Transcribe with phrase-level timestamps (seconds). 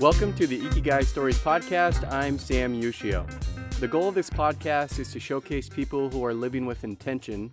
[0.00, 2.06] Welcome to the Ikigai Stories podcast.
[2.12, 3.26] I'm Sam Yushio.
[3.80, 7.50] The goal of this podcast is to showcase people who are living with intention,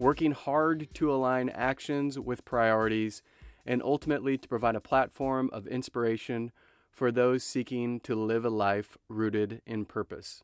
[0.00, 3.22] working hard to align actions with priorities,
[3.64, 6.50] and ultimately to provide a platform of inspiration
[6.90, 10.42] for those seeking to live a life rooted in purpose.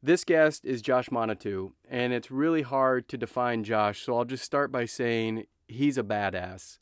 [0.00, 4.44] This guest is Josh Monuteaux, and it's really hard to define Josh, so I'll just
[4.44, 6.78] start by saying he's a badass.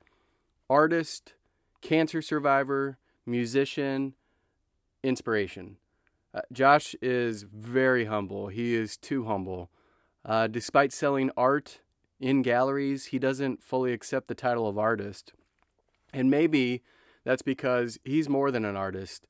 [0.68, 1.32] Artist,
[1.80, 4.14] cancer survivor, musician,
[5.02, 5.76] inspiration.
[6.34, 8.48] Uh, Josh is very humble.
[8.48, 9.70] He is too humble.
[10.24, 11.80] Uh, despite selling art
[12.20, 15.32] in galleries, he doesn't fully accept the title of artist.
[16.12, 16.82] And maybe
[17.24, 19.26] that's because he's more than an artist.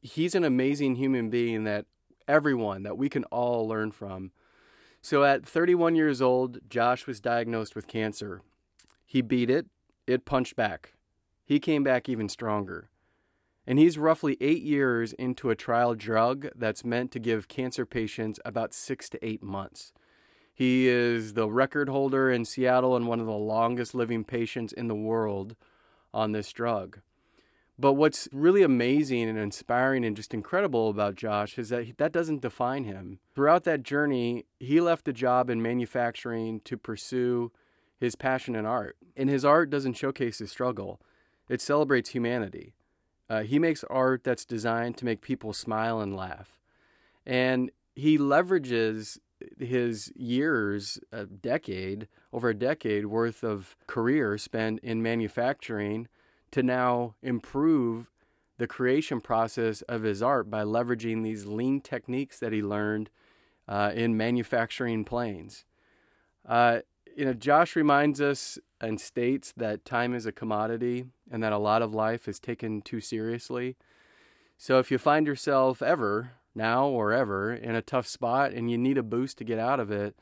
[0.00, 1.86] He's an amazing human being that
[2.26, 4.30] everyone, that we can all learn from.
[5.00, 8.42] So at 31 years old, Josh was diagnosed with cancer.
[9.06, 9.66] He beat it,
[10.06, 10.94] it punched back.
[11.44, 12.90] He came back even stronger.
[13.68, 18.40] And he's roughly eight years into a trial drug that's meant to give cancer patients
[18.42, 19.92] about six to eight months.
[20.54, 24.88] He is the record holder in Seattle and one of the longest living patients in
[24.88, 25.54] the world
[26.14, 27.00] on this drug.
[27.78, 32.40] But what's really amazing and inspiring and just incredible about Josh is that that doesn't
[32.40, 33.18] define him.
[33.34, 37.52] Throughout that journey, he left a job in manufacturing to pursue
[38.00, 38.96] his passion in art.
[39.14, 41.02] And his art doesn't showcase his struggle,
[41.50, 42.72] it celebrates humanity.
[43.30, 46.58] Uh, he makes art that's designed to make people smile and laugh.
[47.26, 49.18] And he leverages
[49.58, 56.08] his years, a decade, over a decade worth of career spent in manufacturing
[56.50, 58.10] to now improve
[58.56, 63.10] the creation process of his art by leveraging these lean techniques that he learned
[63.68, 65.64] uh, in manufacturing planes.
[66.46, 66.80] Uh,
[67.16, 71.58] you know, Josh reminds us and states that time is a commodity and that a
[71.58, 73.76] lot of life is taken too seriously.
[74.56, 78.76] So if you find yourself ever, now or ever, in a tough spot and you
[78.76, 80.16] need a boost to get out of it,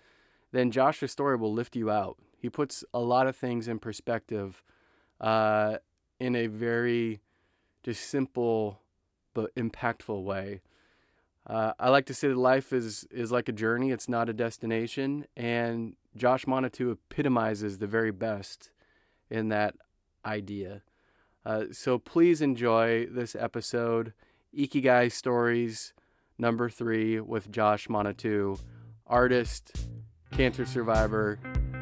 [0.52, 2.18] then Josh's story will lift you out.
[2.38, 4.62] He puts a lot of things in perspective
[5.20, 5.78] uh,
[6.20, 7.20] in a very
[7.82, 8.80] just simple
[9.34, 10.60] but impactful way.
[11.46, 14.32] Uh, I like to say that life is is like a journey; it's not a
[14.32, 15.26] destination.
[15.36, 18.70] And Josh Monuteaux epitomizes the very best
[19.30, 19.74] in that
[20.24, 20.82] idea.
[21.44, 24.12] Uh, so please enjoy this episode,
[24.56, 25.92] Ikigai Stories
[26.38, 28.58] number three, with Josh Monuteaux,
[29.06, 29.86] artist,
[30.32, 31.38] cancer survivor,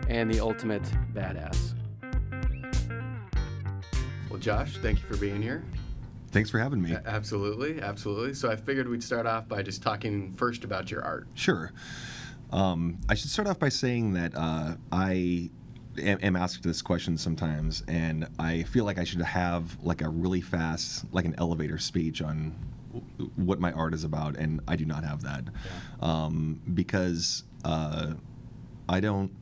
[0.08, 0.82] and the ultimate
[1.14, 1.74] badass.
[4.28, 5.64] Well, Josh, thank you for being here.
[6.30, 6.92] Thanks for having me.
[6.92, 8.34] A- Absolutely, absolutely.
[8.34, 11.28] So I figured we'd start off by just talking first about your art.
[11.34, 11.72] Sure.
[12.54, 15.50] Um, I should start off by saying that uh, I
[15.98, 20.08] am, am asked this question sometimes, and I feel like I should have like a
[20.08, 22.54] really fast, like an elevator speech on
[23.34, 25.44] what my art is about, and I do not have that
[26.00, 28.12] um, because uh,
[28.88, 29.32] I don't.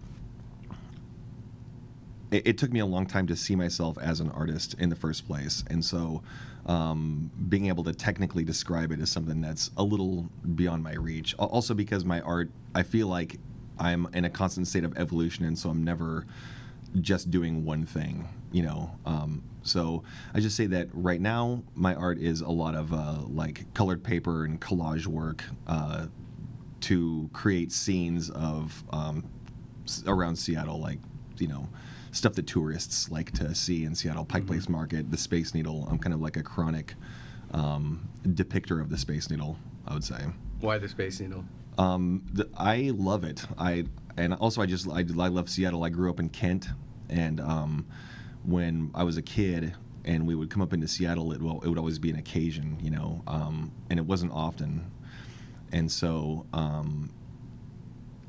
[2.30, 4.96] It, it took me a long time to see myself as an artist in the
[4.96, 6.22] first place, and so
[6.66, 11.34] um, being able to technically describe it is something that's a little beyond my reach.
[11.38, 13.38] Also, because my art, I feel like
[13.78, 16.26] I'm in a constant state of evolution, and so I'm never
[17.00, 18.92] just doing one thing, you know.
[19.06, 23.18] Um, so I just say that right now, my art is a lot of uh,
[23.28, 26.06] like colored paper and collage work uh,
[26.82, 29.24] to create scenes of um,
[30.06, 30.98] around Seattle, like
[31.38, 31.68] you know
[32.12, 35.88] stuff that tourists like to see in Seattle, Pike Place Market, the Space Needle.
[35.90, 36.94] I'm kind of like a chronic
[37.52, 40.20] um, depictor of the Space Needle, I would say.
[40.60, 41.44] Why the Space Needle?
[41.78, 43.44] Um, the, I love it.
[43.58, 43.86] I
[44.16, 45.84] and also I just I, I love Seattle.
[45.84, 46.68] I grew up in Kent,
[47.08, 47.86] and um,
[48.44, 49.74] when I was a kid
[50.04, 52.76] and we would come up into Seattle, it well, it would always be an occasion,
[52.80, 54.90] you know, um, and it wasn't often.
[55.72, 57.10] And so um,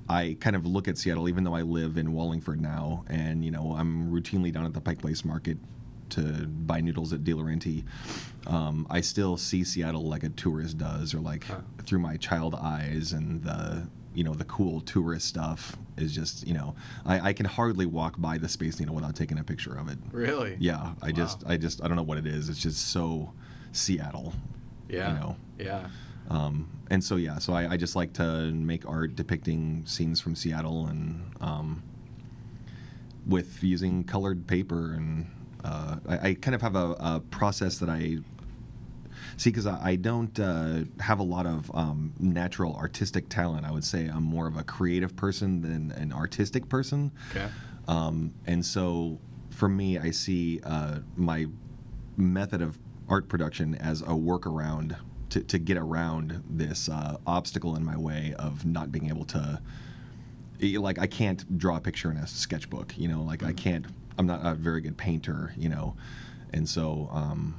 [0.09, 3.51] I kind of look at Seattle, even though I live in Wallingford now, and you
[3.51, 5.57] know I'm routinely down at the Pike Place Market
[6.09, 7.83] to buy noodles at DeLaurenti.
[8.45, 11.45] Um, I still see Seattle like a tourist does, or like
[11.85, 16.53] through my child eyes, and the you know the cool tourist stuff is just you
[16.53, 19.89] know I, I can hardly walk by the Space Needle without taking a picture of
[19.89, 19.97] it.
[20.11, 20.57] Really?
[20.59, 22.49] Yeah, I just I just I don't know what it is.
[22.49, 23.33] It's just so
[23.71, 24.33] Seattle.
[24.89, 25.13] Yeah.
[25.13, 25.35] You know.
[25.57, 25.87] Yeah.
[26.29, 30.35] Um, and so yeah, so I, I just like to make art depicting scenes from
[30.35, 31.83] Seattle and um,
[33.25, 35.29] with using colored paper and
[35.63, 38.17] uh, I, I kind of have a, a process that I
[39.37, 43.65] see because I, I don't uh, have a lot of um, natural artistic talent.
[43.65, 47.11] I would say I'm more of a creative person than an artistic person.
[47.31, 47.47] Okay.
[47.87, 49.19] Um, and so
[49.49, 51.47] for me, I see uh, my
[52.17, 52.77] method of
[53.09, 54.95] art production as a workaround
[55.33, 59.59] to, to get around this uh, obstacle in my way of not being able to
[60.61, 63.85] like I can't draw a picture in a sketchbook you know like I can't
[64.17, 65.95] I'm not a very good painter you know
[66.53, 67.55] and so um,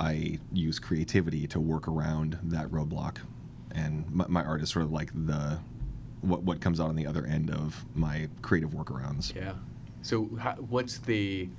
[0.00, 3.18] I use creativity to work around that roadblock
[3.72, 5.58] and my, my art is sort of like the
[6.22, 9.52] what what comes out on the other end of my creative workarounds Yeah.
[10.00, 11.50] So how, what's the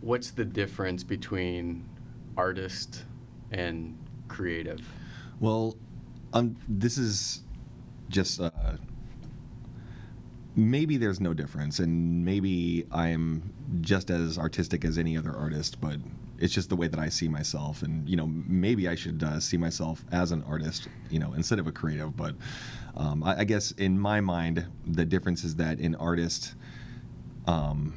[0.00, 1.88] what's the difference between
[2.36, 3.04] artist
[3.50, 3.96] and
[4.30, 4.80] creative?
[5.40, 5.76] Well,
[6.32, 7.42] um, this is
[8.08, 8.50] just uh,
[10.56, 15.96] maybe there's no difference, and maybe I'm just as artistic as any other artist, but
[16.38, 19.40] it's just the way that I see myself, and you know, maybe I should uh,
[19.40, 22.16] see myself as an artist, you know, instead of a creative.
[22.16, 22.34] But
[22.96, 26.54] um, I, I guess in my mind, the difference is that an artist.
[27.46, 27.94] Um,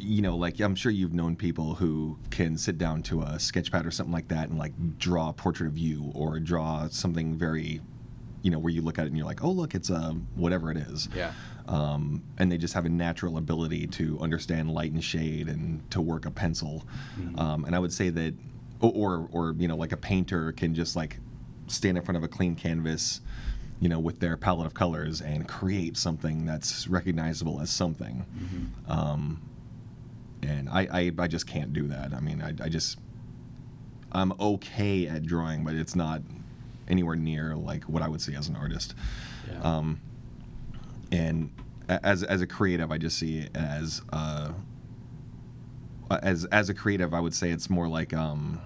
[0.00, 3.70] you know, like I'm sure you've known people who can sit down to a sketch
[3.70, 7.36] pad or something like that and like draw a portrait of you or draw something
[7.36, 7.80] very,
[8.42, 10.70] you know, where you look at it and you're like, oh, look, it's a whatever
[10.70, 11.08] it is.
[11.14, 11.32] Yeah.
[11.66, 16.00] Um, and they just have a natural ability to understand light and shade and to
[16.00, 16.84] work a pencil.
[17.36, 18.34] Um, and I would say that,
[18.80, 21.18] or, or, or, you know, like a painter can just like
[21.66, 23.20] stand in front of a clean canvas,
[23.80, 28.24] you know, with their palette of colors and create something that's recognizable as something.
[28.88, 29.42] Um,
[30.42, 32.12] and I, I, I just can't do that.
[32.12, 32.98] I mean, I, I just
[34.12, 36.22] I'm okay at drawing, but it's not
[36.88, 38.94] anywhere near like what I would see as an artist.
[39.50, 39.60] Yeah.
[39.62, 40.00] Um,
[41.12, 41.50] and
[41.88, 44.52] as as a creative, I just see it as uh,
[46.10, 48.60] as as a creative, I would say it's more like um,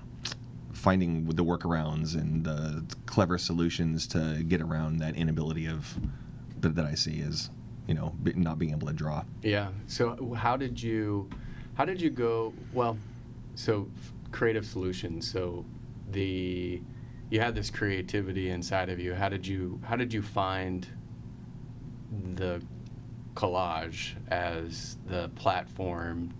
[0.73, 5.99] finding the workarounds and the clever solutions to get around that inability of
[6.61, 7.51] that, that I see as
[7.87, 9.25] you know not being able to draw.
[9.43, 9.69] Yeah.
[9.87, 11.29] So how did you
[11.75, 12.97] how did you go well
[13.55, 13.89] so
[14.31, 15.65] creative solutions so
[16.11, 16.81] the
[17.31, 20.87] you had this creativity inside of you how did you how did you find
[22.35, 22.63] the
[23.35, 26.33] collage as the platform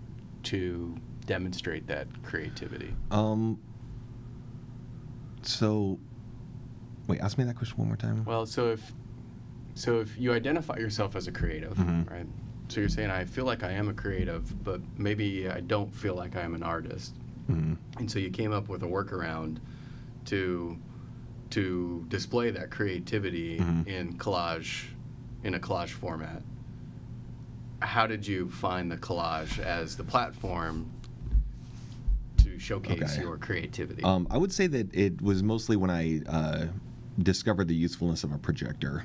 [0.43, 0.95] to
[1.25, 3.59] demonstrate that creativity Um.
[5.45, 5.99] So,
[7.07, 8.23] wait, ask me that question one more time.
[8.25, 8.93] well so if
[9.75, 12.09] so if you identify yourself as a creative Mhm.
[12.09, 12.27] right
[12.73, 16.15] so you're saying i feel like i am a creative but maybe i don't feel
[16.15, 17.13] like i'm an artist
[17.49, 17.75] Mhm.
[17.99, 19.57] And so you came up with a workaround
[20.25, 20.77] to
[21.49, 23.85] to display that creativity Mhm.
[23.85, 24.85] in collage
[25.43, 26.41] in a collage format.
[27.81, 30.89] How did you find the collage as the platform
[32.37, 33.21] to showcase Okay.
[33.21, 34.01] your creativity?
[34.03, 36.67] Um, I would say that it was mostly when I uh,
[37.21, 39.03] discovered the usefulness of a projector.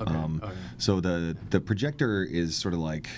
[0.00, 0.12] Okay.
[0.12, 0.52] Um, okay.
[0.78, 3.08] So the the projector is sort of like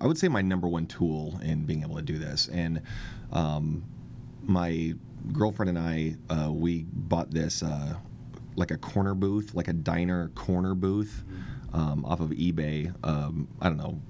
[0.00, 2.48] I would say my number one tool in being able to do this.
[2.52, 2.82] And
[3.32, 3.84] um,
[4.42, 4.94] my
[5.32, 7.96] girlfriend and I uh, we bought this uh,
[8.56, 11.24] like a corner booth, like a diner corner booth,
[11.72, 12.94] um, off of eBay.
[13.04, 14.00] Um, I don't know,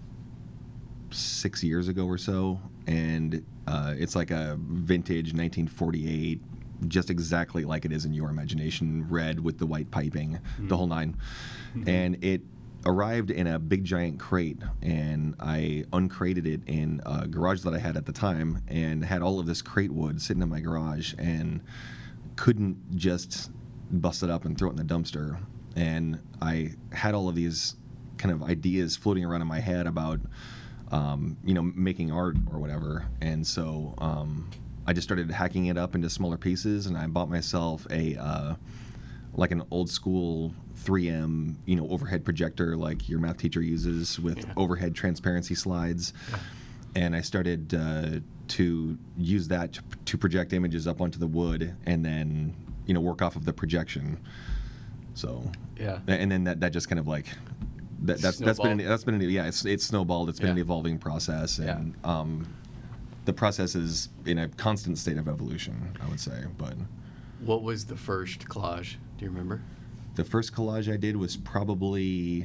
[1.10, 6.40] six years ago or so, and uh, it's like a vintage 1948,
[6.86, 10.86] just exactly like it is in your imagination, red with the white piping, the whole
[10.86, 11.16] 9
[11.86, 12.42] and it
[12.86, 17.78] arrived in a big giant crate, and I uncrated it in a garage that I
[17.78, 21.14] had at the time, and had all of this crate wood sitting in my garage,
[21.18, 21.60] and
[22.36, 23.50] couldn't just
[23.90, 25.38] bust it up and throw it in the dumpster.
[25.76, 27.76] And I had all of these
[28.16, 30.20] kind of ideas floating around in my head about,
[30.90, 33.06] um, you know, making art or whatever.
[33.20, 34.50] And so um,
[34.88, 38.54] I just started hacking it up into smaller pieces, and I bought myself a uh,
[39.34, 44.38] like an old school 3M, you know, overhead projector like your math teacher uses with
[44.38, 44.52] Yeah.
[44.56, 46.14] overhead transparency slides.
[46.94, 48.20] And I started uh,
[48.56, 52.54] to use that to, to project images up onto the wood and then,
[52.86, 54.18] you know, work off of the projection.
[55.12, 55.42] So,
[55.78, 55.98] yeah.
[56.06, 57.26] and then that, that just kind of like,
[58.04, 60.58] that, that's that's been an, that's been an, yeah it's it's snowballed it's been an
[60.58, 61.76] evolving process Yeah.
[61.76, 62.46] and um,
[63.28, 66.72] the process is in a constant state of evolution I would say but
[67.44, 68.96] What was the first collage?
[69.18, 69.60] Do you remember?
[70.14, 72.38] The first collage I did was probably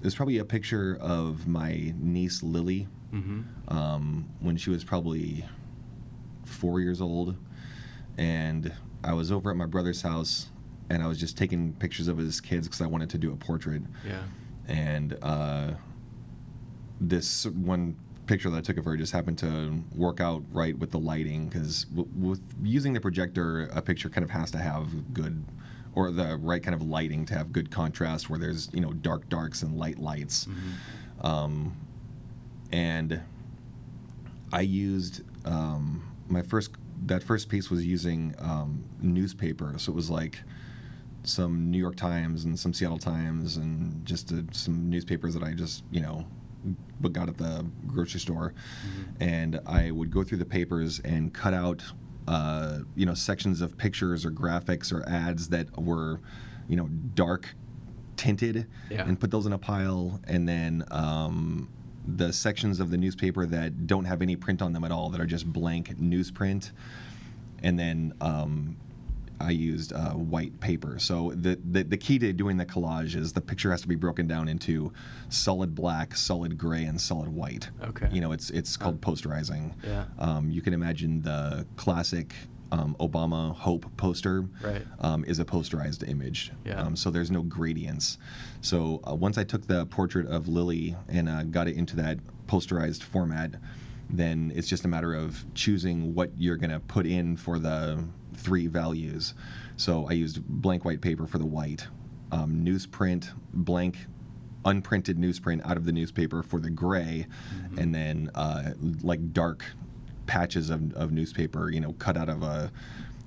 [0.00, 3.76] it was probably a picture of my niece Lily Mm-hmm.
[3.76, 5.44] um, when she was probably
[6.44, 7.34] four years old,
[8.16, 10.48] and I was over at my brother's house,
[10.88, 13.36] and I was just taking pictures of his kids because I wanted to do a
[13.36, 14.22] portrait, Yeah.
[14.68, 15.72] and uh,
[17.00, 17.96] this one
[18.30, 21.48] picture that I took of her just happened to work out right with the lighting
[21.48, 25.44] because w- with using the projector, a picture kind of has to have good
[25.96, 29.28] or the right kind of lighting to have good contrast where there's you know dark
[29.28, 30.46] darks and light lights.
[31.22, 31.76] Um,
[32.70, 33.20] and
[34.52, 36.70] I used um, my first
[37.06, 40.38] that first piece was using um, newspaper, so it was like
[41.24, 45.52] some New York Times and some Seattle Times and just uh, some newspapers that I
[45.52, 46.26] just you know
[47.00, 48.54] but got at the grocery store,
[48.86, 49.22] mm-hmm.
[49.22, 51.82] and I would go through the papers and cut out
[52.28, 56.20] uh, you know sections of pictures or graphics or ads that were
[56.68, 57.54] you know dark
[58.16, 59.02] tinted yeah.
[59.06, 61.68] and put those in a pile and then um,
[62.06, 65.20] the sections of the newspaper that don't have any print on them at all that
[65.20, 66.70] are just blank newsprint
[67.62, 68.76] and then um,
[69.40, 70.98] I used uh, white paper.
[70.98, 73.94] So the, the, the key to doing the collage is the picture has to be
[73.94, 74.92] broken down into
[75.30, 77.70] solid black, solid gray, and solid white.
[77.82, 78.08] Okay.
[78.12, 79.72] You know, it's it's called posterizing.
[79.82, 80.04] Yeah.
[80.18, 82.34] Um, you can imagine the classic
[82.72, 84.82] um, Obama Hope poster right.
[85.00, 86.52] um, is a posterized image.
[86.64, 86.80] Yeah.
[86.80, 88.18] Um, so there's no gradients.
[88.60, 92.18] So uh, once I took the portrait of Lily and uh, got it into that
[92.46, 93.54] posterized format,
[94.08, 98.04] then it's just a matter of choosing what you're going to put in for the
[98.40, 99.34] three values.
[99.76, 101.86] So I used blank white paper for the white,
[102.32, 103.96] um, newsprint, blank
[104.64, 107.78] unprinted newsprint out of the newspaper for the gray, mm-hmm.
[107.78, 109.64] and then uh, like dark
[110.26, 112.70] patches of, of newspaper, you know, cut out of a,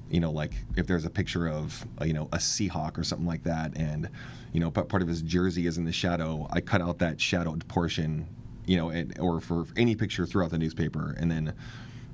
[0.10, 3.28] you know, like if there's a picture of, uh, you know, a Seahawk or something
[3.28, 4.10] like that, and,
[4.54, 7.68] you know, part of his jersey is in the shadow, I cut out that shadowed
[7.68, 8.28] portion,
[8.66, 11.54] you know, and, or for any picture throughout the newspaper, and then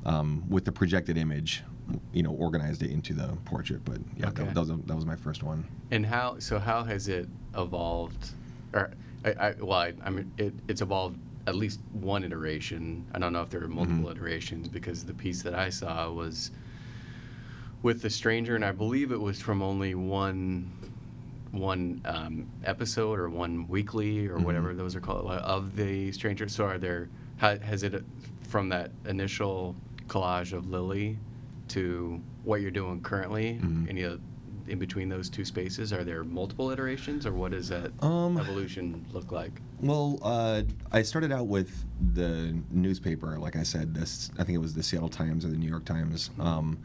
[0.05, 1.63] um, with the projected image,
[2.13, 3.83] you know, organized it into the portrait.
[3.85, 4.43] But yeah, okay.
[4.43, 5.65] that, that, was a, that was my first one.
[5.91, 6.39] And how?
[6.39, 8.31] So how has it evolved?
[8.73, 8.91] Or
[9.25, 11.17] I, I well, I, I mean, it, it's evolved
[11.47, 13.05] at least one iteration.
[13.13, 14.11] I don't know if there are multiple mm-hmm.
[14.11, 16.51] iterations because the piece that I saw was
[17.81, 20.71] with the stranger, and I believe it was from only one
[21.51, 24.43] one um, episode or one weekly or mm-hmm.
[24.43, 26.47] whatever those are called of the stranger.
[26.47, 27.09] So are there?
[27.39, 28.03] has it
[28.41, 29.73] from that initial
[30.07, 31.17] collage of Lily
[31.69, 33.59] to what you're doing currently?
[33.61, 33.89] Mm-hmm.
[33.89, 34.21] Any of
[34.69, 35.91] in between those two spaces?
[35.91, 39.51] Are there multiple iterations, or what does that um, evolution look like?
[39.81, 43.93] Well, uh, I started out with the newspaper, like I said.
[43.93, 46.29] This I think it was the Seattle Times or the New York Times.
[46.39, 46.79] Um,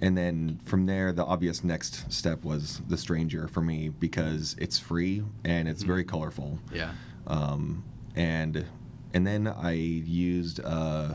[0.00, 4.78] and then from there, the obvious next step was The Stranger for me because it's
[4.78, 5.88] free and it's mm-hmm.
[5.88, 6.60] very colorful.
[6.72, 6.92] Yeah.
[7.26, 7.84] Um,
[8.14, 8.64] and
[9.12, 10.60] and then I used.
[10.64, 11.14] Uh,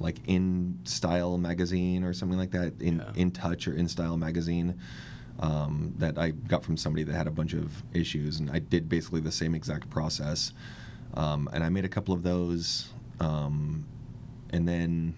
[0.00, 3.12] like InStyle magazine or something like that in yeah.
[3.16, 4.78] in touch or InStyle magazine
[5.40, 8.88] um, that I got from somebody that had a bunch of issues and I did
[8.88, 10.52] basically the same exact process
[11.14, 12.90] um, and I made a couple of those
[13.20, 13.86] um,
[14.50, 15.14] and then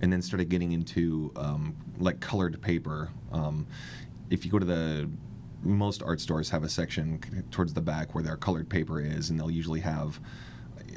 [0.00, 3.66] and then started getting into um, like colored paper um,
[4.30, 5.08] if you go to the
[5.62, 7.20] most art stores have a section
[7.50, 10.18] towards the back where their colored paper is and they'll usually have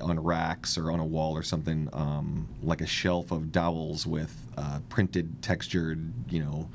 [0.02, 4.48] on racks or on a wall or something, um, like a shelf of dowels with
[4.58, 6.70] uh, printed, textured, you know,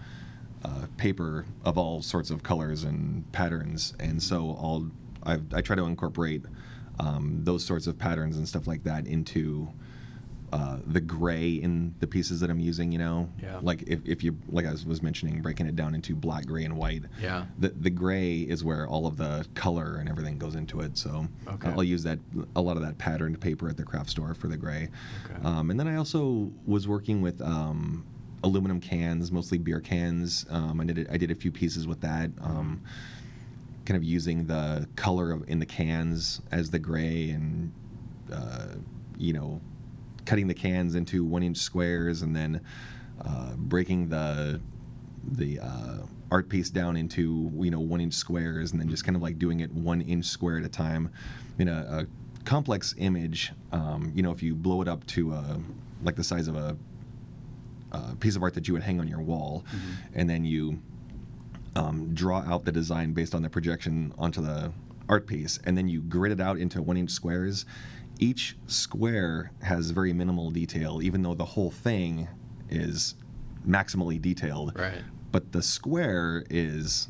[0.65, 3.95] uh, paper of all sorts of colors and patterns.
[3.99, 4.91] And so I'll
[5.23, 6.43] I've, i try to incorporate
[6.99, 9.69] um, those sorts of patterns and stuff like that into
[10.52, 13.59] uh, the gray in the pieces that I'm using, you know, yeah.
[13.62, 16.76] like if, if you like I was mentioning, breaking it down into black, gray, and
[16.76, 17.04] white.
[17.21, 17.47] Yeah.
[17.59, 20.99] The the gray is where all of the color and everything goes into it.
[20.99, 21.69] So okay.
[21.69, 22.19] I'll use that
[22.57, 24.88] a lot of that patterned paper at the craft store for the gray.
[25.25, 25.40] Okay.
[25.45, 28.04] Um, and then I also was working with um,
[28.42, 30.47] aluminum cans, mostly beer cans.
[30.50, 32.30] Um, I did I did a few pieces with that.
[32.40, 32.83] Um,
[33.85, 37.73] kind of using the color of, in the cans as the gray and
[38.33, 38.75] uh,
[39.16, 39.61] you know
[40.31, 42.61] cutting the cans into one inch squares and then
[43.25, 44.61] uh, breaking the
[45.33, 45.97] the uh,
[46.31, 49.41] art piece down into you know one inch squares and then just kind of like
[49.41, 51.11] doing it one inch square at a time
[51.59, 55.59] in a, a complex image um, you know if you blow it up to a,
[56.05, 56.77] like the size of a,
[57.91, 59.91] a, piece of art that you would hang on your wall mm-hmm.
[60.15, 60.79] and then you
[61.75, 64.73] um, draw out the design based on the projection onto the
[65.09, 67.67] art piece and then you grid it out into one inch squares
[68.21, 72.29] each square has very minimal detail, even though the whole thing
[72.69, 73.15] is
[73.67, 74.79] maximally detailed.
[74.79, 75.03] Right.
[75.33, 77.09] But the square is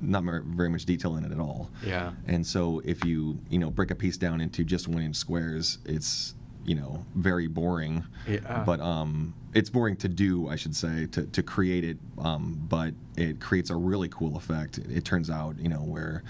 [0.00, 1.70] not very much detail in it at all.
[1.84, 2.12] Yeah.
[2.26, 5.78] And so if you you know break a piece down into just one inch squares,
[5.84, 6.34] it's
[6.64, 8.04] you know very boring.
[8.26, 8.62] Yeah.
[8.64, 11.98] But um, it's boring to do, I should say, to to create it.
[12.18, 14.78] Um, but it creates a really cool effect.
[14.78, 16.22] It, turns out, you know, where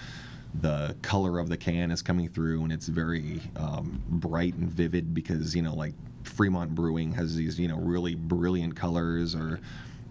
[0.53, 5.13] the color of the can is coming through and it's very um, bright and vivid
[5.13, 9.59] because you know like Fremont Brewing has these you know really brilliant colors or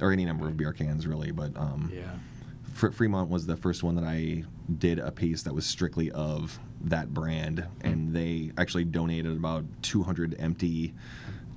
[0.00, 2.12] or any number of beer cans really but um, yeah.
[2.78, 4.44] Fremont was the first one that I
[4.78, 10.36] did a piece that was strictly of that brand, and they actually donated about 200
[10.38, 10.94] empty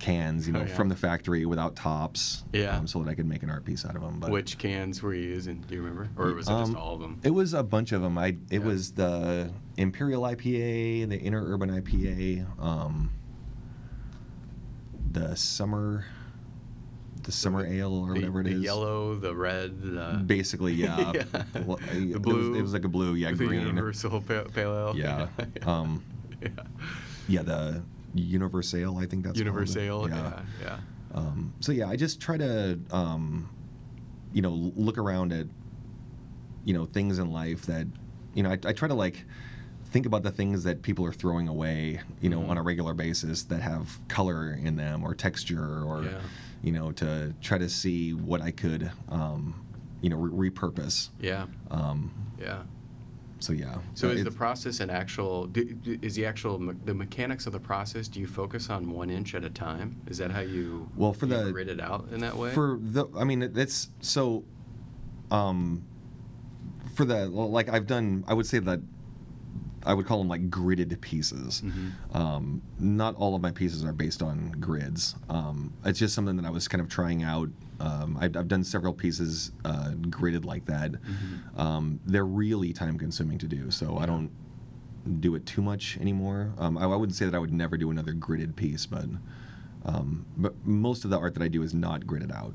[0.01, 0.75] cans, you know, Oh, yeah.
[0.75, 2.75] from the factory without tops, Yeah.
[2.77, 4.19] um, so that I could make an art piece out of them.
[4.19, 5.63] But Which cans were you using?
[5.67, 7.19] Do you remember, or was it just Um, all of them?
[7.23, 8.17] It was a bunch of them.
[8.17, 8.59] I it Yeah.
[8.59, 13.11] was the Imperial IPA, the Interurban IPA, um,
[15.11, 16.05] the summer,
[17.23, 18.61] the summer ale or the, whatever it the is.
[18.61, 21.11] yellow, the red, the Basically, yeah.
[21.15, 21.23] Yeah.
[21.65, 22.55] Well, The it was- blue.
[22.55, 23.61] It was, like a blue, yeah, the green.
[23.61, 24.97] universal pale, pale ale.
[24.97, 25.27] Yeah.
[25.67, 26.03] Um,
[26.41, 26.49] yeah.
[27.27, 29.37] yeah, the Universale, I think that's.
[29.39, 30.09] Universal.
[30.09, 30.41] Yeah.
[30.61, 30.79] Yeah.
[31.13, 33.49] Um, so yeah, I just try to, um,
[34.33, 35.47] you know, look around at,
[36.65, 37.87] you know, things in life that,
[38.33, 39.25] you know, I, I try to like
[39.87, 42.49] think about the things that people are throwing away, you know, Mhm.
[42.49, 46.19] on a regular basis that have color in them or texture or, Yeah.
[46.63, 49.53] you know, to try to see what I could, um,
[49.99, 51.09] you know, re- repurpose.
[51.19, 51.47] Yeah.
[51.71, 52.63] Um, Yeah.
[53.41, 53.77] So yeah.
[53.95, 55.47] So Uh, is the process an actual?
[55.47, 58.07] do- Is the actual the mechanics of the process?
[58.07, 59.97] Do you focus on one inch at a time?
[60.07, 60.89] Is that how you?
[60.95, 62.53] Well, for the- grid it out in that way.
[62.53, 64.43] For the, I mean, it's so.
[65.31, 65.83] Um,
[66.95, 68.79] for the like I've done, I would say that
[69.85, 71.61] I would call them like gridded pieces.
[71.65, 72.15] Mhm.
[72.15, 75.15] Um, not all of my pieces are based on grids.
[75.29, 77.49] Um, it's just something that I was kind of trying out.
[77.81, 80.91] Um, I've, I've done several pieces uh, gridded like that.
[80.91, 81.59] Mhm.
[81.59, 84.29] Um, they're really time consuming to do, so I don't
[85.19, 86.53] do it too much anymore.
[86.59, 89.05] Um, I, I wouldn't say that I would never do another gridded piece, but
[89.83, 92.53] um, but most of the art that I do is not gridded out.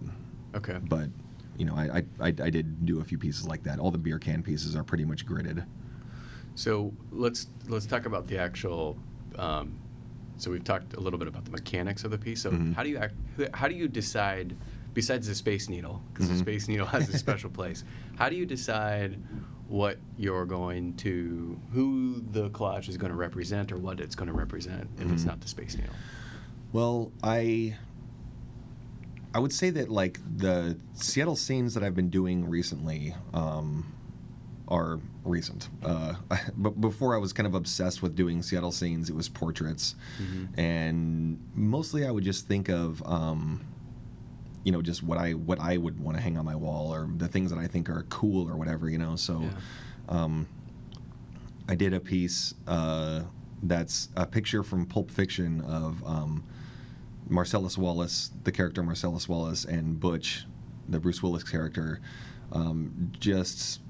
[0.54, 0.78] Okay.
[0.88, 1.10] But
[1.58, 3.80] you know, I, I I did do a few pieces like that.
[3.80, 5.66] All the beer can pieces are pretty much gridded.
[6.54, 8.96] So let's let's talk about the actual.
[9.36, 9.78] Um,
[10.38, 12.42] so we've talked a little bit about the mechanics of the piece.
[12.42, 12.74] So Mhm.
[12.74, 13.14] how do you act,
[13.54, 14.54] how do you decide?
[14.96, 16.32] Besides the Space Needle, because Mhm.
[16.32, 17.84] the Space Needle has a special place.
[18.16, 19.18] How do you decide
[19.68, 24.28] what you're going to, who the collage is going to represent, or what it's going
[24.28, 25.26] to represent if it's Mhm.
[25.26, 25.92] not the Space Needle?
[26.72, 27.76] Well, I
[29.34, 33.84] I would say that like the Seattle scenes that I've been doing recently um,
[34.66, 35.68] are recent.
[35.82, 36.14] Uh,
[36.56, 40.58] but before I was kind of obsessed with doing Seattle scenes, it was portraits, Mhm.
[40.58, 43.02] and mostly I would just think of.
[43.04, 43.60] Um,
[44.66, 47.08] you know, just what I what I would want to hang on my wall, or
[47.18, 48.90] the things that I think are cool, or whatever.
[48.90, 49.50] You know, so Yeah.
[50.08, 50.48] um,
[51.68, 53.22] I did a piece uh,
[53.62, 56.42] that's a picture from Pulp Fiction of um,
[57.28, 60.46] Marcellus Wallace, the character Marcellus Wallace, and Butch,
[60.88, 62.00] the Bruce Willis character.
[62.50, 63.82] Um, just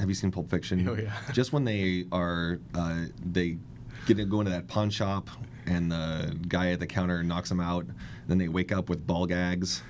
[0.00, 0.88] have you seen Pulp Fiction?
[0.88, 1.12] Oh, yeah.
[1.32, 3.58] Just when they are uh, they
[4.06, 5.28] get to go into that pawn shop
[5.66, 7.86] and the guy at the counter knocks them out,
[8.26, 9.82] then they wake up with ball gags.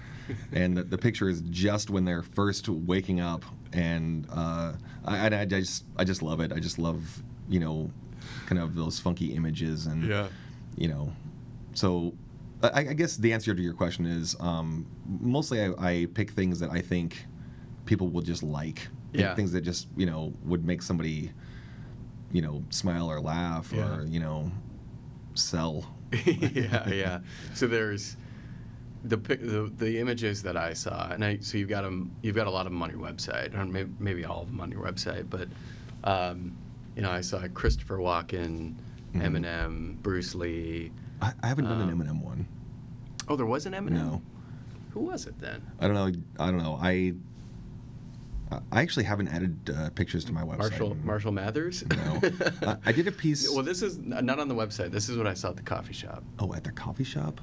[0.52, 4.72] And the, the picture is just when they're first waking up, and uh,
[5.04, 6.52] I, I, I just I just love it.
[6.52, 7.90] I just love you know,
[8.46, 10.28] kind of those funky images and Yeah.
[10.76, 11.12] you know,
[11.74, 12.14] so
[12.62, 14.86] I, I guess the answer to your question is um,
[15.20, 17.26] mostly I, I pick things that I think
[17.86, 18.86] people will just like.
[19.12, 19.34] Yeah.
[19.34, 21.32] Things that just you know would make somebody,
[22.32, 23.96] you know, smile or laugh Yeah.
[23.96, 24.52] or you know,
[25.34, 25.84] sell.
[26.26, 27.18] yeah, yeah.
[27.54, 28.16] So there's
[29.04, 32.10] the, the the images that I saw, and I so you've got them.
[32.22, 34.60] You've got a lot of them on your website, or maybe, maybe all of them
[34.60, 35.26] on your website.
[35.30, 35.48] But
[36.04, 36.56] um,
[36.96, 38.74] you know, I saw Christopher Walken,
[39.14, 39.22] Mhm.
[39.22, 40.92] Eminem, Bruce Lee.
[41.22, 42.46] I, I haven't done Um, an Eminem one.
[43.28, 43.90] Oh, there was an Eminem.
[43.92, 44.22] No.
[44.92, 45.62] Who was it then?
[45.80, 46.20] I don't know.
[46.44, 46.78] I don't know.
[46.80, 47.14] I
[48.72, 50.58] I actually haven't added uh, pictures to my website.
[50.58, 51.84] Marshall Marshall Mathers.
[51.88, 52.20] No.
[52.62, 54.90] Uh, I did a piece- Well, this is not on the website.
[54.90, 56.24] This is what I saw at the coffee shop.
[56.40, 57.40] Oh, at the coffee shop.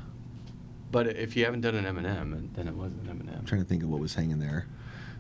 [0.91, 3.39] But if you haven't done an Eminem, then it wasn't an Eminem.
[3.39, 4.67] I'm trying to think of what was hanging there.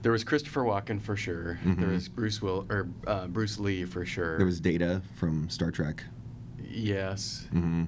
[0.01, 1.59] There was Christopher Walken for sure.
[1.65, 1.91] There Mhm.
[1.91, 4.37] was Bruce Will or uh, Bruce Lee for sure.
[4.37, 6.03] There was Data from Star Trek.
[6.69, 7.85] yes, Mm-hmm.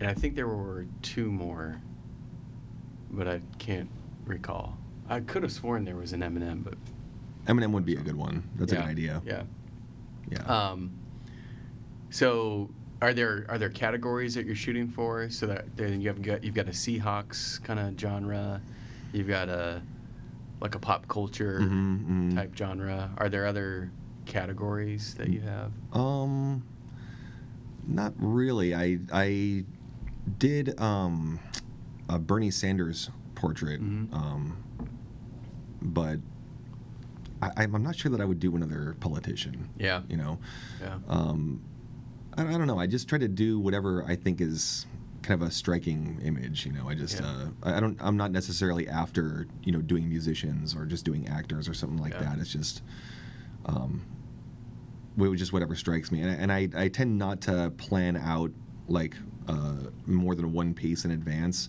[0.00, 1.80] and I think there were two more,
[3.10, 3.88] but I can't
[4.26, 4.76] recall.
[5.08, 6.74] I could have sworn there was an Eminem, but
[7.46, 8.42] Eminem would be a good one.
[8.56, 9.22] That's yeah, a good idea.
[9.24, 9.42] Yeah.
[10.30, 10.42] Yeah.
[10.42, 10.90] Um,
[12.10, 12.68] so
[13.00, 15.28] are there are there categories that you're shooting for?
[15.30, 18.60] So that then you have got you've got a Seahawks kind of genre,
[19.12, 19.82] you've got a
[20.60, 22.34] like a pop culture Mhm, mhm.
[22.34, 23.10] type genre.
[23.18, 23.90] Are there other
[24.26, 25.70] categories that you have?
[25.92, 26.64] Um,
[27.86, 28.74] not really.
[28.74, 29.64] I I
[30.38, 31.38] did um
[32.08, 34.12] a Bernie Sanders portrait, Mhm.
[34.12, 34.56] um,
[35.80, 36.18] but
[37.40, 39.68] I, I'm not sure that I would do another politician.
[39.78, 40.02] Yeah.
[40.08, 40.38] You know,
[40.80, 40.98] Yeah.
[41.06, 41.60] um,
[42.38, 42.78] I, I don't know.
[42.78, 44.86] I just try to do whatever I think is
[45.22, 46.64] kind of a striking image.
[46.64, 47.26] You know, I just Yeah.
[47.26, 47.96] uh, I don't.
[48.00, 52.12] I'm not necessarily after you know doing musicians or just doing actors or something like
[52.14, 52.22] Yeah.
[52.22, 52.38] that.
[52.38, 52.82] It's just.
[53.66, 54.02] Um,
[55.34, 58.52] just whatever strikes me, and, I- and I I tend not to plan out
[58.86, 59.16] like
[59.48, 61.68] uh, more than one piece in advance,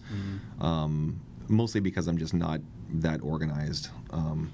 [0.62, 2.62] um, mostly because I'm just not
[2.94, 3.90] that organized.
[4.12, 4.52] Um,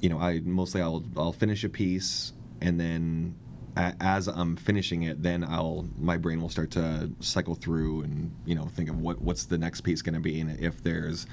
[0.00, 3.34] you know, I mostly I'll I'll finish a piece and then
[3.76, 8.54] as I'm finishing it, then I'll my brain will start to cycle through and you
[8.54, 11.26] know think of what what's the next piece going to be, and if there's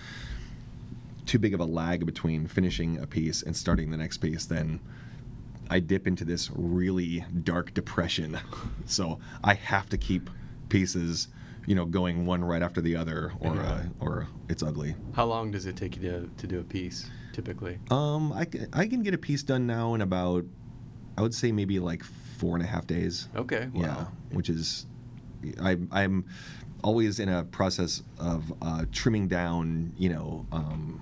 [1.26, 4.80] too big of a lag between finishing a piece and starting the next piece, then
[5.70, 8.38] I dip into this really dark depression.
[8.86, 10.30] so I have to keep
[10.70, 11.28] pieces,
[11.68, 13.62] you know, going one right after the other, or Yeah.
[13.72, 14.96] uh, or it's ugly.
[15.14, 17.78] How long does it take you to, to do a piece typically?
[17.92, 20.44] Um, I, I can get a piece done now in about,
[21.18, 22.04] I would say maybe like
[22.42, 23.30] four and a half days.
[23.36, 23.70] Okay.
[23.72, 23.82] Wow.
[23.82, 24.88] Yeah, which is,
[25.62, 26.26] I, I'm
[26.84, 29.94] always in a process of uh, trimming down.
[29.96, 31.02] You know, um,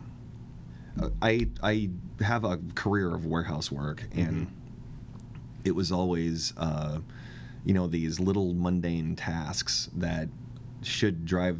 [1.01, 4.47] uh, I I have a career of warehouse work, and
[5.63, 6.99] it was always, uh,
[7.63, 10.27] you know, these little mundane tasks that
[10.81, 11.57] should drive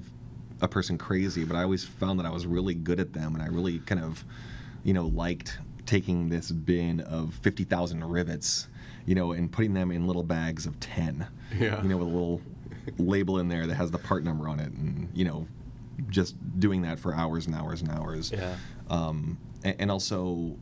[0.61, 1.45] a person crazy.
[1.45, 4.01] But I always found that I was really good at them, and I really kind
[4.03, 4.25] of,
[4.83, 8.67] you know, liked taking this bin of fifty thousand rivets,
[9.09, 11.25] you know, and putting them in little bags of ten
[11.59, 11.81] Yeah.
[11.81, 12.41] you know, with a little
[12.99, 15.47] label in there that has the part number on it, and you know,
[16.09, 18.31] just doing that for hours and hours and hours.
[18.31, 18.55] Yeah.
[18.91, 20.55] Um, a- and, also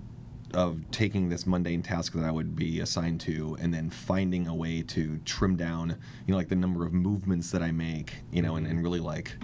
[0.54, 4.56] of taking this mundane task that I would be assigned to, and then finding a
[4.56, 5.90] way to trim down,
[6.26, 9.02] you know, like the number of movements that I make, you know, and, and really
[9.02, 9.36] like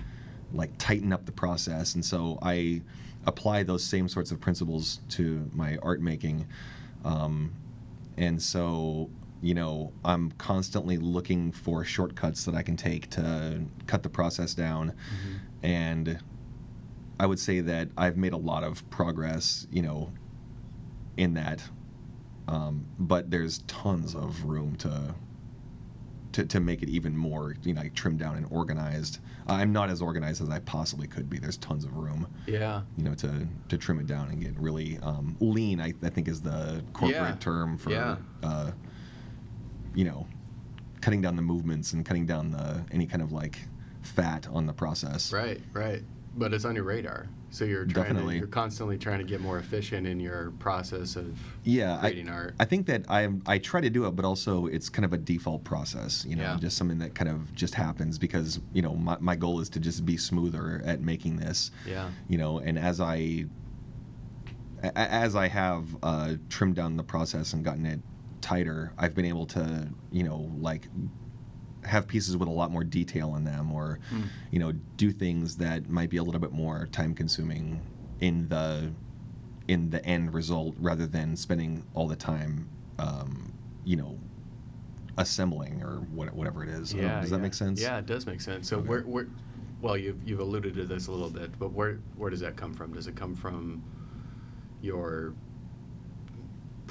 [0.53, 1.95] like tighten up the process.
[1.95, 2.81] And so I
[3.25, 6.47] apply those same sorts of principles to my art making.
[7.03, 7.51] Um,
[8.17, 9.09] and so
[9.41, 14.53] you know i'm constantly looking for shortcuts that i can take to cut the process
[14.53, 14.93] down.
[15.61, 16.19] And
[17.19, 20.11] i would say that i've made a lot of progress you know
[21.17, 21.61] in that.
[22.47, 25.15] Um, but there's tons of room to
[26.33, 29.89] to, to make it even more you know like trimmed down and organized i'm not
[29.89, 32.81] as organized as i possibly could be there's tons of room Yeah.
[32.97, 35.79] you know, to to trim it down and get really um, lean.
[35.81, 37.35] I, I think is the corporate Yeah.
[37.39, 38.17] term for, Yeah.
[38.43, 38.71] uh,
[39.95, 40.27] you know,
[41.01, 43.57] cutting down the movements and cutting down the any kind of like
[44.01, 45.31] fat on the process.
[45.31, 45.61] Right.
[45.73, 46.03] Right.
[46.35, 48.33] But it's on your radar, so you're trying Definitely.
[48.33, 52.33] to you're constantly trying to get more efficient in your process of Yeah, creating I,
[52.33, 52.55] art.
[52.59, 55.17] I think that I I try to do it, but also it's kind of a
[55.17, 56.25] default process.
[56.27, 56.57] You know, Yeah.
[56.59, 59.79] just something that kind of just happens because you know my my goal is to
[59.79, 61.69] just be smoother at making this.
[61.87, 62.09] Yeah.
[62.27, 63.45] you know and as I
[64.95, 68.01] as i have uh, trimmed down the process and gotten it
[68.41, 70.89] tighter i've been able to you know like
[71.85, 73.99] have pieces with a lot more detail in them or
[74.51, 77.81] you know do things that might be a little bit more time consuming
[78.19, 78.91] in the
[79.67, 82.67] in the end result rather than spending all the time
[82.99, 83.53] um,
[83.85, 84.17] you know
[85.17, 87.41] assembling or what, whatever it is don't does that yeah.
[87.41, 88.67] make sense Yeah, it does make sense.
[88.69, 88.87] So Okay.
[88.89, 89.27] where, where,
[89.81, 92.73] well, you've you've alluded to this a little bit, but where where does that come
[92.73, 92.93] from?
[92.93, 93.83] Does it come from
[94.81, 95.33] your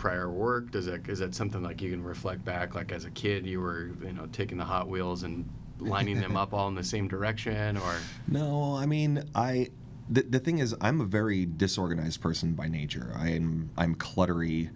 [0.02, 0.72] prior work?
[0.72, 3.60] Does that is that something like you can reflect back, like as a kid, you
[3.60, 7.06] were you know taking the Hot Wheels and lining them up all in the same
[7.06, 7.96] direction, or
[8.28, 9.70] No, I mean, I.
[10.10, 13.12] The, the thing is, I'm a very disorganized person by nature.
[13.16, 14.70] I'm I'm cluttery.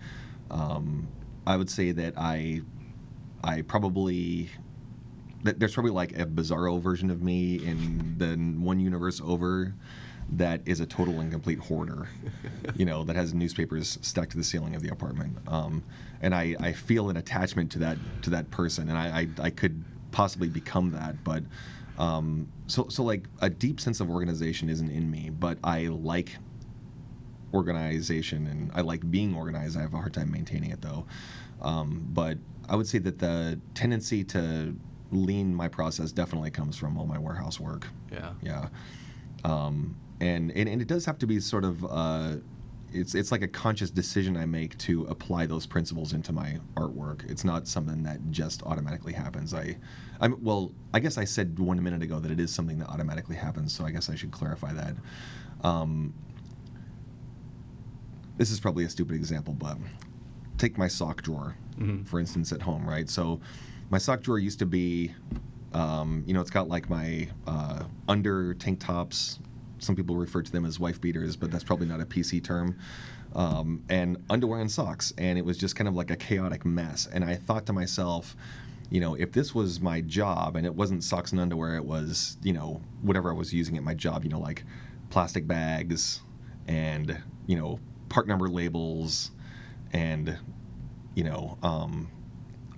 [0.48, 1.08] Um,
[1.44, 2.60] I would say that I
[3.42, 4.48] I probably
[5.42, 9.74] there's probably like a bizarro version of me in the one universe over
[10.32, 12.08] that is a total and complete hoarder.
[12.76, 15.36] you know, that has newspapers stuck to the ceiling of the apartment.
[15.46, 15.84] Um,
[16.20, 19.50] and I, I feel an attachment to that to that person, and I, I, I
[19.50, 21.42] could possibly become that, but
[21.98, 26.36] um, so so like a deep sense of organization isn't in me, but I like
[27.54, 29.78] organization and I like being organized.
[29.78, 31.06] I have a hard time maintaining it though.
[31.62, 34.76] Um, but I would say that the tendency to
[35.10, 37.86] lean my process definitely comes from all my warehouse work.
[38.12, 38.68] yeah, Yeah.
[39.44, 42.36] Um, and, and and it does have to be sort of uh,
[42.92, 47.28] it's it's like a conscious decision I make to apply those principles into my artwork.
[47.30, 49.52] It's not something that just automatically happens.
[49.52, 49.76] I,
[50.20, 50.72] I'm well.
[50.94, 53.74] I guess I said one minute ago that it is something that automatically happens.
[53.74, 54.94] So I guess I should clarify that.
[55.62, 56.14] Um,
[58.38, 59.78] this is probably a stupid example, but
[60.58, 62.06] take my sock drawer, Mhm.
[62.06, 63.08] for instance, at home, right?
[63.08, 63.40] So
[63.90, 65.12] my sock drawer used to be,
[65.72, 69.38] um, you know, it's got like my uh, under tank tops.
[69.78, 72.78] Some people refer to them as wife beaters, but that's probably not a PC term.
[73.34, 77.06] Um, and underwear and socks, and it was just kind of like a chaotic mess.
[77.12, 78.34] And I thought to myself,
[78.88, 82.38] you know, if this was my job and it wasn't socks and underwear, it was,
[82.42, 84.64] you know, whatever I was using at my job, you know, like
[85.10, 86.20] plastic bags
[86.66, 89.32] and, you know, part number labels
[89.92, 90.38] and
[91.16, 92.08] you know, um,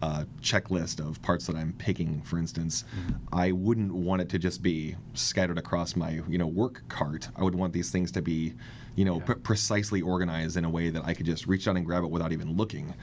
[0.02, 2.84] a checklist of parts that I'm picking, for instance,
[3.32, 7.28] I wouldn't want it to just be scattered across my, you know, work cart.
[7.36, 8.54] I would want these things to be,
[8.94, 9.24] you know, Yeah.
[9.24, 12.10] pre- precisely organized in a way that I could just reach out and grab it
[12.10, 12.94] without even looking.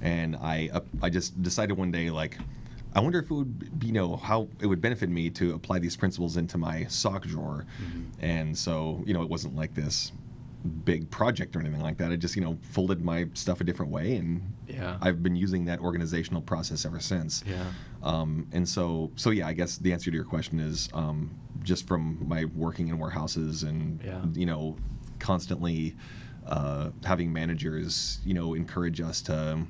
[0.00, 2.38] And I, uh, I just decided one day, like,
[2.92, 5.78] I wonder if it would, be, you know, how it would benefit me to apply
[5.78, 7.64] these principles into my sock drawer.
[8.18, 10.10] And so, you know, it wasn't like this
[10.84, 12.12] big project or anything like that.
[12.12, 14.98] I just, you know, folded my stuff a different way, and Yeah.
[15.00, 17.42] I've been using that organizational process ever since.
[17.46, 17.64] Yeah.
[18.02, 21.30] Um, and so, so yeah, I guess the answer to your question is um,
[21.62, 24.24] just from my working in warehouses and Yeah.
[24.34, 24.76] you know,
[25.18, 25.96] constantly
[26.46, 29.60] uh, having managers, you know, encourage us to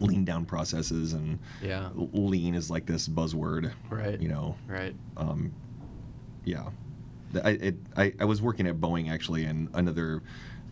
[0.00, 1.90] lean down processes and Yeah.
[1.94, 4.20] lean is like this buzzword, Right.
[4.20, 4.94] You know, Right.
[5.16, 5.52] um,
[6.44, 6.70] yeah.
[7.34, 10.22] I, it, I, I was working at Boeing actually, and another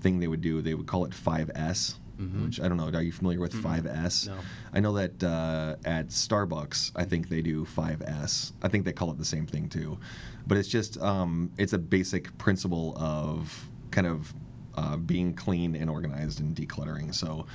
[0.01, 2.44] thing they would do, they would call it 5S, Mhm.
[2.47, 2.90] which I don't know.
[2.92, 4.27] Are you familiar with 5S?
[4.27, 4.35] No.
[4.73, 8.53] I know that uh, at Starbucks, I think they do 5S.
[8.61, 9.99] I think they call it the same thing too,
[10.47, 14.35] but it's just um, it's a basic principle of kind of
[14.75, 17.14] uh, being clean and organized and decluttering.
[17.14, 17.47] So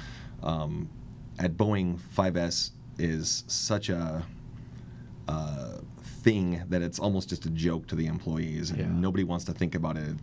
[0.42, 0.88] um,
[1.40, 4.26] at Boeing, 5S is such a
[5.28, 5.78] uh,
[6.24, 8.88] thing that it's almost just a joke to the employees, and Yeah.
[8.92, 10.16] nobody wants to think about it.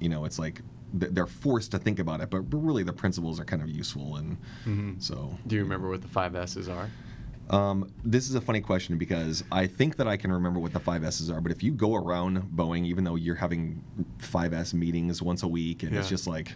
[0.00, 0.60] You know, it's like
[0.92, 4.16] they're forced to think about it, but but really the principles are kind of useful,
[4.16, 4.36] and
[4.66, 5.02] Mhm.
[5.02, 5.36] so.
[5.46, 6.88] Do you remember what the five S's are?
[7.50, 10.80] Um, this is a funny question because I think that I can remember what the
[10.80, 13.82] five S's are, but if you go around Boeing, even though you're having
[14.18, 16.54] five S meetings once a week, and it's just like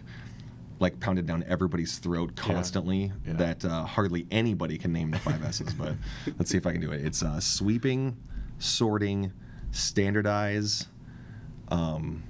[0.81, 3.33] like pounded down everybody's throat constantly, Yeah.
[3.33, 5.73] that uh, hardly anybody can name the five S's.
[5.73, 5.97] but
[6.39, 7.05] let's see if I can do it.
[7.05, 8.15] It's uh, sweeping,
[8.59, 9.31] sorting,
[9.71, 10.87] standardize,
[11.69, 12.23] um,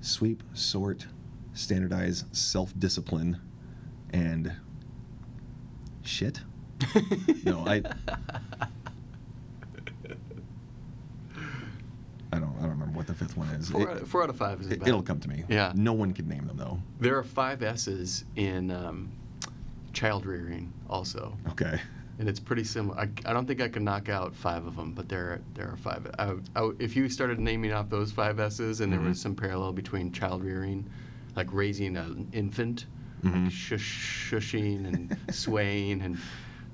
[0.00, 1.06] sweep, sort,
[1.54, 3.40] standardize, self-discipline,
[4.12, 4.52] and
[6.02, 6.40] shit.
[7.44, 7.82] no, I.
[12.32, 12.54] I don't.
[12.58, 13.70] I don't remember what the fifth one is.
[13.70, 15.44] Four, It- out, of, four out of five is it, it'll come to me.
[15.48, 15.72] Yeah.
[15.74, 16.78] No one can name them though.
[17.00, 19.10] There are five S's in um,
[19.92, 21.80] child rearing also, Okay.
[22.20, 22.98] And it's pretty similar.
[22.98, 25.76] I, I don't think I could knock out five of them, but there there are
[25.76, 26.06] five.
[26.18, 29.08] I, I, if you started naming off those five S's, and there Mhm.
[29.08, 30.84] was some parallel between child rearing,
[31.34, 32.84] like raising an infant,
[33.24, 33.44] Mhm.
[33.44, 36.18] like shush, shushing and swaying, and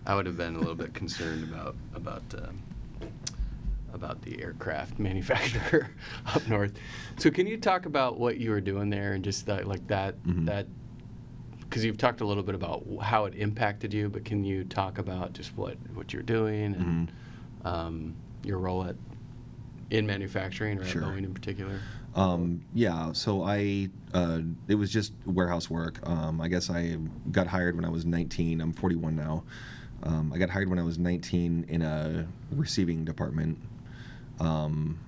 [0.05, 2.23] I would have been a little bit concerned about about.
[2.37, 2.59] Um,
[3.95, 5.89] about the aircraft manufacturer
[6.35, 6.73] up north.
[7.17, 10.23] So can you talk about what you were doing there and just that, like that
[10.25, 10.45] Mhm.
[10.45, 10.67] that
[11.69, 14.99] because you've talked a little bit about how it impacted you, but can you talk
[14.99, 17.67] about just what what you're doing and Mm-hmm.
[17.67, 18.97] um, your role at
[19.91, 21.03] in manufacturing or Sure.
[21.03, 21.81] at Boeing in particular?
[22.15, 25.99] Um, yeah, so I, uh, it was just warehouse work.
[26.09, 26.97] Um, I guess I
[27.31, 28.61] got hired when I was 19.
[28.61, 29.45] I'm 41 now.
[30.03, 33.59] Um, I got hired when I was 19 in a receiving department.
[34.41, 34.99] Um,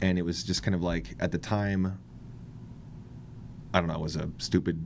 [0.00, 1.98] and it was just kind of like, at the time,
[3.74, 4.80] I don't know, I was a stupid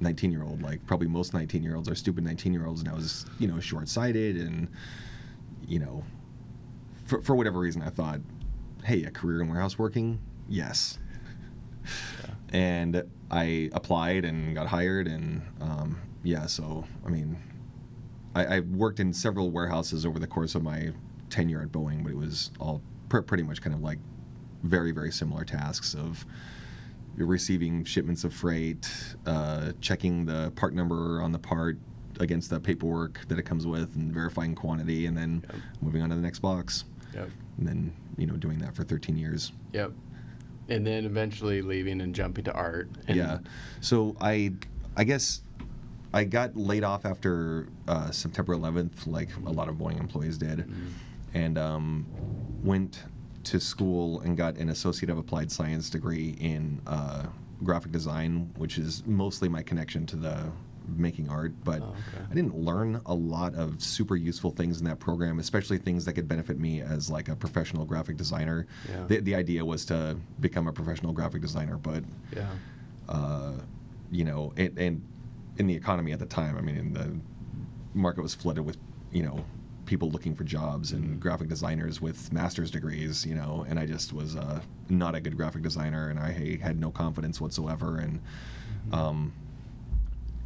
[0.00, 0.62] 19 year old.
[0.62, 2.80] Like, probably most 19 year olds are stupid 19 year olds.
[2.80, 4.68] And I was, you know, short sighted and,
[5.66, 6.04] you know,
[7.06, 8.20] for, for whatever reason, I thought,
[8.84, 10.20] hey, a career in warehouse working?
[10.48, 10.98] Yes.
[12.52, 17.36] And I applied and got hired, and um, yeah, so I mean,
[18.34, 20.92] I, I worked in several warehouses over the course of my
[21.30, 23.98] tenure at Boeing, but it was all pr- pretty much kind of like
[24.62, 26.24] very, very similar tasks of
[27.18, 28.88] you're receiving shipments of freight,
[29.26, 31.76] uh, checking the part number on the part
[32.20, 35.56] against the paperwork that it comes with, and verifying quantity, and then Yep.
[35.82, 37.28] moving on to the next box, Yep.
[37.58, 39.52] and then you know doing that for 13 years.
[39.72, 39.92] Yep.
[40.68, 42.88] And then eventually leaving and jumping to art.
[43.08, 43.38] Yeah.
[43.80, 44.52] So I,
[44.96, 45.42] I guess,
[46.12, 50.58] I got laid off after uh, September 11th, like a lot of Boeing employees did,
[50.60, 50.72] Mhm.
[51.34, 52.06] and um,
[52.62, 53.02] went
[53.48, 57.26] to school and got an Associate of Applied Science degree in uh,
[57.64, 60.50] graphic design, which is mostly my connection to the
[60.96, 61.52] making art.
[61.64, 62.24] But Oh, okay.
[62.30, 66.12] I didn't learn a lot of super useful things in that program, especially things that
[66.14, 68.66] could benefit me as like a professional graphic designer.
[68.88, 69.04] Yeah.
[69.06, 72.48] The, the idea was to become a professional graphic designer, but Yeah.
[73.08, 73.52] uh,
[74.10, 75.02] you know, and, and
[75.58, 77.18] in the economy at the time, I mean, the
[77.94, 78.76] market was flooded with,
[79.10, 79.44] you know,
[79.88, 81.20] people looking for jobs and Mhm.
[81.20, 85.34] graphic designers with master's degrees, you know, and I just was uh, not a good
[85.34, 88.20] graphic designer, and I had no confidence whatsoever, and
[88.92, 89.32] um,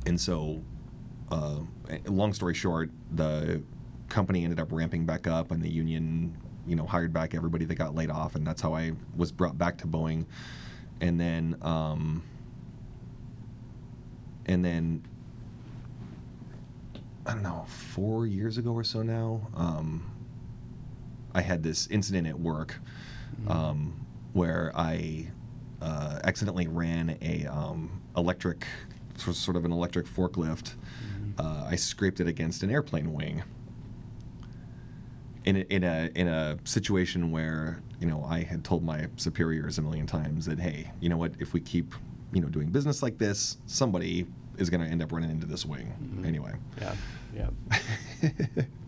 [0.06, 0.62] and so,
[1.30, 1.58] uh,
[2.06, 3.62] long story short, the
[4.08, 7.74] company ended up ramping back up, and the union, you know, hired back everybody that
[7.74, 10.24] got laid off, and that's how I was brought back to Boeing,
[11.00, 12.22] and then, um,
[14.46, 15.02] and then
[17.26, 20.10] I don't know, four years ago or so now, um,
[21.34, 22.78] I had this incident at work
[23.48, 25.28] um, where I
[25.80, 28.66] uh, accidentally ran a um, electric,
[29.16, 30.74] sort of an electric forklift.
[31.38, 33.42] Uh, I scraped it against an airplane wing.
[35.44, 39.76] In a, in a in a situation where you know I had told my superiors
[39.78, 41.96] a million times that hey you know what if we keep
[42.32, 44.24] you know doing business like this somebody
[44.62, 45.92] is going to end up running into this wing
[46.26, 46.94] anyway Yeah,
[47.34, 47.48] yeah.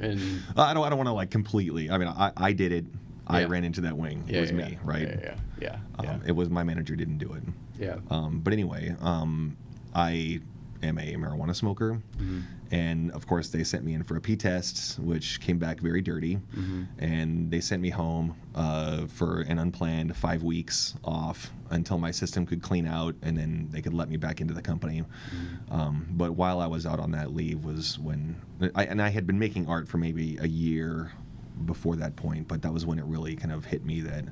[0.01, 2.85] and I don't I don't want to like completely I mean I, I did it
[3.27, 3.47] I Yeah.
[3.49, 5.79] ran into that wing yeah, it was yeah, me right Yeah, yeah, yeah.
[5.99, 6.19] um, yeah.
[6.27, 7.43] it was my manager didn't do it
[7.79, 7.97] yeah.
[8.09, 9.57] um, but anyway, um,
[9.95, 10.41] I
[10.85, 12.41] am a marijuana smoker, Mm-hmm.
[12.71, 16.01] and of course they sent me in for a P test, which came back very
[16.01, 16.83] dirty, Mm-hmm.
[16.99, 22.47] and they sent me home uh, for an unplanned five weeks off until my system
[22.47, 25.03] could clean out, and then they could let me back into the company.
[25.03, 25.73] Mm-hmm.
[25.75, 28.41] Um, but while I was out on that leave was when,
[28.75, 31.13] I, and I had been making art for maybe a year
[31.67, 34.25] before that point, but that was when it really kind of hit me that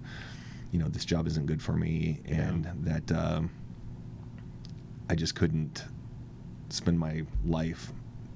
[0.72, 3.50] you know this job isn't good for me and that um,
[5.10, 5.84] i just couldn't
[6.72, 7.92] spend my life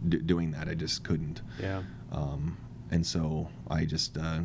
[0.09, 1.83] d- doing that i just couldn't yeah.
[2.13, 2.57] um,
[2.91, 4.41] and so i just uh,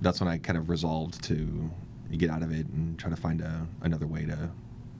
[0.00, 1.70] that's when i kind of resolved to
[2.16, 4.50] get out of it and try to find a, another way to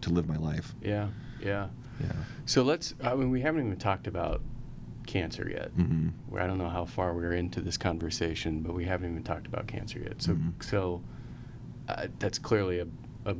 [0.00, 1.08] to live my life Yeah,
[1.42, 1.68] yeah.
[2.00, 2.12] yeah
[2.44, 2.94] So let's.
[3.02, 4.40] I mean, we haven't even talked about
[5.06, 5.70] cancer yet.
[5.70, 9.22] hmm Where I don't know how far we're into this conversation, but we haven't even
[9.22, 10.20] talked about cancer yet.
[10.22, 10.62] So, Mhm.
[10.62, 11.02] so
[11.88, 12.86] uh, that's clearly a,
[13.24, 13.34] a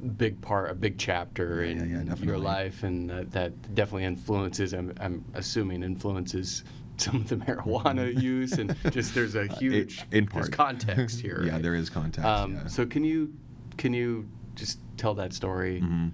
[0.00, 4.72] big part, a big chapter in yeah, yeah, your life, and uh, that definitely influences.
[4.72, 6.64] I'm, I'm assuming influences
[6.96, 10.52] some of the marijuana use, and just there's a huge in there's part.
[10.52, 11.42] context here.
[11.44, 11.62] yeah right?
[11.62, 12.66] there is context Um, yeah.
[12.66, 13.34] So can you
[13.76, 15.80] can you just tell that story?
[15.80, 16.12] Mhm.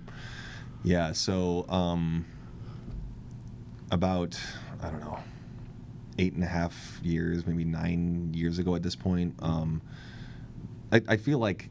[0.85, 1.13] Yeah.
[1.13, 2.25] So um,
[3.91, 4.39] about
[4.83, 5.19] I don't know
[6.19, 9.35] eight and a half years, maybe nine years ago at this point.
[9.41, 9.83] Um,
[10.93, 11.69] I, I feel like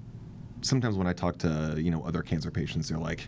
[0.65, 3.27] sometimes when I talk to you know other cancer patients, they're like,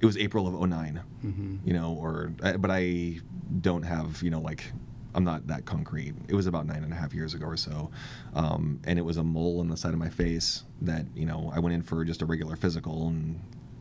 [0.00, 1.58] "It was April of 9 Mhm.
[1.64, 3.20] you know, or but I
[3.60, 4.72] don't have you know like.
[5.14, 6.12] I'm not that concrete.
[6.28, 7.90] It was about nine and a half years ago or so,
[8.34, 11.50] um, and it was a mole on the side of my face that you know
[11.56, 13.40] I went in for just a regular physical, and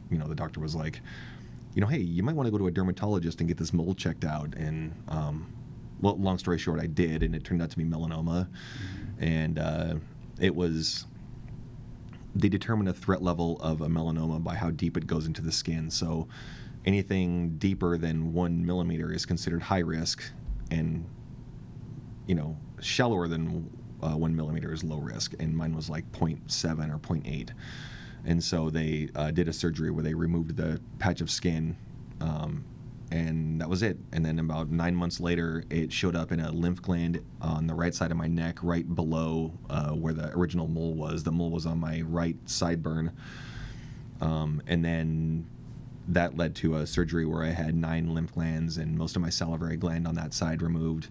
[0.10, 1.02] you know the doctor was like,
[1.74, 3.94] you know, hey, you might want to go to a dermatologist and get this mole
[3.94, 4.54] checked out.
[4.56, 5.48] And um,
[6.00, 8.48] well, long story short, I did, and it turned out to be melanoma,
[9.20, 9.96] and uh,
[10.40, 11.06] it was.
[12.36, 15.52] They determine a threat level of a melanoma by how deep it goes into the
[15.52, 15.90] skin.
[15.90, 16.28] So,
[16.86, 20.24] anything deeper than one millimeter is considered high risk,
[20.70, 21.06] and
[22.28, 23.70] you know, shallower than
[24.02, 27.50] uh, one millimeter is low risk, and mine was like 0.7 or 0.8.
[28.26, 31.78] And so they uh, did a surgery where they removed the patch of skin,
[32.22, 32.66] um,
[33.12, 33.98] and that was it.
[34.12, 37.74] And then about nine months later, it showed up in a lymph gland on the
[37.74, 41.24] right side of my neck, right below uh, where the original mole was.
[41.24, 43.12] The mole was on my right sideburn.
[44.22, 45.46] Um, and then
[46.08, 49.30] that led to a surgery where I had nine lymph glands and most of my
[49.30, 51.10] salivary gland on that side removed.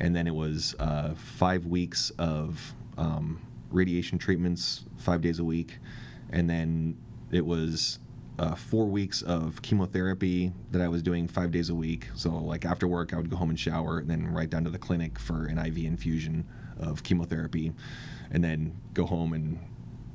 [0.00, 5.78] And then it was uh, five weeks of um, radiation treatments, five days a week.
[6.30, 6.96] And then
[7.30, 7.98] it was
[8.38, 12.08] uh, four weeks of chemotherapy that I was doing five days a week.
[12.14, 14.70] So, like after work, I would go home and shower, and then right down to
[14.70, 16.46] the clinic for an IV infusion
[16.78, 17.72] of chemotherapy,
[18.30, 19.58] and then go home and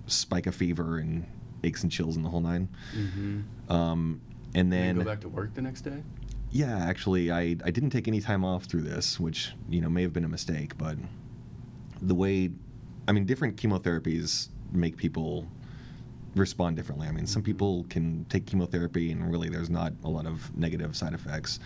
[0.07, 1.25] spike a fever and
[1.63, 3.71] aches and chills and the whole 9 Mm-hmm.
[3.71, 4.21] Um,
[4.53, 6.03] and Then then go back to work the next day.
[6.51, 10.01] yeah, actually, I, I didn't take any time off through this, which you know may
[10.01, 10.77] have been a mistake.
[10.77, 10.97] But
[12.01, 12.49] the way,
[13.07, 15.47] I mean, different chemotherapies make people
[16.35, 17.07] respond differently.
[17.07, 20.95] I mean, some people can take chemotherapy and really there's not a lot of negative
[20.95, 21.59] side effects.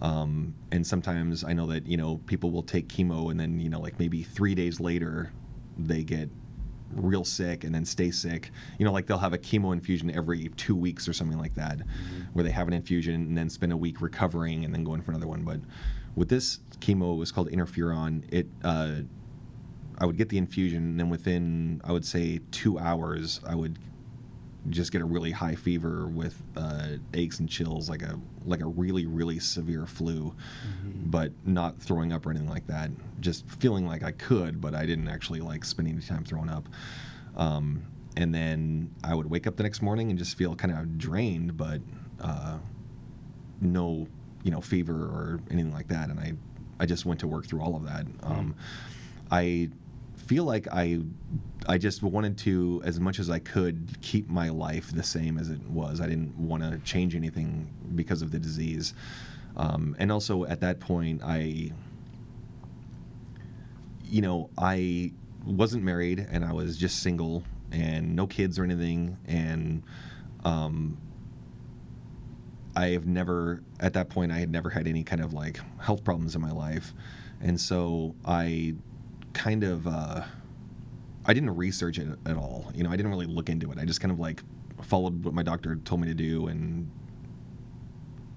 [0.00, 3.68] Um, and sometimes I know that you know people will take chemo and then you
[3.68, 5.32] know like maybe three days later
[5.78, 6.28] they get
[6.92, 8.50] real sick and then stay sick.
[8.78, 11.80] You know, like they'll have a chemo infusion every two weeks or something like that,
[12.32, 15.02] where they have an infusion and then spend a week recovering and then go in
[15.02, 15.42] for another one.
[15.42, 15.60] But
[16.14, 18.22] with this chemo, it was called interferon.
[18.32, 19.02] It uh,
[19.98, 23.78] I would get the infusion, and then within I would say two hours, I would
[24.70, 28.66] just get a really high fever with uh, aches and chills, like a like a
[28.66, 30.34] really really severe flu,
[31.06, 32.90] but not throwing up or anything like that.
[33.20, 36.68] Just feeling like I could, but I didn't actually like spend any time throwing up.
[37.36, 37.84] Um,
[38.16, 41.56] and then I would wake up the next morning and just feel kind of drained,
[41.56, 41.80] but
[42.20, 42.58] uh,
[43.60, 44.06] no,
[44.42, 46.10] you know, fever or anything like that.
[46.10, 46.34] And I,
[46.78, 48.06] I just went to work through all of that.
[48.22, 48.54] Um,
[49.30, 49.70] I
[50.24, 51.00] feel like I,
[51.66, 55.50] I just wanted to, as much as I could, keep my life the same as
[55.50, 56.00] it was.
[56.00, 58.94] I didn't want to change anything because of the disease.
[59.56, 61.70] Um, and also at that point, I,
[64.04, 65.12] you know, I
[65.46, 69.18] wasn't married and I was just single and no kids or anything.
[69.26, 69.82] And
[70.44, 70.98] um,
[72.74, 76.02] I have never, at that point, I had never had any kind of like health
[76.02, 76.92] problems in my life.
[77.40, 78.74] And so I
[79.34, 80.22] kind of, uh,
[81.26, 82.70] I didn't research it at all.
[82.74, 83.78] You know, I didn't really look into it.
[83.78, 84.42] I just kind of like
[84.82, 86.90] followed what my doctor told me to do and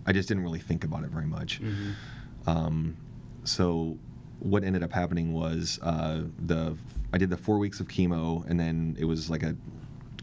[0.08, 1.62] I just didn't really think about it very much.
[1.62, 2.50] Mm-hmm.
[2.50, 2.98] Um,
[3.44, 3.98] so
[4.40, 6.78] what ended up happening was uh, the
[7.14, 9.56] I did the four weeks of chemo, and then it was like a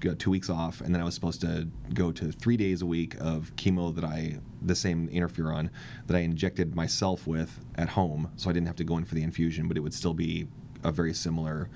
[0.01, 2.87] got two weeks off, and then I was supposed to go to three days a
[2.87, 5.71] week of chemo that I the same interferon
[6.07, 9.15] that I injected myself with at home, so I didn't have to go in for
[9.15, 10.47] the infusion, but it would still be
[10.85, 11.69] a very similar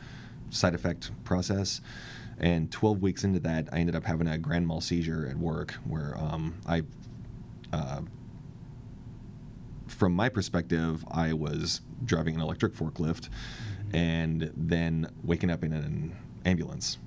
[0.50, 1.80] side effect process.
[2.38, 5.72] And 12 weeks into that, I ended up having a grand mal seizure at work
[5.84, 6.82] where um, I
[7.72, 8.02] uh,
[9.88, 13.28] from my perspective, I was driving an electric forklift
[13.92, 16.98] and then waking up in an ambulance.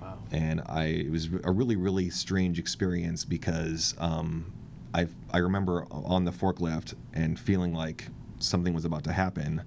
[0.00, 0.18] Wow.
[0.32, 4.52] And I it was a really really strange experience because um,
[4.94, 9.62] I I remember on the forklift and feeling like something was about to happen,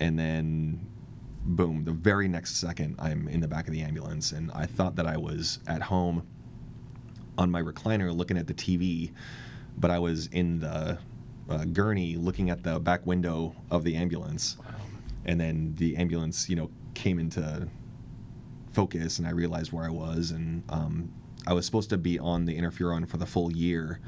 [0.00, 0.86] and then
[1.44, 4.96] boom, the very next second I'm in the back of the ambulance, and I thought
[4.96, 6.26] that I was at home
[7.36, 9.12] on my recliner looking at the TV,
[9.76, 10.98] but I was in the
[11.48, 14.56] uh, gurney looking at the back window of the ambulance.
[14.58, 14.66] Wow.
[15.26, 17.68] And then the ambulance, you know, came into
[18.72, 20.30] focus, and I realized where I was.
[20.30, 21.12] And um,
[21.46, 24.00] I was supposed to be on the interferon for the full year,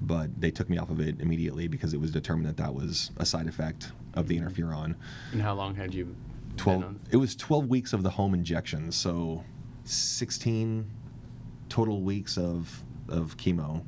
[0.00, 3.10] but they took me off of it immediately because it was determined that that was
[3.18, 4.94] a side effect of the interferon.
[5.32, 6.14] And how long had you?
[6.56, 9.42] Been 12 it was 12 weeks of the home injection so
[9.84, 10.88] 16
[11.68, 13.82] total weeks of of chemo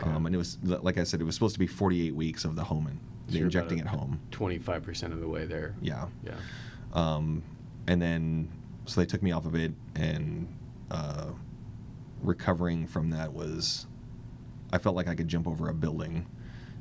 [0.00, 0.10] Okay.
[0.10, 2.56] um, and it was like i said it was supposed to be 48 weeks of
[2.56, 2.98] the home and
[3.28, 5.74] So injecting at home 25% of the way there.
[5.80, 6.34] yeah Yeah.
[6.92, 7.42] um,
[7.86, 8.48] and then
[8.86, 10.48] so they took me off of it and
[10.90, 11.26] uh,
[12.22, 13.86] recovering from that was
[14.72, 16.26] i felt like i could jump over a building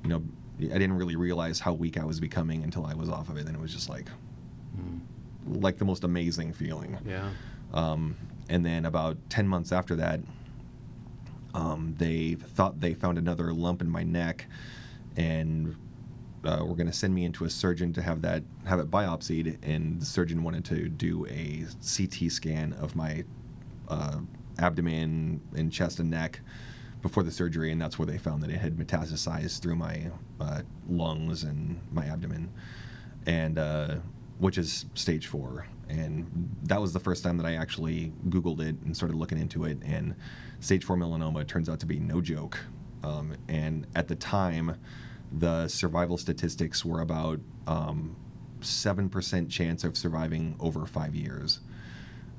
[0.03, 0.23] you know
[0.63, 3.45] i didn't really realize how weak i was becoming until i was off of it
[3.47, 4.07] and it was just like
[4.79, 5.01] Mm.
[5.47, 7.29] Like the most amazing feeling Yeah.
[7.73, 8.15] um,
[8.49, 10.19] and then about 10 months after that,
[11.53, 14.45] um, they thought they found another lump in my neck
[15.17, 15.75] and
[16.43, 19.57] uh, were going to send me into a surgeon to have that have it biopsied.
[19.63, 23.23] And the surgeon wanted to do a CT scan of my
[23.89, 24.19] uh,
[24.57, 26.39] abdomen and chest and neck
[27.01, 30.61] before the surgery, and that's where they found that it had metastasized through my uh,
[30.89, 32.49] lungs and my abdomen,
[33.25, 33.95] and uh,
[34.41, 35.67] which is stage four.
[35.87, 39.65] And that was the first time that I actually Googled it and started looking into
[39.65, 39.77] it.
[39.85, 40.15] And
[40.59, 42.57] stage four melanoma turns out to be no joke.
[43.03, 44.79] Um, and at the time,
[45.31, 48.15] the survival statistics were about um,
[48.61, 51.59] 7% chance of surviving over five years.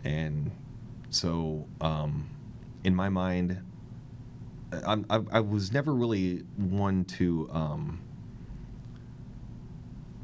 [0.03, 0.51] And
[1.09, 2.29] so, um,
[2.83, 3.63] in my mind,
[4.85, 8.01] I'm, I, I was never really one to um,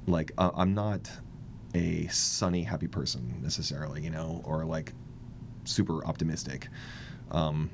[0.09, 1.09] like I'm not
[1.79, 4.93] a sunny happy person necessarily, you know, or like
[5.65, 6.69] super optimistic.
[7.31, 7.71] Um,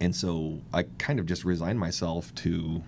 [0.00, 2.82] and so I kind of just resigned myself to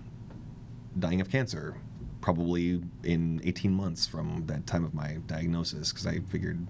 [0.97, 1.75] dying of cancer,
[2.21, 6.65] probably in 18 months from that time of my diagnosis, because I figured.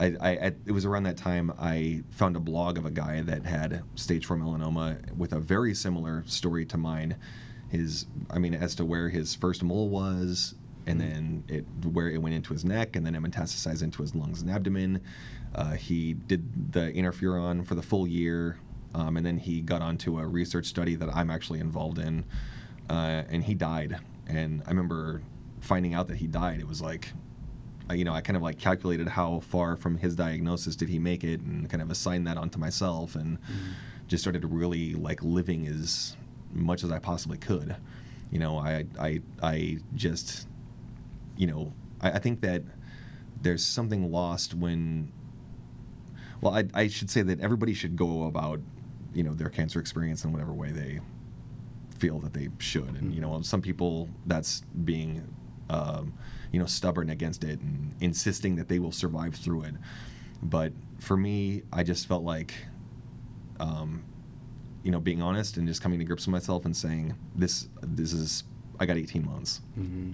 [0.00, 0.30] I, I,
[0.66, 4.26] it was around that time I found a blog of a guy that had stage
[4.26, 7.14] four melanoma with a very similar story to mine.
[7.68, 10.56] His, I mean, as to where his first mole was,
[10.86, 14.14] and then it where it went into his neck, and then it metastasized into his
[14.14, 15.00] lungs and abdomen.
[15.54, 18.58] Uh, he did the interferon for the full year,
[18.94, 22.24] um, and then he got onto a research study that I'm actually involved in,
[22.90, 23.98] uh, and he died.
[24.26, 25.22] And I remember
[25.60, 26.60] finding out that he died.
[26.60, 27.12] It was like,
[27.92, 31.24] you know, I kind of like calculated how far from his diagnosis did he make
[31.24, 33.38] it, and kind of assigned that onto myself, and
[34.08, 36.16] just started really like living as
[36.52, 37.76] much as I possibly could.
[38.30, 40.48] You know, I I I just,
[41.36, 42.62] you know, I, I think that
[43.42, 45.12] there's something lost when.
[46.40, 48.60] Well, I I should say that everybody should go about,
[49.14, 51.00] you know, their cancer experience in whatever way they
[51.98, 55.22] feel that they should, and you know, some people that's being
[55.70, 56.12] um,
[56.52, 59.74] you know, stubborn against it and insisting that they will survive through it.
[60.42, 62.54] But for me, I just felt like,
[63.60, 64.04] um,
[64.82, 68.12] you know, being honest and just coming to grips with myself and saying, this, this
[68.12, 68.44] is,
[68.78, 70.12] I got 18 months, hmm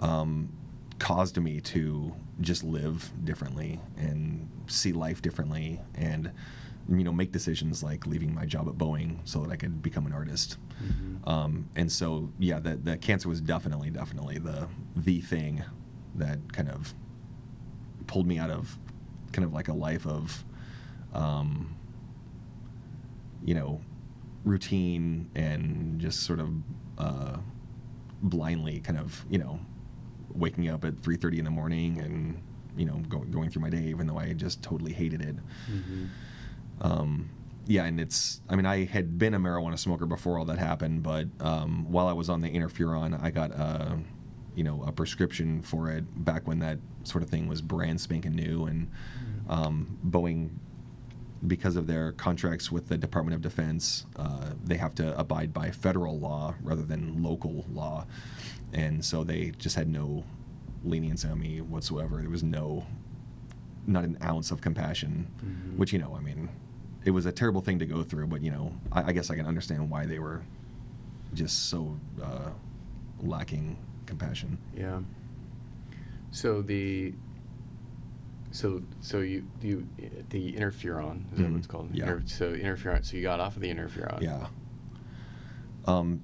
[0.00, 0.48] um,
[0.98, 6.30] caused me to just live differently and see life differently and,
[6.88, 10.06] you know, make decisions like leaving my job at Boeing so that I could become
[10.06, 10.58] an artist.
[10.78, 15.62] hmm Um, and so, yeah, the, the cancer was definitely, definitely the the thing
[16.14, 16.94] that kind of
[18.06, 18.78] pulled me out of
[19.32, 20.44] kind of like a life of,
[21.12, 21.76] um,
[23.44, 23.80] you know,
[24.44, 26.48] routine and just sort of
[26.96, 27.36] uh,
[28.22, 29.60] blindly kind of, you know,
[30.38, 32.42] waking up at 3.30 in the morning and,
[32.76, 35.36] you know, go, going through my day even though I just totally hated it.
[35.70, 36.04] Mm-hmm.
[36.80, 37.30] Um,
[37.68, 38.40] yeah, and it's.
[38.48, 42.08] I mean, I had been a marijuana smoker before all that happened, but um, while
[42.08, 43.98] I was on the interferon, I got a,
[44.56, 48.34] you know, a prescription for it back when that sort of thing was brand spanking
[48.34, 48.90] new, and
[49.50, 50.48] um, Boeing,
[51.46, 55.70] because of their contracts with the Department of Defense, uh, they have to abide by
[55.70, 58.06] federal law rather than local law,
[58.72, 60.24] and so they just had no
[60.84, 62.20] leniency on me whatsoever.
[62.20, 62.86] There was no,
[63.86, 65.76] not an ounce of compassion, Mhm.
[65.76, 66.48] which you know, I mean,
[67.04, 69.36] it was a terrible thing to go through, but you know, I, I guess I
[69.36, 70.42] can understand why they were
[71.34, 72.50] just so uh,
[73.20, 74.58] lacking compassion.
[74.76, 75.00] Yeah.
[76.30, 77.14] So the
[78.50, 79.86] so so you you
[80.30, 81.90] the interferon is that what it's called?
[81.94, 82.04] Yeah.
[82.04, 83.04] Inter- so interferon.
[83.04, 84.20] So you got off of the interferon.
[84.22, 84.46] Yeah.
[85.86, 86.20] Um,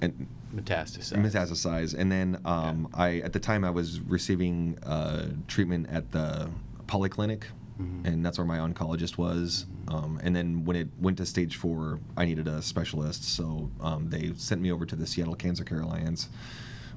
[0.00, 1.12] and Metastasize.
[1.16, 6.48] metastasize, and then um, I at the time I was receiving uh, treatment at the
[6.86, 7.44] polyclinic,
[7.80, 8.06] Mhm.
[8.06, 9.66] and that's where my oncologist was.
[9.88, 14.08] Um, and then when it went to stage four, I needed a specialist, so um,
[14.10, 16.28] they sent me over to the Seattle Cancer Care Alliance,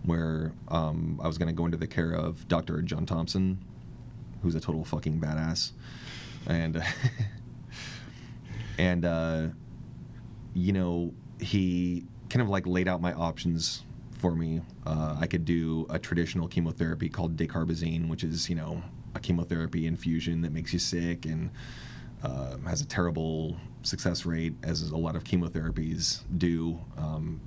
[0.04, 2.82] where um, I was going to go into the care of Dr.
[2.84, 3.58] John Thompson,
[4.44, 5.72] who's a total fucking badass,
[6.46, 6.82] and
[8.78, 9.48] and uh,
[10.54, 13.84] you know he kind of like laid out my options
[14.18, 14.62] for me.
[14.86, 18.82] Uh, I could do a traditional chemotherapy called dacarbazine, which is you know
[19.16, 21.50] a chemotherapy infusion that makes you sick and
[22.24, 26.80] uh, has a terrible success rate, as a lot of chemotherapies do.
[26.98, 27.40] Um,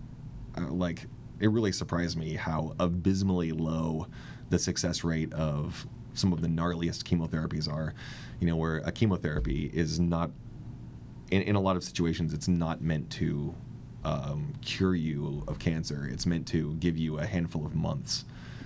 [0.71, 1.07] like
[1.41, 4.07] it really surprised me how abysmally low
[4.51, 7.95] the success rate of some of the gnarliest chemotherapies are.
[8.41, 10.31] You know, where a chemotherapy is not
[11.31, 13.55] in, in a lot of situations, it's not meant to
[14.05, 16.09] um, cure you of cancer.
[16.11, 18.25] It's meant to give you a handful of months,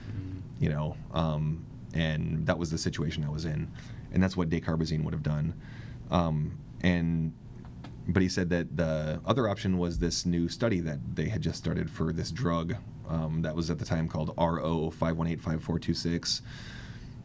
[0.09, 0.41] Mhm.
[0.61, 0.97] you know.
[1.13, 3.69] Um, and that was the situation I was in,
[4.13, 5.55] and that's what dacarbazine would have done.
[6.11, 7.33] Um, and
[8.09, 11.57] but he said that the other option was this new study that they had just
[11.57, 12.77] started for this drug
[13.09, 16.43] um, that was at the time called RO five one eight five four two six,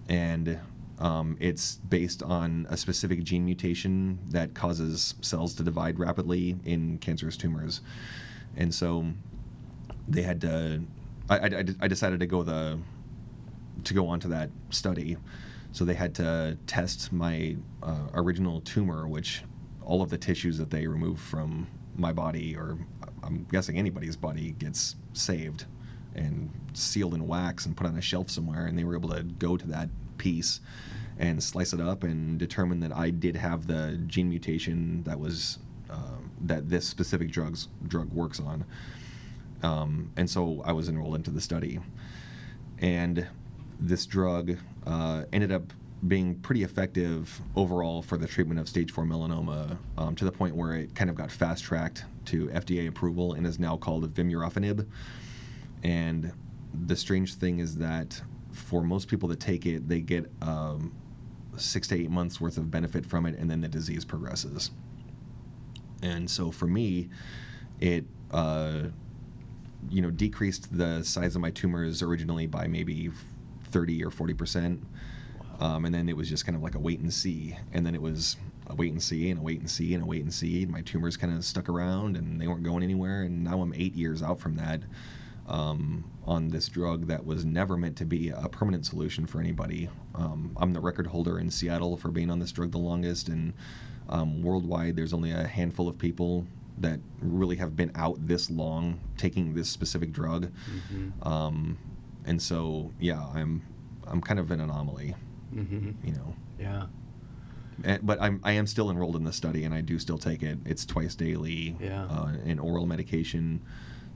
[0.07, 0.57] and
[0.99, 6.97] um, it's based on a specific gene mutation that causes cells to divide rapidly in
[6.99, 7.81] cancerous tumors,
[8.57, 9.05] and so
[10.07, 10.81] they had to.
[11.29, 12.79] I, I, I decided to go the
[13.85, 15.17] to go onto that study,
[15.71, 19.43] so they had to test my uh, original tumor, which
[19.83, 22.77] all of the tissues that they remove from my body, or
[23.23, 25.65] I'm guessing anybody's body, gets saved
[26.15, 28.65] and sealed in wax and put on a shelf somewhere.
[28.65, 29.89] And they were able to go to that
[30.19, 30.61] piece
[31.17, 35.59] and slice it up and determine that I did have the gene mutation that was
[35.89, 38.63] uh, that this specific drugs drug works on.
[39.63, 41.79] Um, and so I was enrolled into the study,
[42.77, 43.27] and
[43.79, 44.55] this drug
[44.85, 45.73] uh, ended up
[46.07, 50.55] being pretty effective overall for the treatment of stage four melanoma um, to the point
[50.55, 54.85] where it kind of got fast tracked to FDA approval and is now called vemurafenib.
[55.83, 56.31] And
[56.85, 58.21] the strange thing is that
[58.59, 60.93] for most people that take it, they get um,
[61.57, 64.71] six to eight months worth of benefit from it, and then the disease progresses.
[66.01, 67.09] And so for me,
[67.79, 68.83] it uh,
[69.89, 73.09] you know decreased the size of my tumors originally by maybe
[73.71, 74.83] 30 or 40 percent.
[75.59, 77.57] Um, and then it was just kind of like a wait and see.
[77.73, 78.37] And then it was
[78.67, 80.65] a wait and see and a wait and see and a wait and see.
[80.65, 83.23] My tumors kind of stuck around and they weren't going anywhere.
[83.23, 84.81] And now i'm eight years out from that
[85.49, 89.89] um, on this drug that was never meant to be a permanent solution for anybody
[90.15, 93.53] um, i'm the record holder in seattle for being on this drug the longest and
[94.09, 96.45] um, worldwide there's only a handful of people
[96.77, 100.49] that really have been out this long taking this specific drug
[100.93, 101.25] Mhm.
[101.25, 101.77] um,
[102.25, 103.61] and so yeah i'm
[104.07, 105.15] i'm kind of an anomaly
[105.53, 105.95] Mhm.
[106.03, 106.85] you know Yeah.
[107.83, 110.43] And- but I'm I am still enrolled in the study, and I do still take
[110.43, 110.59] it.
[110.65, 112.03] It's twice daily, Yeah.
[112.05, 113.61] uh, an oral medication,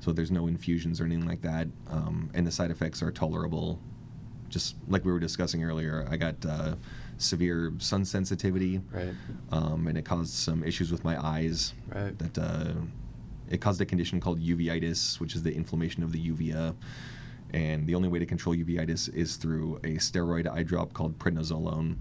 [0.04, 1.68] so there's no infusions or anything like that.
[1.90, 3.80] Um, and the side effects are tolerable.
[4.50, 6.76] Just like we were discussing earlier, I got uh,
[7.18, 9.14] severe sun sensitivity, Right.
[9.52, 11.74] um, and it caused some issues with my eyes.
[11.88, 12.18] Right.
[12.20, 12.74] That uh,
[13.50, 16.76] it caused a condition called uveitis, which is the inflammation of the uvea.
[17.54, 21.96] And the only way to control uveitis is through a steroid eye drop called prednisolone.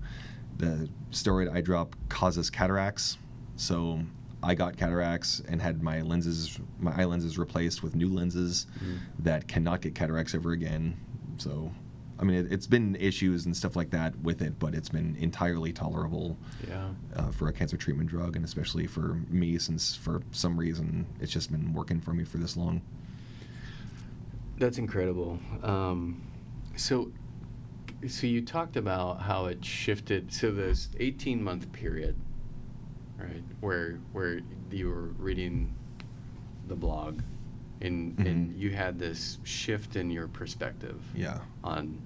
[0.59, 3.19] The steroid eye drop causes cataracts,
[3.57, 4.01] so
[4.43, 8.99] I got cataracts and had my lenses, my eye lenses replaced with new lenses Mhm.
[9.21, 10.97] that cannot get cataracts ever again.
[11.39, 11.73] So
[12.19, 15.17] I mean, it, it's been issues and stuff like that with it, but it's been
[15.17, 16.39] entirely tolerable
[16.69, 16.91] Yeah.
[17.17, 21.33] uh, for a cancer treatment drug, and especially for me, since for some reason it's
[21.33, 22.81] just been working for me for this long.
[24.59, 25.41] That's incredible.
[25.65, 26.23] Um,
[26.77, 27.11] so,
[28.07, 30.33] so you talked about how it shifted.
[30.33, 32.15] So this 18 month period,
[33.23, 35.75] right, where where you were reading
[36.69, 37.21] the blog,
[37.81, 38.59] and and Mhm.
[38.59, 41.41] you had this shift in your perspective Yeah.
[41.65, 41.99] on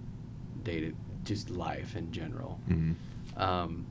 [0.65, 0.93] data,
[1.25, 2.61] just life in general.
[2.69, 2.93] hmm
[3.37, 3.87] Um,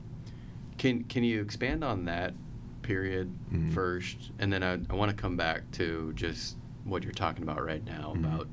[0.78, 2.34] can can you expand on that
[2.82, 3.72] period Mhm.
[3.72, 7.64] first, and then I, I want to come back to just what you're talking about
[7.64, 8.18] right now Mhm.
[8.24, 8.48] about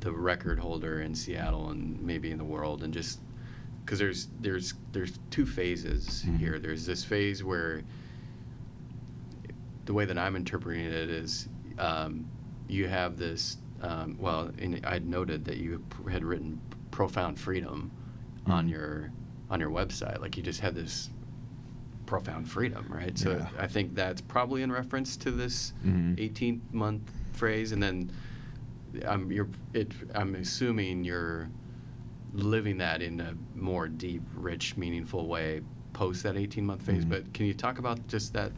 [0.00, 3.20] the record holder in Seattle and maybe in the world, and just
[3.88, 6.36] because there's there's there's two phases Mhm.
[6.38, 6.58] here.
[6.58, 7.80] There's this phase where
[9.86, 12.26] the way that I'm interpreting it is um,
[12.68, 13.56] you have this.
[13.80, 14.50] Um, well,
[14.84, 16.60] I'd noted that you had written
[16.90, 17.90] profound freedom
[18.44, 18.70] on Mhm.
[18.70, 19.12] your
[19.48, 20.20] on your website.
[20.20, 21.08] Like you just had this
[22.04, 23.16] profound freedom, right?
[23.16, 23.48] So Yeah.
[23.58, 26.14] I think that's probably in reference to this Mhm.
[26.18, 28.10] 18 month phrase, and then
[29.06, 29.92] I'm you're it.
[30.14, 31.48] I'm assuming you're
[32.32, 35.62] living that in a more deep, rich, meaningful way
[35.92, 37.04] post that 18 month phase.
[37.04, 37.08] Mhm.
[37.10, 38.52] But can you talk about just that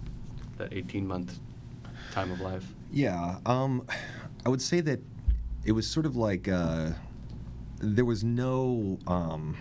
[0.59, 1.39] that 18 month
[2.13, 2.75] time of life?
[2.93, 3.87] Yeah, um,
[4.45, 5.01] I would say that
[5.65, 6.91] it was sort of like uh,
[7.79, 9.57] there was no, um,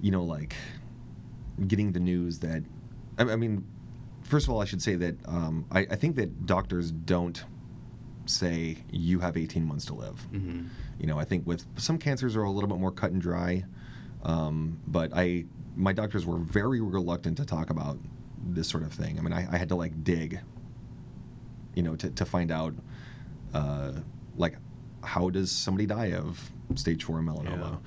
[0.00, 0.54] you know, like
[1.66, 2.62] getting the news that.
[3.18, 3.64] I, I mean,
[4.22, 7.44] first of all, I should say that um, I, I think that doctors don't
[8.24, 10.26] say you have 18 months to live.
[10.32, 10.66] Mm-hmm.
[10.98, 13.64] You know, I think with some cancers are a little bit more cut and dry,
[14.22, 15.44] um, but I
[15.76, 17.98] my doctors were very reluctant to talk about
[18.46, 19.18] this sort of thing.
[19.18, 20.38] I mean, I, I had to like dig,
[21.74, 22.74] you know, to, to find out,
[23.54, 23.92] uh,
[24.36, 24.56] like,
[25.02, 27.78] how does somebody die of stage four melanoma?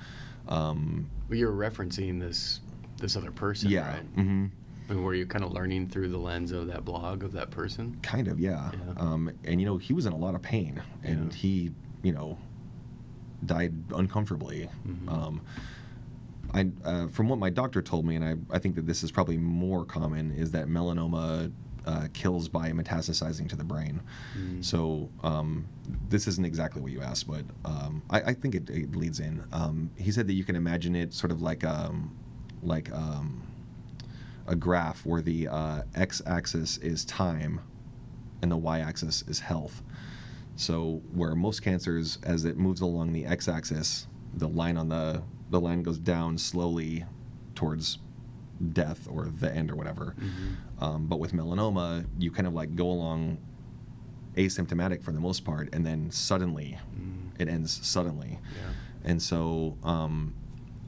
[0.48, 2.60] Um, Well, you're referencing this
[2.98, 4.02] this other person, yeah, right?
[4.14, 4.46] hmm
[4.88, 7.98] And were you kind of learning through the lens of that blog of that person?
[8.02, 8.70] kind of, yeah.
[8.72, 8.92] Yeah.
[9.02, 11.38] Um, and you know, he was in a lot of pain, and Yeah.
[11.38, 11.70] he,
[12.02, 12.38] you know,
[13.44, 14.68] died uncomfortably.
[14.86, 15.12] Mhm.
[15.12, 15.40] Um,
[16.54, 19.10] I, uh, from what my doctor told me, and I, I think that this is
[19.10, 21.52] probably more common, is that melanoma
[21.86, 24.00] uh, kills by metastasizing to the brain.
[24.36, 24.64] Mm.
[24.64, 25.66] So um,
[26.08, 29.44] this isn't exactly what you asked, but um, I, I think it, it leads in.
[29.52, 32.16] Um, he said that you can imagine it sort of like um,
[32.62, 33.42] like um,
[34.46, 37.60] a graph where the uh, x-axis is time
[38.42, 39.82] and the y-axis is health.
[40.56, 45.60] So where most cancers, as it moves along the x-axis, the line on the the
[45.60, 47.04] line goes down slowly
[47.54, 47.98] towards
[48.72, 50.16] death or the end or whatever.
[50.18, 50.82] Mhm.
[50.82, 53.38] Um, but with melanoma, you kind of like go along
[54.36, 57.30] asymptomatic for the most part, and then suddenly Mm.
[57.40, 58.38] it ends suddenly.
[58.56, 59.10] Yeah.
[59.10, 60.34] And so, um,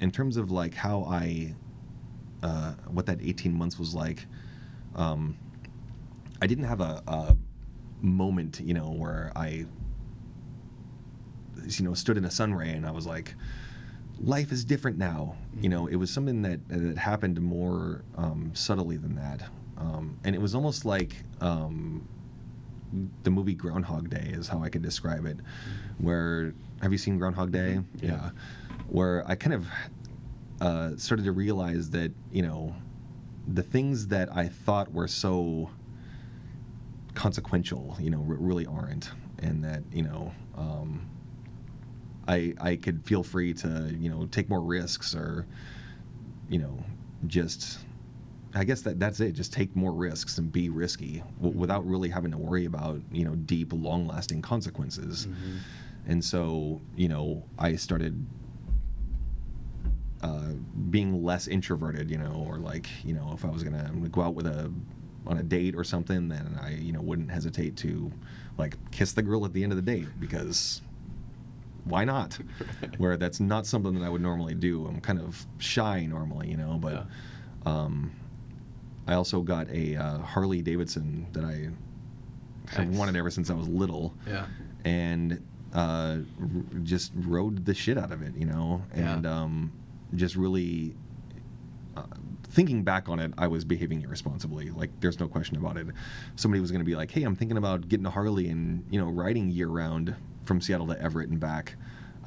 [0.00, 1.54] in terms of like how I,
[2.42, 4.26] uh, what that 18 months was like,
[4.96, 5.36] um,
[6.42, 7.36] I didn't have a, a
[8.00, 9.66] moment, you know, where I,
[11.66, 13.34] you know, stood in a sun ray and I was like,
[14.20, 15.36] life is different now.
[15.60, 19.42] You know, it was something that that happened more um, subtly than that,
[19.76, 22.06] um, and it was almost like um,
[23.24, 25.38] the movie Groundhog Day is how I could describe it.
[25.98, 27.80] Where have you seen Groundhog Day?
[27.80, 28.30] Mhm, yeah.
[28.88, 29.66] Where I kind of
[30.60, 32.74] uh, started to realize that you know
[33.46, 35.70] the things that I thought were so
[37.22, 39.10] consequential, you know, r- really aren't,
[39.40, 40.32] and that you know.
[40.56, 41.06] Um,
[42.28, 45.46] I, I could feel free to you know take more risks or
[46.50, 46.84] you know
[47.26, 47.78] just
[48.54, 52.10] I guess that that's it just take more risks and be risky w- without really
[52.10, 55.58] having to worry about you know deep long lasting consequences Mhm.
[56.06, 58.22] and so you know I started
[60.22, 60.52] uh,
[60.90, 64.34] being less introverted you know or like you know if I was gonna go out
[64.34, 64.70] with a
[65.28, 68.10] on a date or something then I you know wouldn't hesitate to
[68.56, 70.82] like kiss the girl at the end of the date because
[71.84, 72.38] why not?
[72.98, 74.86] Where that's not something that I would normally do.
[74.86, 77.06] I'm kind of shy normally, you know, but
[77.64, 78.10] um,
[79.06, 81.70] I also got a uh, Harley Davidson that I
[82.72, 82.98] have Nice.
[82.98, 84.46] wanted ever since I was little, Yeah.
[84.84, 86.48] and uh, r-
[86.82, 89.14] just rode the shit out of it, you know, Yeah.
[89.14, 89.72] and um,
[90.14, 90.94] just really.
[91.96, 92.02] Uh,
[92.48, 94.70] thinking back on it, I was behaving irresponsibly.
[94.70, 95.86] Like, there's no question about it.
[96.36, 98.98] Somebody was going to be like, "Hey, I'm thinking about getting a Harley and you
[99.00, 101.76] know riding year round from Seattle to Everett and back."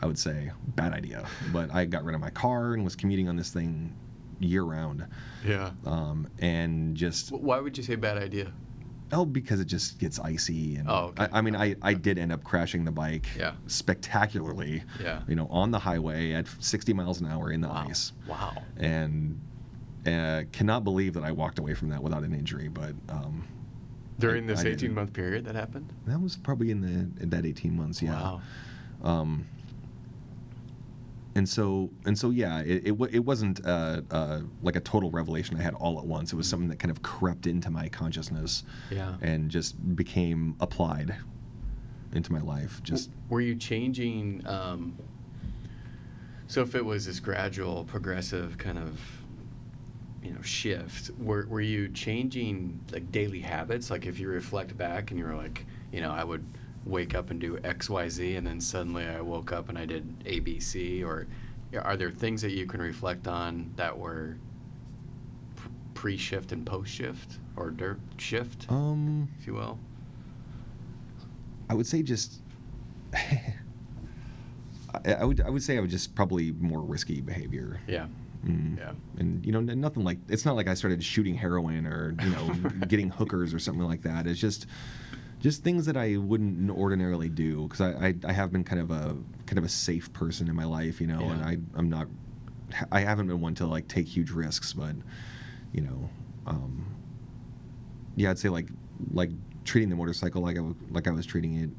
[0.03, 3.29] I would say bad idea, but I got rid of my car and was commuting
[3.29, 3.93] on this thing
[4.39, 5.05] year round,
[5.45, 5.69] Yeah.
[5.85, 8.51] um, and just Why would you say bad idea?
[9.13, 11.27] Oh, because it just gets icy, and Oh, okay.
[11.31, 13.51] I, I mean, I, I did end up crashing the bike Yeah.
[13.67, 14.83] spectacularly.
[14.99, 15.21] Yeah.
[15.27, 17.85] You know, on the highway at 60 miles an hour in the Wow.
[17.87, 18.63] ice, Wow.
[18.77, 19.39] and
[20.05, 22.67] uh, cannot believe that I walked away from that without an injury.
[22.67, 23.47] But um,
[24.19, 25.89] During I- this I 18 month period that happened?
[26.07, 28.01] that was probably in the in that 18 months.
[28.01, 28.11] Yeah.
[28.13, 28.41] Wow.
[29.03, 29.45] Um,
[31.33, 35.55] and so and so yeah, it it, it wasn't uh, uh, like a total revelation
[35.57, 36.33] I had all at once.
[36.33, 39.15] It was something that kind of crept into my consciousness Yeah.
[39.21, 41.15] and just became applied
[42.13, 42.81] into my life.
[42.83, 44.97] Just were you changing um,
[46.47, 48.99] so if it was this gradual progressive kind of
[50.23, 55.11] you know shift were, were you changing like daily habits like if you reflect back
[55.11, 56.45] and you were like you know i would
[56.85, 61.03] wake up and do xyz and then suddenly i woke up and i did abc
[61.03, 61.27] or
[61.79, 64.37] are there things that you can reflect on that were
[65.93, 69.77] pre-shift and post-shift or dirt shift um, if you will
[71.71, 72.41] I would say just.
[73.13, 73.53] I,
[75.19, 77.79] I would I would say I would just probably more risky behavior.
[77.87, 78.07] yeah
[78.45, 78.77] Mm.
[78.77, 78.93] yeah.
[79.19, 82.53] And you know nothing like it's not like i started shooting heroin or you know
[82.87, 84.25] getting hookers or something like that.
[84.25, 84.65] It's just
[85.41, 88.91] just things that i wouldn't ordinarily do because I, I i have been kind of
[88.91, 89.17] a
[89.47, 92.07] kind of a safe person in my life you know and i i'm not
[92.91, 94.95] i haven't been one to like take huge risks but
[95.73, 96.09] you know
[96.45, 96.85] um
[98.15, 98.67] yeah i'd say like
[99.13, 99.31] like
[99.65, 100.61] treating the motorcycle like i
[100.91, 101.69] like i was treating it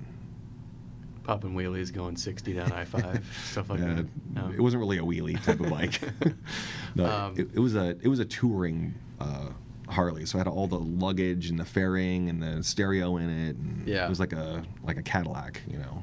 [1.24, 4.50] popping wheelies going 60 down i5 stuff like Uh, that no?
[4.52, 6.00] It wasn't really a wheelie type of bike.
[6.94, 9.48] no, Um, it, it was a it was a touring uh,
[9.88, 13.56] Harley, so I had all the luggage and the fairing and the stereo in it.
[13.56, 14.06] And Yeah.
[14.06, 16.02] it was like a like a Cadillac, you know.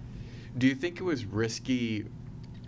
[0.58, 2.06] Do you think it was risky,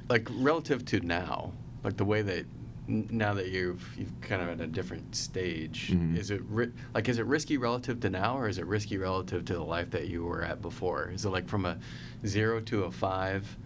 [0.09, 1.51] like relative to now,
[1.83, 2.45] like the way that
[2.91, 5.91] now that you've you've kind of at a different stage?
[5.93, 6.17] Mhm.
[6.17, 9.45] Is it ri- like is it risky relative to now, or is it risky relative
[9.45, 11.09] to the life that you were at before?
[11.11, 11.77] Is it like from a
[12.25, 13.57] zero to a five,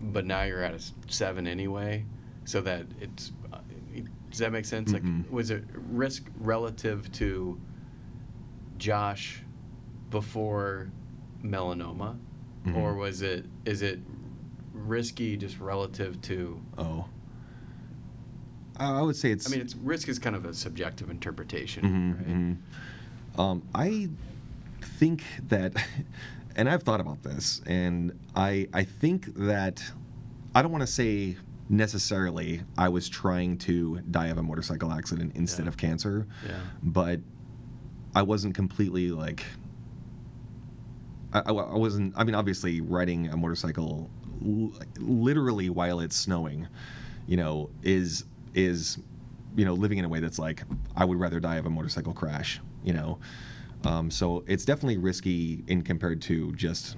[0.00, 0.82] but now you're at a
[1.12, 2.04] seven anyway,
[2.44, 3.32] so that it's.
[3.52, 3.58] uh,
[4.30, 4.92] Does that make sense?
[4.92, 5.30] Like, Mhm.
[5.30, 7.58] was it risk relative to
[8.76, 9.42] Josh
[10.10, 10.90] before
[11.42, 12.16] melanoma,
[12.66, 12.76] Mhm.
[12.76, 14.00] or was it is it
[14.72, 16.60] risky just relative to?
[16.76, 17.06] Oh.
[18.78, 19.46] I I would say it's.
[19.46, 22.28] I mean, it's risk is kind of a subjective interpretation, Mhm, right?
[23.36, 23.40] mhm.
[23.40, 24.08] Um, I
[24.80, 25.72] think that,
[26.56, 29.82] and I've thought about this, and I I think that
[30.54, 31.36] I don't want to say
[31.68, 35.68] necessarily I was trying to die of a motorcycle accident instead Yeah.
[35.68, 36.58] of cancer, Yeah.
[36.82, 37.20] but
[38.14, 39.44] I wasn't completely like.
[41.32, 42.14] I, I I wasn't.
[42.16, 44.08] I mean, obviously, riding a motorcycle,
[44.44, 46.66] l- literally while it's snowing,
[47.26, 48.24] you know, is
[48.54, 48.98] is,
[49.56, 50.62] you know, living in a way that's like
[50.96, 52.60] I would rather die of a motorcycle crash.
[52.84, 53.18] You know,
[53.84, 56.96] um, so it's definitely risky in compared to just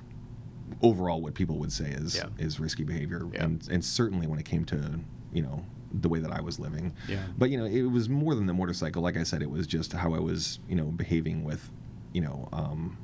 [0.82, 2.28] overall what people would say is Yeah.
[2.38, 3.44] is risky behavior, Yeah.
[3.44, 5.01] and and certainly when it came to
[5.32, 6.92] you know the way that I was living.
[7.09, 7.24] Yeah.
[7.36, 9.03] But you know, it was more than the motorcycle.
[9.03, 11.68] Like I said, it was just how I was, you know, behaving with,
[12.12, 12.96] you know, um,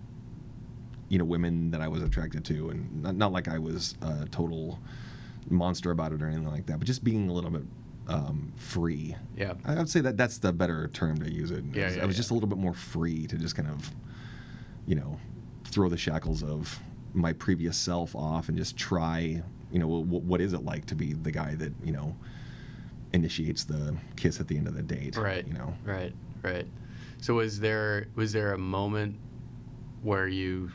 [1.08, 4.26] you know, women that I was attracted to, and not, not like I was a
[4.26, 4.78] total
[5.50, 7.64] monster about it or anything like that, but just being a little bit
[8.08, 9.16] um, free.
[9.36, 9.54] Yeah.
[9.64, 11.64] I would say that that's the better term to use it.
[11.72, 12.18] Yeah, I was, yeah, I was yeah.
[12.18, 13.90] just a little bit more free to just kind of,
[14.86, 15.18] you know,
[15.64, 16.78] throw the shackles of
[17.14, 19.42] my previous self off and just try,
[19.72, 22.14] you know, w- what is it like to be the guy that you know
[23.12, 25.16] initiates the kiss at the end of the date.
[25.16, 25.46] Right.
[25.46, 25.74] You know.
[25.84, 26.12] Right.
[26.42, 26.66] Right.
[27.20, 29.16] So was there was there a moment
[30.02, 30.70] where you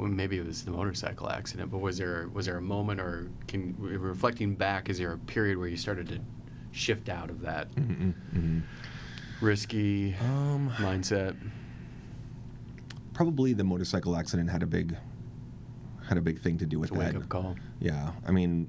[0.00, 3.28] well, maybe it was the motorcycle accident, but was there was there a moment or
[3.46, 6.18] can reflecting back, is there a period where you started to
[6.72, 8.62] shift out of that Mhm, mhm.
[9.40, 11.36] risky Um, mindset?
[13.12, 14.96] probably the motorcycle accident had a big
[16.08, 16.98] had a big thing to do with that.
[16.98, 17.56] wake up call.
[17.78, 18.68] Yeah, I mean,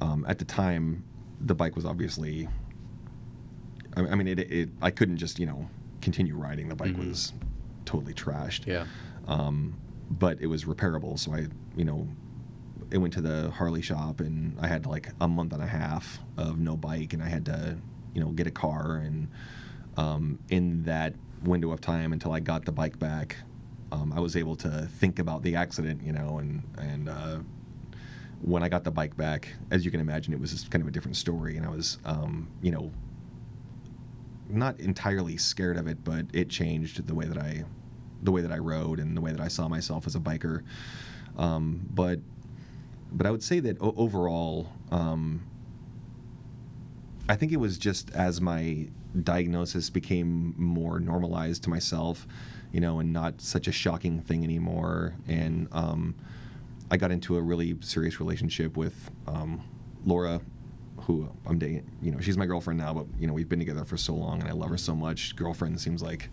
[0.00, 1.04] um, at the time,
[1.40, 2.48] the bike was obviously.
[3.96, 4.70] I, I mean, it, it.
[4.82, 5.68] I couldn't just you know
[6.00, 6.68] continue riding.
[6.68, 7.08] The bike Mhm.
[7.08, 7.32] was
[7.84, 8.66] totally trashed.
[8.66, 8.86] Yeah.
[9.28, 9.74] Um,
[10.10, 11.46] but it was repairable, so I,
[11.76, 12.08] you know,
[12.90, 16.18] it went to the Harley shop, and I had like a month and a half
[16.36, 17.76] of no bike, and I had to,
[18.14, 19.28] you know, get a car, and
[19.96, 23.36] um, in that window of time until I got the bike back,
[23.92, 27.38] um, I was able to think about the accident, you know, and and uh,
[28.42, 30.88] when I got the bike back, as you can imagine, it was just kind of
[30.88, 32.90] a different story, and I was, um, you know,
[34.48, 37.64] not entirely scared of it, but it changed the way that I,
[38.22, 40.62] the way that I rode and the way that I saw myself as a biker.
[41.36, 42.20] Um, but,
[43.12, 45.44] but I would say that overall, um,
[47.28, 48.88] I think it was just as my
[49.22, 52.26] diagnosis became more normalized to myself,
[52.72, 55.14] you know, and not such a shocking thing anymore.
[55.26, 56.14] And um,
[56.90, 59.62] I got into a really serious relationship with um,
[60.04, 60.40] Laura,
[61.00, 61.90] who I'm dating.
[62.00, 64.40] You know, she's my girlfriend now, but you know, we've been together for so long,
[64.40, 65.34] and I love her so much.
[65.36, 66.30] Girlfriend seems like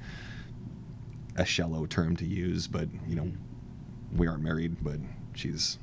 [1.36, 3.32] a shallow term to use, but you know,
[4.16, 5.00] we aren't married, but
[5.34, 5.80] she's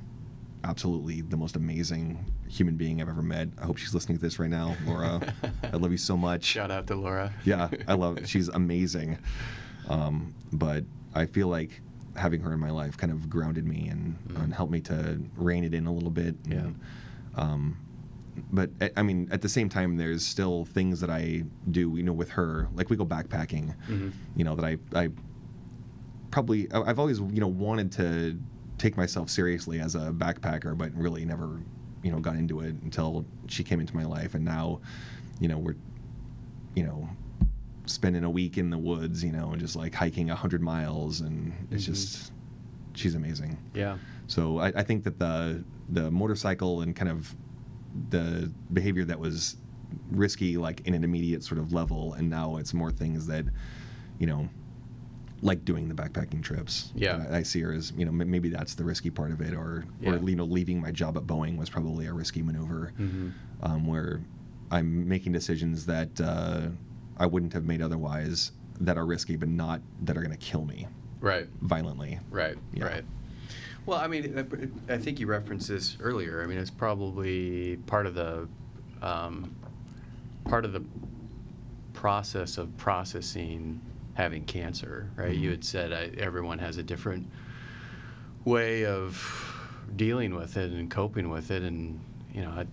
[0.62, 3.48] absolutely the most amazing human being I've ever met.
[3.60, 5.20] I hope she's listening to this right now, Laura.
[5.64, 6.44] I love you so much.
[6.56, 7.32] Shout out to Laura.
[7.44, 8.26] yeah, I love.
[8.28, 9.18] She's amazing.
[9.88, 10.84] Um, but
[11.14, 11.80] I feel like
[12.16, 14.44] having her in my life kind of grounded me and, Mm.
[14.44, 16.34] and helped me to rein it in a little bit.
[16.46, 16.56] Yeah.
[16.58, 16.80] And,
[17.36, 17.76] um,
[18.52, 22.02] but I- I mean, at the same time, there's still things that I do, you
[22.02, 22.68] know, with her.
[22.74, 24.12] Like we go backpacking, Mhm.
[24.36, 25.08] you know, that I, I
[26.30, 28.38] probably I've always you know wanted to
[28.78, 31.60] take myself seriously as a backpacker, but really never
[32.02, 34.80] you know got into it until she came into my life, and now
[35.40, 35.76] you know we're
[36.74, 37.08] you know
[37.86, 41.20] spending a week in the woods, you know, and just like hiking a hundred miles,
[41.20, 41.86] and it's Mhm.
[41.86, 42.32] just
[42.94, 43.58] she's amazing.
[43.74, 43.98] Yeah.
[44.26, 47.34] So I, I think that the the motorcycle and kind of
[48.10, 49.56] the behavior that was
[50.12, 53.44] risky, like in an immediate sort of level, and now it's more things that,
[54.20, 54.48] you know,
[55.42, 56.92] like doing the backpacking trips.
[56.94, 57.24] Yeah.
[57.30, 59.54] I, I see her as you know m- maybe that's the risky part of it,
[59.54, 60.10] or Yeah.
[60.12, 63.32] or you know leaving my job at Boeing was probably a risky maneuver, Mhm.
[63.62, 64.20] um, where
[64.70, 66.68] I'm making decisions that uh,
[67.16, 70.64] I wouldn't have made otherwise that are risky, but not that are going to kill
[70.64, 70.86] me
[71.20, 71.48] Right.
[71.60, 72.18] violently.
[72.30, 72.56] Right.
[72.72, 72.84] Yeah.
[72.84, 73.04] Right.
[73.86, 74.38] Well, I mean,
[74.88, 76.42] I- I think you referenced this earlier.
[76.42, 78.46] I mean, it's probably part of the
[79.02, 79.54] um,
[80.44, 80.82] part of the
[81.94, 83.80] process of processing
[84.20, 85.34] having cancer, right?
[85.34, 85.52] You Mhm.
[85.52, 87.26] had said I, everyone has a different
[88.44, 89.10] way of
[89.96, 91.98] dealing with it and coping with it, and
[92.34, 92.66] you know, I,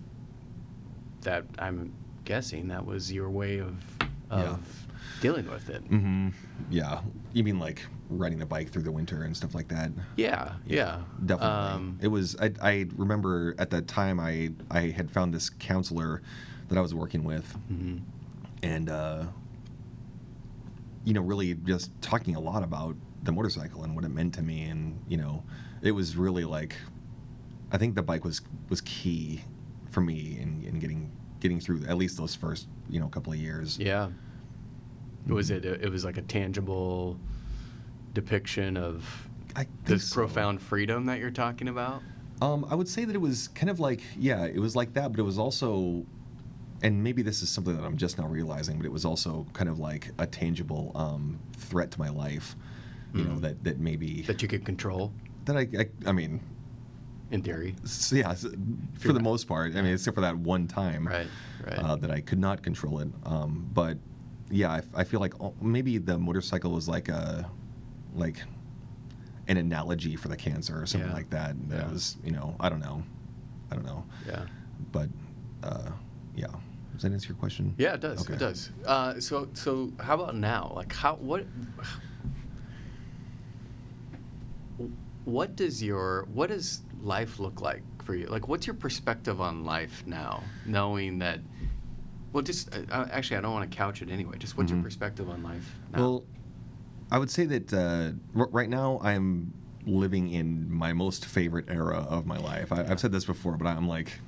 [1.22, 1.92] that I'm
[2.24, 3.74] guessing that was your way of
[4.30, 4.56] of Yeah.
[5.22, 5.80] dealing with it.
[5.84, 6.28] hmm
[6.70, 7.00] Yeah.
[7.32, 9.90] You mean like riding the bike through the winter and stuff like that?
[10.16, 11.48] Yeah, yeah, Definitely.
[11.72, 12.36] Um, it was.
[12.38, 16.20] I, I remember at that time I I had found this counselor
[16.68, 18.00] that I was working with, mhm.
[18.62, 19.24] and uh,
[21.08, 24.42] you know, really just talking a lot about the motorcycle and what it meant to
[24.42, 25.42] me, and you know,
[25.80, 26.76] it was really like,
[27.72, 29.40] I think the bike was was key
[29.88, 33.38] for me in, in getting getting through at least those first you know couple of
[33.38, 33.78] years.
[33.78, 34.10] Yeah.
[35.26, 35.64] Was Mhm.
[35.64, 35.82] it?
[35.82, 37.18] It was like a tangible
[38.12, 39.28] depiction of
[39.86, 40.14] this so.
[40.14, 42.02] profound freedom that you're talking about.
[42.42, 45.10] Um, I would say that it was kind of like, yeah, it was like that,
[45.10, 46.04] but it was also,
[46.82, 49.68] and maybe this is something that I'm just now realizing, but it was also kind
[49.68, 52.56] of like a tangible um, threat to my life,
[53.14, 53.40] you know, Mhm.
[53.40, 55.12] that that maybe that you could control,
[55.46, 56.40] that I, I, I mean,
[57.30, 57.74] in theory.
[57.84, 58.46] s- yeah, s-
[58.98, 61.26] for the not- most part, I mean, except for that one time, Right.
[61.66, 61.78] Right.
[61.78, 63.08] uh, that I could not control it.
[63.24, 63.98] Um, but
[64.50, 67.50] yeah, I, I feel like maybe the motorcycle was like a,
[68.14, 68.42] like,
[69.48, 71.14] an analogy for the cancer or something Yeah.
[71.16, 71.56] like that.
[71.70, 71.92] That Yeah.
[71.92, 73.02] was, you know, I don't know,
[73.70, 74.04] I don't know.
[74.26, 74.44] yeah.
[74.92, 75.08] but
[75.64, 75.90] uh,
[76.36, 76.46] yeah.
[76.98, 77.76] Does that answer your question?
[77.78, 78.22] Yeah, it does.
[78.22, 78.32] Okay.
[78.34, 78.70] It does.
[78.84, 80.72] Uh, so, so how about now?
[80.74, 81.44] Like, how what?
[85.24, 88.26] What does your what does life look like for you?
[88.26, 91.38] Like, what's your perspective on life now, knowing that?
[92.32, 94.36] Well, just uh, uh, actually, I don't want to couch it anyway.
[94.38, 94.84] Just what's your Mhm.
[94.84, 95.98] perspective on life now?
[96.00, 96.24] Well,
[97.12, 99.52] I would say that uh, r- right now I'm
[99.86, 102.72] living in my most favorite era of my life.
[102.72, 104.18] I- I've said this before, but I'm like,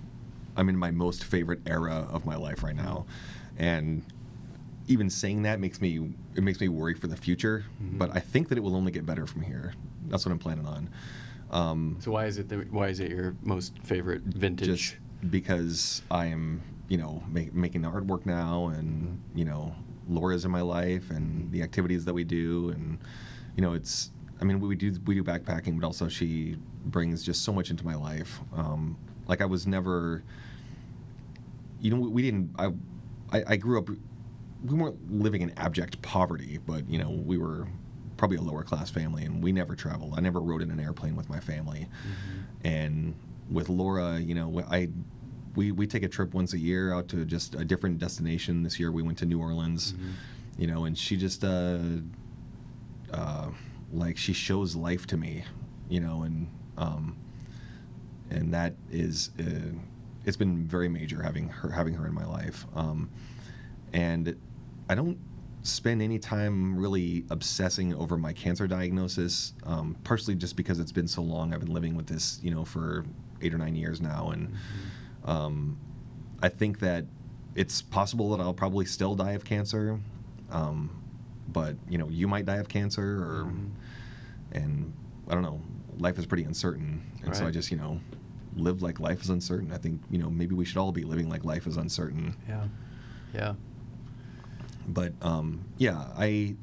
[0.57, 3.07] I'm in my most favorite era of my life right now,
[3.59, 4.03] and
[4.89, 7.65] even saying that makes me it makes me worry for the future.
[7.83, 7.99] Mhm.
[7.99, 9.73] But I think that it will only get better from here.
[10.09, 10.89] That's what I'm planning on.
[11.51, 14.69] Um, So why is it the, why is it your most favorite vintage?
[14.69, 14.97] just
[15.31, 19.75] because I am, you know, make, making the artwork now, and you know,
[20.09, 22.99] Laura's in my life, and the activities that we do, and
[23.57, 24.11] you know, it's.
[24.41, 27.85] I mean, we do we do backpacking, but also she brings just so much into
[27.85, 28.41] my life.
[28.55, 28.97] Um,
[29.29, 30.23] like I was never,
[31.81, 32.51] you know, we, didn't.
[32.59, 32.67] I,
[33.33, 33.89] I I grew up.
[33.89, 37.67] We weren't living in abject poverty, but you know, we were
[38.17, 40.15] probably a lower class family, and we never traveled.
[40.17, 42.67] I never rode in an airplane with my family Mhm.
[42.67, 43.15] and
[43.51, 44.89] with Laura, you know, I
[45.57, 48.63] we we take a trip once a year out to just a different destination.
[48.63, 50.13] This year we went to New Orleans, Mhm.
[50.61, 51.79] you know, and she just uh,
[53.13, 53.49] uh,
[53.93, 55.45] like she shows life to me,
[55.89, 57.17] you know, and um,
[58.31, 59.45] and that is uh,
[60.31, 63.11] it's been very major having her having her in my life, um,
[63.93, 64.37] and
[64.89, 65.19] I don't
[65.63, 71.09] spend any time really obsessing over my cancer diagnosis, um, partially just because it's been
[71.09, 71.53] so long.
[71.53, 73.05] I've been living with this, you know, for
[73.43, 74.55] eight or nine years now, and
[75.25, 75.77] um,
[76.45, 77.07] I think that
[77.57, 79.99] it's possible that I'll probably still die of cancer,
[80.53, 81.03] um,
[81.49, 83.53] but you know, you might die of cancer, or
[84.53, 84.93] and
[85.29, 85.61] I don't know.
[85.99, 87.99] Life is pretty uncertain, and so I just you know
[88.57, 89.73] live like life is uncertain.
[89.73, 92.37] I think you know maybe we should all be living like life is uncertain.
[92.49, 92.65] Yeah.
[93.35, 93.55] Yeah.
[94.89, 96.57] But um, yeah, I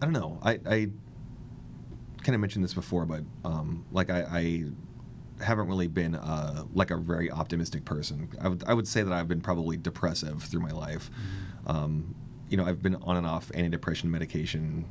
[0.00, 0.38] I don't know.
[0.42, 0.88] I I
[2.22, 4.20] kind of mentioned this before, but um, like I.
[4.22, 4.64] I
[5.42, 8.28] haven't really been uh, like a very optimistic person.
[8.40, 11.10] I would I would say that I've been probably depressive through my life.
[11.66, 12.14] Um,
[12.48, 14.84] you know, I've been on and off antidepressant medication.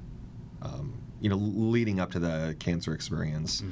[0.62, 3.64] Um, you know, leading up to the cancer experience.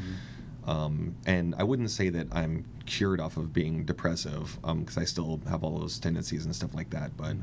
[0.65, 5.39] Um, and I wouldn't say that I'm cured off of being depressive because I still
[5.49, 7.15] have all those tendencies and stuff like that.
[7.17, 7.35] But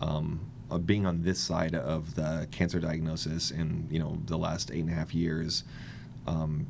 [0.00, 0.40] um,
[0.70, 4.80] uh, being on this side of the cancer diagnosis in you know the last eight
[4.80, 5.64] and a half years
[6.26, 6.66] um,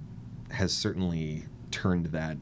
[0.51, 2.37] has certainly turned that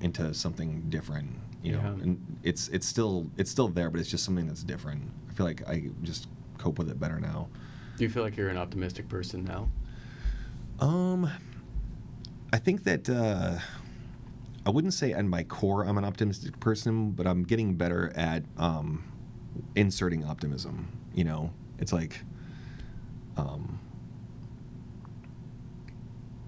[0.00, 1.28] into something different.
[1.62, 2.02] You know, Yeah.
[2.02, 5.02] and it's it's still it's still there, but it's just something that's different.
[5.28, 7.48] I feel like I just cope with it better now.
[7.96, 9.68] Do you feel like you're an optimistic person now?
[10.78, 11.30] Um,
[12.52, 13.58] I think that uh,
[14.66, 18.44] I wouldn't say at my core I'm an optimistic person, but I'm getting better at
[18.56, 19.04] um,
[19.76, 20.88] inserting optimism.
[21.14, 22.22] You know, it's like,
[23.36, 23.78] um,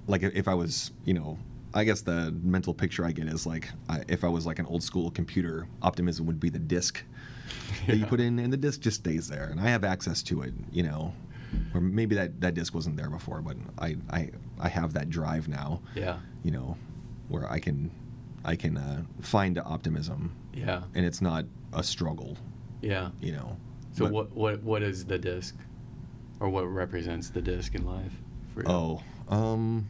[0.06, 1.38] like if I was, you know,
[1.74, 4.66] I guess the mental picture I get is like I, if I was like an
[4.66, 7.02] old school computer, optimism would be the disk
[7.86, 10.42] that you put in, and the disk just stays there, and I have access to
[10.42, 10.52] it.
[10.70, 11.14] You know,
[11.74, 14.30] or maybe that that disk wasn't there before, but I I
[14.60, 15.80] I have that drive now.
[15.94, 16.18] Yeah.
[16.42, 16.76] You know,
[17.28, 17.90] where I can
[18.44, 20.82] I can uh, find optimism, Yeah.
[20.94, 22.36] and it's not a struggle.
[22.80, 23.10] Yeah.
[23.20, 23.56] You know.
[23.92, 25.56] So But- what what what is the disc,
[26.40, 28.14] or what represents the disc in life
[28.54, 28.66] for you?
[28.68, 29.88] Oh, um,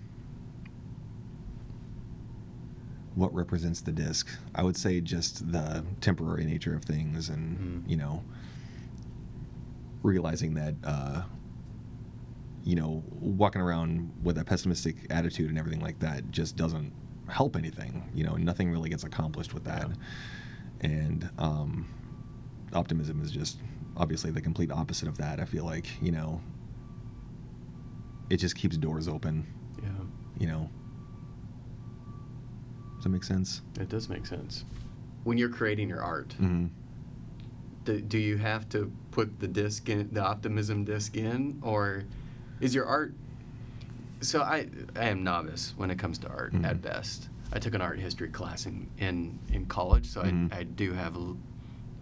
[3.15, 4.29] what represents the disc?
[4.55, 7.91] I would say just the temporary nature of things, and Mhm.
[7.91, 8.23] you know,
[10.03, 11.23] realizing that, uh,
[12.65, 16.93] you know, walking around with a pessimistic attitude and everything like that just doesn't
[17.29, 18.09] help anything.
[18.15, 19.89] You know, nothing really gets accomplished with that,
[20.81, 21.89] and um,
[22.73, 23.59] optimism is just
[23.97, 25.41] obviously the complete opposite of that.
[25.41, 26.41] I feel like you know
[28.31, 29.47] it just keeps doors open,
[29.83, 29.89] Yeah.
[30.39, 30.71] you know.
[32.97, 33.63] Does that make sense?
[33.81, 34.65] It does make sense.
[35.25, 36.67] When you're creating your art, hmm
[37.85, 42.05] do, do you have to put the disc in, the optimism disc in, or
[42.63, 43.13] is your art?
[44.21, 46.65] So I, I am novice when it comes to art Mhm.
[46.65, 47.29] at best.
[47.53, 50.53] I took an art history class in in, in college, so Mhm.
[50.53, 51.35] I, I do have a,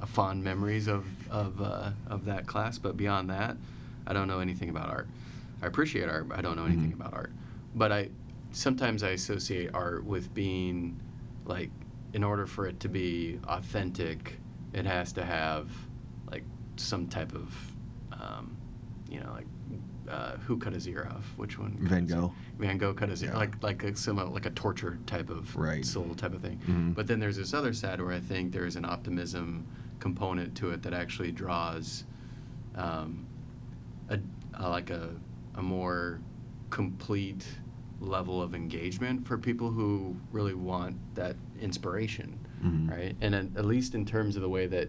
[0.03, 2.79] a fond memories of of uh, of that class.
[2.79, 3.57] But beyond that,
[4.07, 5.09] I don't know anything about art.
[5.63, 7.01] I appreciate art, but I don't know anything Mhm.
[7.01, 7.33] about art.
[7.75, 8.11] But I
[8.53, 11.01] sometimes I associate art with being
[11.47, 11.71] like
[12.13, 14.39] in order for it to be authentic,
[14.75, 15.71] it has to have
[16.31, 16.45] like
[16.77, 17.49] some type of
[18.13, 18.57] um,
[19.09, 19.47] you know like
[20.11, 21.33] uh, who cut his ear off?
[21.37, 21.77] Which one?
[21.81, 22.33] Van Gogh.
[22.59, 23.39] Van Gogh cut his ear, Yeah.
[23.39, 25.85] like like a similar like a torture type of Right.
[25.85, 26.59] soul type of thing.
[26.67, 26.95] Mhm.
[26.95, 29.65] But then there's this other side where I think there's an optimism
[30.01, 32.05] component to it that actually draws
[32.77, 33.27] um,
[34.09, 34.19] a,
[34.55, 35.11] a like a
[35.57, 36.21] a more
[36.71, 37.47] complete
[38.01, 42.91] level of engagement for people who really want that inspiration, Mhm.
[42.91, 43.17] right?
[43.21, 44.89] And at, at least in terms of the way that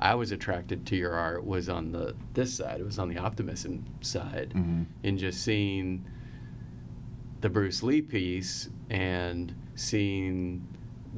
[0.00, 2.80] I was attracted to your art was on the this side.
[2.80, 4.86] It was on the optimism side, Mhm.
[5.02, 6.04] in just seeing
[7.40, 10.66] the Bruce Lee piece and seeing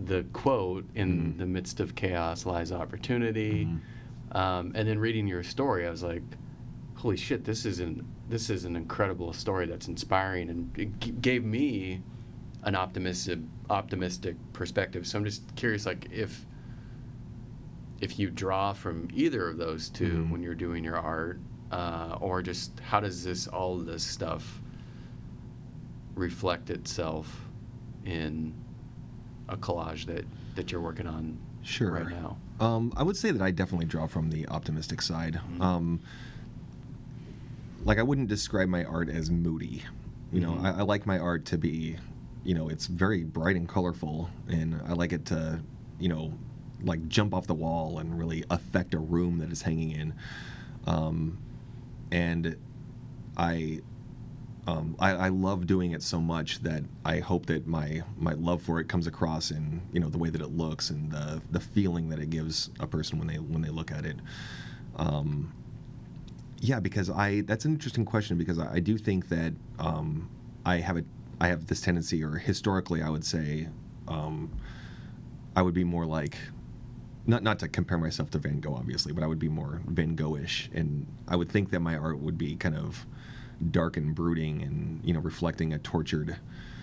[0.05, 1.39] the quote in Mhm.
[1.39, 4.37] the midst of chaos lies opportunity, Mhm.
[4.37, 6.23] um, and then reading your story, I was like,
[6.95, 7.45] "Holy shit!
[7.45, 12.03] This is an this is an incredible story that's inspiring, and it g- gave me
[12.63, 13.39] an optimistic
[13.71, 16.45] optimistic perspective." So I'm just curious, like if
[18.01, 20.31] if you draw from either of those 2 Mhm.
[20.31, 21.41] when you're doing your art,
[21.73, 24.61] uh, or just how does this all this stuff
[26.15, 27.49] reflect itself
[28.05, 28.53] in
[29.49, 30.25] a collage that
[30.57, 31.93] that you're working on Sure.
[31.93, 32.37] right now?
[32.59, 35.41] Um, I would say that I definitely draw from the optimistic side.
[35.57, 35.61] Mhm.
[35.61, 36.01] Um,
[37.85, 39.85] like I wouldn't describe my art as moody.
[40.33, 40.65] You know, Mhm.
[40.65, 41.97] I, I like my art to be,
[42.43, 45.61] you know, it's very bright and colorful, and I like it to,
[46.01, 46.33] you know,
[46.83, 50.15] like jump off the wall and really affect a room that it's hanging in.
[50.87, 51.39] Um,
[52.11, 52.57] and
[53.37, 53.81] I
[54.67, 58.61] um, I, I love doing it so much that I hope that my my love
[58.61, 61.61] for it comes across in you know the way that it looks and the the
[61.61, 64.17] feeling that it gives a person when they when they look at it.
[64.97, 65.55] Um,
[66.61, 70.29] yeah, because I that's an interesting question because I, I do think that um,
[70.67, 71.05] I have a
[71.41, 73.69] I have this tendency, or historically, I would say,
[74.09, 74.51] um,
[75.55, 76.37] I would be more like
[77.29, 80.17] not not to compare myself to Van Gogh, obviously, but I would be more Van
[80.17, 83.07] Goghish, and I would think that my art would be kind of
[83.71, 86.37] dark and brooding, and you know, reflecting a tortured,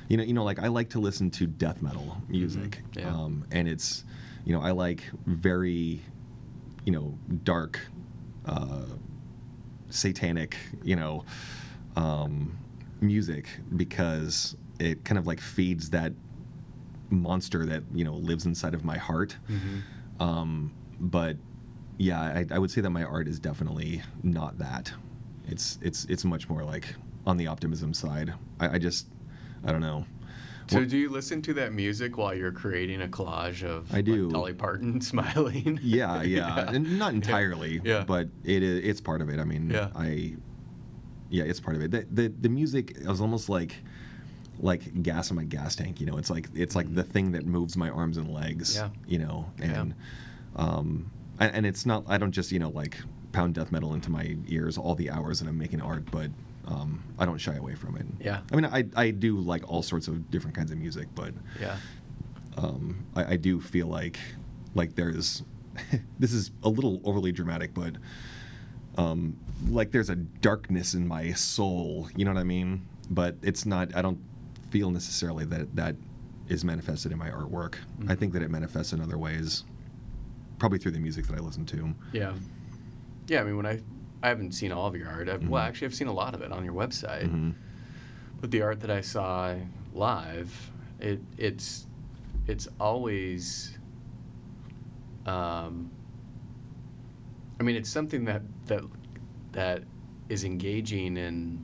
[0.08, 3.10] you know, you know, like I like to listen to death metal music, Yeah.
[3.14, 4.04] um, and it's,
[4.46, 6.02] you know, I like very,
[6.86, 7.80] you know, dark,
[8.46, 8.84] uh,
[9.90, 11.26] satanic, you know,
[11.96, 12.58] um,
[13.02, 16.14] music because it kind of like feeds that
[17.12, 19.38] monster that you know lives inside of my heart.
[20.20, 21.38] Um, but
[21.98, 24.92] yeah, I, I would say that my art is definitely not that.
[25.48, 26.96] It's it's it's much more like
[27.26, 28.34] on the optimism side.
[28.60, 29.08] I, I just
[29.64, 30.06] I don't know.
[30.68, 33.98] So Well- do you listen to that music while you're creating a collage of I
[33.98, 34.32] like, do.
[34.32, 35.80] Dolly Parton smiling?
[35.84, 38.04] Yeah, yeah, and not entirely, Yeah.
[38.04, 39.40] but it is, it's part of it.
[39.40, 39.90] I mean, Yeah.
[39.96, 40.36] I
[41.30, 41.92] yeah, it's part of it.
[41.92, 43.76] The, the the music is almost like
[44.60, 46.00] like gas in my gas tank.
[46.00, 48.76] You know, it's like it's like the thing that moves my arms and legs.
[48.76, 48.90] Yeah.
[49.08, 49.82] You know, Yeah.
[49.82, 49.94] and
[50.56, 52.04] um, and, and it's not.
[52.08, 52.98] I don't just you know like
[53.32, 56.30] pound death metal into my ears all the hours that I'm making art, but
[56.68, 58.06] um, I don't shy away from it.
[58.20, 58.42] Yeah.
[58.52, 61.78] I mean, I I do like all sorts of different kinds of music, but Yeah.
[62.58, 64.18] um, I, I do feel like
[64.74, 65.44] like there's
[66.20, 67.96] this is a little overly dramatic, but
[68.98, 69.36] um,
[69.70, 72.08] like there's a darkness in my soul.
[72.16, 72.88] You know what I mean?
[73.10, 73.94] But it's not.
[73.96, 74.20] I don't
[74.76, 75.96] feel necessarily that that
[76.50, 77.76] is manifested in my artwork.
[78.10, 79.64] I think that it manifests in other ways,
[80.60, 81.96] probably through the music that I listen to.
[82.12, 82.34] Yeah.
[83.30, 83.80] Yeah, I mean when I
[84.22, 85.30] I haven't seen all of your art.
[85.30, 85.68] I've, Well, Mhm.
[85.68, 87.24] actually I've seen a lot of it on your website.
[87.32, 87.54] Mhm.
[88.42, 89.56] But the art that I saw
[89.94, 91.88] live, it it's
[92.46, 93.78] it's always
[95.26, 95.90] um
[97.62, 98.84] I mean it's something that that
[99.54, 99.84] that
[100.28, 101.64] is engaging and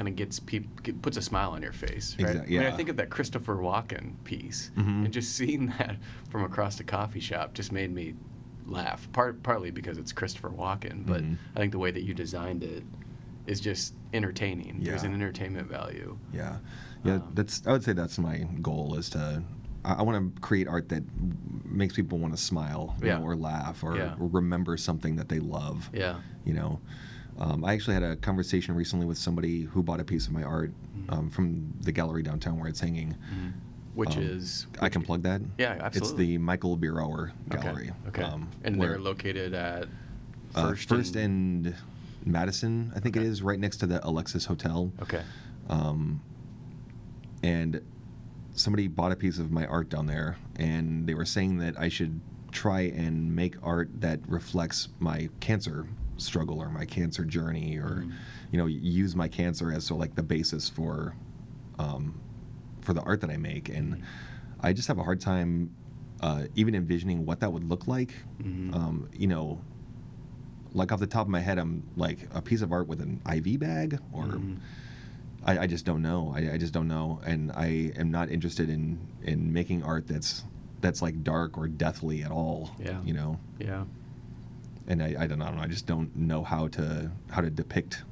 [0.00, 0.70] kind of gets people
[1.02, 2.30] puts a smile on your face, right?
[2.30, 5.04] Exact- I mean, I think of that Christopher Walken piece, Mhm.
[5.04, 5.96] and just seeing that
[6.30, 8.14] from across the coffee shop just made me
[8.64, 9.12] laugh.
[9.12, 11.36] Part partly because it's Christopher Walken, but Mhm.
[11.54, 12.82] I think the way that you designed it
[13.46, 14.80] is just entertaining.
[14.82, 16.16] There's an entertainment value.
[16.32, 16.56] Yeah,
[17.04, 17.16] yeah.
[17.16, 17.66] Um, that's.
[17.66, 19.42] I would say that's my goal is to.
[19.84, 21.02] I, I want to create art that
[21.66, 23.18] makes people want to smile, Yeah.
[23.18, 24.14] know, or laugh, or, Yeah.
[24.18, 25.90] or remember something that they love.
[25.92, 26.20] Yeah.
[26.46, 26.80] You know,
[27.40, 30.42] um, I actually had a conversation recently with somebody who bought a piece of my
[30.42, 31.14] art Mm-hmm.
[31.14, 33.16] um, from the gallery downtown where it's hanging.
[33.94, 35.40] Which Um, is I can plug that.
[35.56, 35.98] Yeah, absolutely.
[35.98, 37.90] It's the Michael Birawer Gallery.
[38.08, 38.22] Okay.
[38.22, 39.84] um, and they're located at
[40.54, 41.74] uh, First, First and
[42.26, 43.24] Madison, I think Okay.
[43.24, 44.92] it is, right next to the Alexis Hotel.
[45.02, 45.22] Okay.
[45.70, 46.20] um,
[47.42, 47.80] and
[48.54, 51.88] somebody bought a piece of my art down there, and they were saying that I
[51.88, 52.20] should
[52.52, 55.86] try and make art that reflects my cancer
[56.20, 58.12] struggle or my cancer journey, or Mhm.
[58.52, 61.14] you know, use my cancer as sort of like the basis for
[61.78, 62.20] um,
[62.82, 64.02] for the art that I make, and Mhm.
[64.60, 65.70] I just have a hard time
[66.20, 68.12] uh, even envisioning what that would look like.
[68.42, 68.74] Mhm.
[68.74, 69.60] Um, you know.
[70.72, 73.20] Like off the top of my head, I'm like a piece of art with an
[73.28, 74.58] IV bag, or Mhm.
[75.42, 76.32] I, I just don't know.
[76.32, 80.44] I, I just don't know, and I am not interested in in making art that's
[80.80, 82.70] that's like dark or deathly at all.
[82.78, 83.02] Yeah.
[83.02, 83.82] You know, Yeah.
[84.90, 85.46] And I, I don't know.
[85.58, 88.02] I just don't know how to how to depict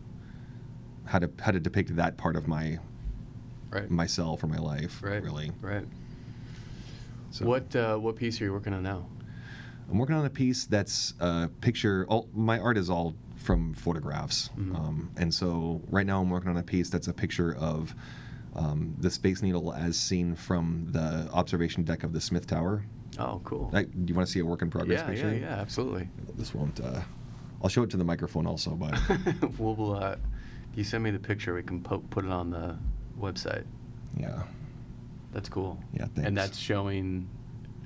[1.04, 2.78] how to how to depict that part of my
[3.70, 3.90] Right.
[3.90, 5.02] myself or my life.
[5.02, 5.22] right.
[5.22, 5.52] Really.
[5.60, 5.84] Right.
[7.30, 9.06] So What uh, what piece are you working on now?
[9.90, 12.06] I'm working on a piece that's a picture.
[12.08, 14.74] All my art is all from photographs, Mhm.
[14.74, 17.94] um, and so right now I'm working on a piece that's a picture of
[18.54, 22.84] um, the Space Needle as seen from the observation deck of the Smith Tower.
[23.18, 23.70] Oh, cool.
[23.72, 25.30] I, do you want to see a work in progress yeah, picture?
[25.34, 26.08] yeah, yeah, absolutely.
[26.36, 26.80] This won't.
[26.80, 27.00] Uh,
[27.62, 28.98] I'll show it to the microphone also, but
[29.58, 30.16] we'll uh,
[30.72, 32.76] if you send me the picture, we can po- put it on the
[33.18, 33.64] website.
[34.16, 34.42] yeah,
[35.32, 35.82] That's cool.
[35.92, 36.06] yeah.
[36.14, 36.28] Thanks.
[36.28, 37.28] And that's showing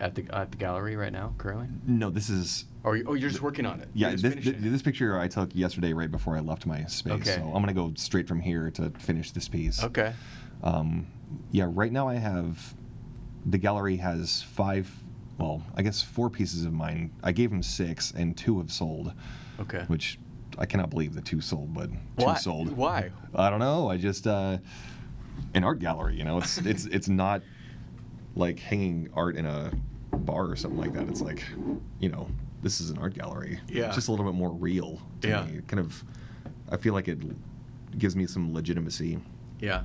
[0.01, 1.69] at the at the gallery right now, currently.
[1.87, 2.11] no.
[2.11, 3.89] This is Or oh, you're just working on it.
[3.95, 4.11] yeah.
[4.11, 4.71] This, finishing this, it.
[4.71, 7.13] this picture I took yesterday right before I left my space.
[7.13, 7.37] Okay.
[7.37, 9.83] So I'm gonna go straight from here to finish this piece.
[9.83, 10.13] Okay.
[10.63, 11.07] Um,
[11.51, 12.75] yeah, right now I have
[13.47, 14.91] the gallery has five,
[15.39, 17.11] well, I guess four pieces of mine.
[17.23, 19.13] I gave them six, and two have sold,
[19.61, 19.85] Okay.
[19.89, 20.19] which
[20.59, 22.35] I cannot believe the two sold, but Why?
[22.35, 22.77] two sold.
[22.77, 23.11] Why?
[23.35, 23.89] I don't know.
[23.89, 24.59] I just uh,
[25.55, 26.17] an art gallery.
[26.17, 27.43] You know, it's it's it's not
[28.35, 29.73] like hanging art in a
[30.13, 31.09] bar or something like that.
[31.09, 31.43] It's like,
[32.01, 32.29] you know,
[32.63, 33.61] this is an art gallery.
[33.69, 33.87] Yeah.
[33.87, 35.01] It's just a little bit more real.
[35.23, 35.45] To Yeah.
[35.45, 35.59] Me.
[35.59, 36.03] It kind of,
[36.71, 37.19] I feel like it
[37.99, 39.19] gives me some legitimacy.
[39.61, 39.83] Yeah.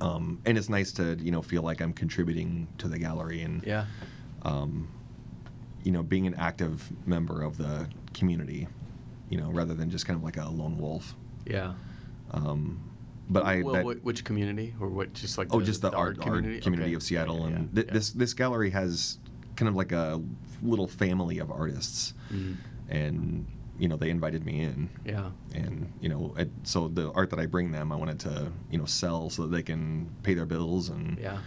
[0.00, 3.62] Um, and it's nice to you know feel like I'm contributing to the gallery and
[3.66, 3.84] Yeah.
[4.42, 4.88] Um,
[5.84, 8.66] you know being an active member of the community,
[9.28, 11.14] you know, rather than just kind of like a lone wolf.
[11.46, 11.74] Yeah.
[12.32, 12.80] Um,
[13.28, 15.12] but I well, that, which community or what?
[15.14, 16.96] Just like oh the, just the, art, community, art community Okay.
[16.96, 19.18] of Seattle Yeah, and yeah, this this gallery has
[19.56, 20.20] kind of like a
[20.62, 22.56] little family of artists, Mm.
[22.88, 23.46] and
[23.78, 25.30] you know they invited me in, Yeah.
[25.54, 28.78] and you know it, so the art that I bring them, I wanted to you
[28.78, 31.38] know sell so that they can pay their bills and Yeah.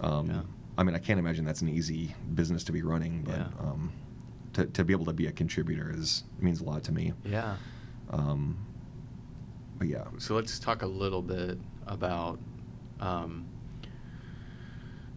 [0.00, 0.40] um, Yeah.
[0.76, 3.48] I mean I can't imagine that's an easy business to be running, but Yeah.
[3.60, 3.92] um,
[4.54, 7.12] to to be able to be a contributor is means a lot to me.
[7.24, 7.56] Yeah.
[8.10, 8.56] Um,
[9.78, 12.38] but yeah, So let's talk a little bit about
[13.00, 13.44] um,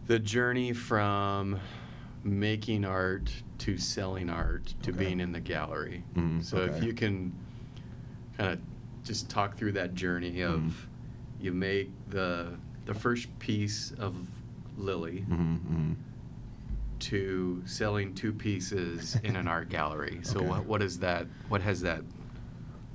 [0.08, 1.60] the journey from
[2.24, 5.00] making art to selling art to Okay.
[5.06, 6.04] being in the gallery.
[6.16, 7.34] Mhm, So if you can
[8.38, 8.60] kind of
[9.04, 10.72] just talk through that journey of Mhm.
[11.44, 14.16] you make the the first piece of
[14.78, 15.94] Lily hmm hmm
[17.00, 20.20] to selling two pieces in an art gallery.
[20.24, 20.48] So Okay.
[20.50, 21.28] what what is that?
[21.48, 22.02] What has that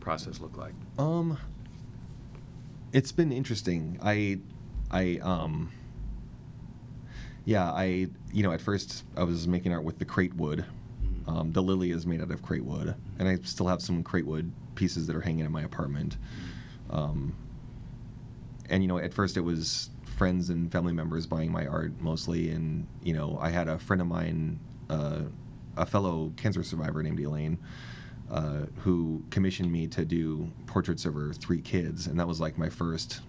[0.01, 0.75] process look like?
[0.99, 1.39] Um,
[2.93, 3.99] it's been interesting.
[4.03, 4.41] I,
[4.91, 5.71] I, um,
[7.45, 10.65] yeah, I, you know, at first I was making art with the crate wood.
[11.05, 11.29] Mhm.
[11.29, 14.27] Um, the lily is made out of crate wood, and I still have some crate
[14.27, 16.17] wood pieces that are hanging in my apartment.
[16.91, 17.35] Um,
[18.69, 19.91] and you know, at first it was
[20.23, 24.01] friends and family members buying my art mostly, and you know, I had a friend
[24.01, 25.23] of mine, uh,
[25.77, 27.59] a fellow cancer survivor named Elaine,
[28.31, 32.57] uh, who commissioned me to do portraits of her three kids, and that was like
[32.57, 33.21] my first,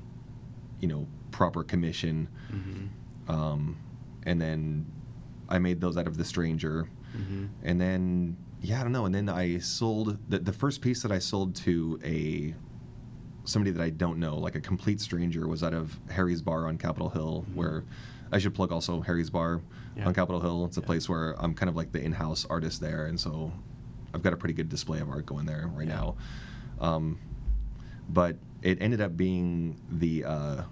[0.82, 2.28] you know, proper commission.
[2.52, 3.32] Mm-hmm.
[3.32, 3.76] Um,
[4.28, 4.86] and then
[5.50, 6.88] I made those out of The Stranger,
[7.18, 7.46] Mm-hmm.
[7.64, 9.06] and then yeah, I don't know.
[9.06, 12.54] And then I sold the the first piece that I sold to a
[13.46, 16.78] somebody that I don't know, like a complete stranger, was out of Harry's Bar on
[16.78, 17.56] Capitol Hill, Mhm.
[17.56, 17.84] where
[18.32, 19.62] I should plug also Harry's Bar
[19.96, 20.08] Yeah.
[20.08, 20.66] on Capitol Hill.
[20.66, 20.86] It's a Yeah.
[20.88, 23.52] place where I'm kind of like the in-house artist there, and so
[24.14, 25.96] I've got a pretty good display of art going there right Yeah.
[25.96, 26.16] now.
[26.80, 27.18] Um,
[28.10, 30.64] but it ended up being the uh,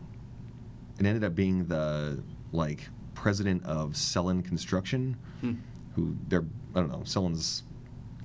[0.99, 2.22] it ended up being the
[2.52, 5.53] like president of Sellen Construction, Hmm.
[5.95, 6.45] who they're
[6.76, 7.64] I don't know Sellen's.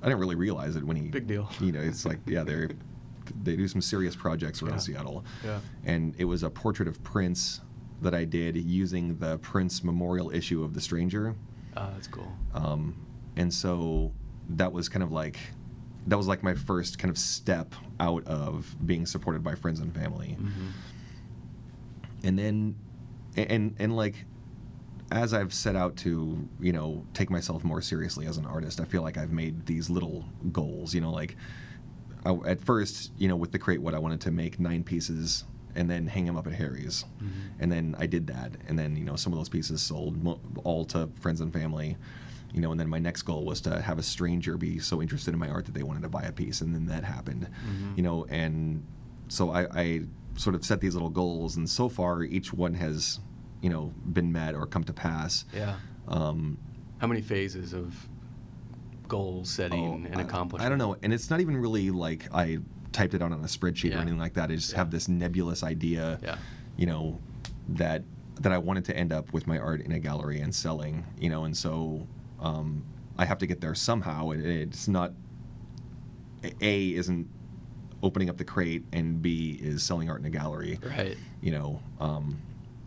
[0.01, 1.49] I didn't really realize it when he Big deal.
[1.59, 2.69] You know, it's like yeah, they're
[3.43, 4.79] they do some serious projects around Yeah.
[4.79, 5.59] Seattle, Yeah.
[5.85, 7.61] and it was a portrait of Prince
[8.01, 11.35] that I did using the Prince Memorial issue of The Stranger.
[11.75, 12.31] Uh, that's cool.
[12.53, 12.95] Um,
[13.35, 14.11] and so
[14.49, 15.37] that was kind of like
[16.07, 19.93] that was like my first kind of step out of being supported by friends and
[19.93, 20.37] family.
[20.39, 20.67] Mm-hmm.
[22.23, 22.75] And then
[23.35, 24.15] and and like
[25.11, 28.85] as I've set out to, you know, take myself more seriously as an artist, I
[28.85, 31.35] feel like I've made these little goals, you know, like
[32.25, 35.45] I, at first, you know, with the crate what I wanted to make nine pieces
[35.75, 37.05] and then hang them up at Harry's.
[37.21, 37.29] Mhm.
[37.59, 38.53] And then I did that.
[38.67, 41.97] And then, you know, some of those pieces sold mo- all to friends and family.
[42.53, 45.33] You know, and then my next goal was to have a stranger be so interested
[45.33, 46.61] in my art that they wanted to buy a piece.
[46.61, 47.47] And then that happened.
[47.67, 47.97] Mhm.
[47.97, 48.83] You know, and
[49.27, 50.01] so I, I
[50.35, 51.57] sort of set these little goals.
[51.57, 53.19] And so far, each one has,
[53.61, 55.45] you know, been met or come to pass.
[55.53, 55.75] Yeah.
[56.07, 56.57] Um,
[56.99, 58.07] How many phases of
[59.07, 60.65] goal setting Oh, and I- accomplishment?
[60.65, 62.59] I don't know, and it's not even really like I
[62.91, 63.97] typed it out on a spreadsheet Yeah.
[63.97, 64.49] or anything like that.
[64.51, 64.77] I just Yeah.
[64.79, 66.37] have this nebulous idea, Yeah.
[66.77, 67.19] you know,
[67.69, 68.03] that
[68.39, 71.27] that I wanted to end up with my art in a gallery and selling, you
[71.29, 72.05] know, and so
[72.39, 72.83] um,
[73.17, 74.29] I have to get there somehow.
[74.29, 75.13] It, it's not
[76.61, 77.27] a isn't
[78.03, 81.17] opening up the crate, and B is selling art in a gallery Right.
[81.41, 82.37] you know, um,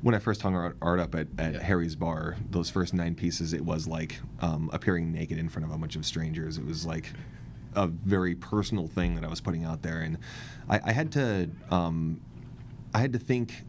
[0.03, 1.63] when I first hung art, art up at, at Yeah.
[1.63, 5.73] Harry's bar, those first nine pieces, it was like um, appearing naked in front of
[5.75, 6.57] a bunch of strangers.
[6.59, 7.13] It was like
[7.75, 10.19] a very personal thing that I was putting out there, and
[10.69, 12.21] I, I had to, um,
[12.95, 13.65] I had to think,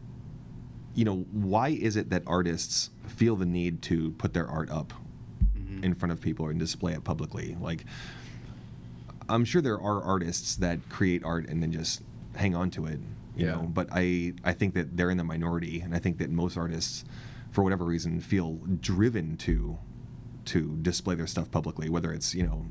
[0.94, 4.92] you know, why is it that artists feel the need to put their art up
[5.56, 5.84] Mhm.
[5.84, 7.56] in front of people and display it publicly?
[7.60, 7.84] Like,
[9.28, 12.02] I'm sure there are artists that create art and then just
[12.34, 12.98] hang on to it,
[13.36, 13.52] you Yeah.
[13.52, 13.62] know.
[13.62, 17.04] But I I think that they're in the minority, and I think that most artists,
[17.50, 19.78] for whatever reason, feel driven to
[20.46, 22.66] to display their stuff publicly, whether it's you know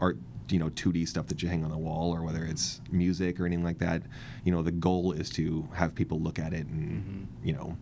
[0.00, 0.18] art
[0.50, 3.46] you know 2D stuff that you hang on the wall or whether it's music or
[3.46, 4.02] anything like that.
[4.44, 7.02] You know, the goal is to have people look at it and
[7.40, 7.46] Mhm.
[7.46, 7.76] you know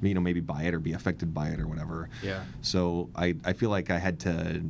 [0.00, 2.08] you know maybe buy it or be affected by it or whatever.
[2.22, 2.44] Yeah.
[2.60, 4.62] So I, I feel like I had to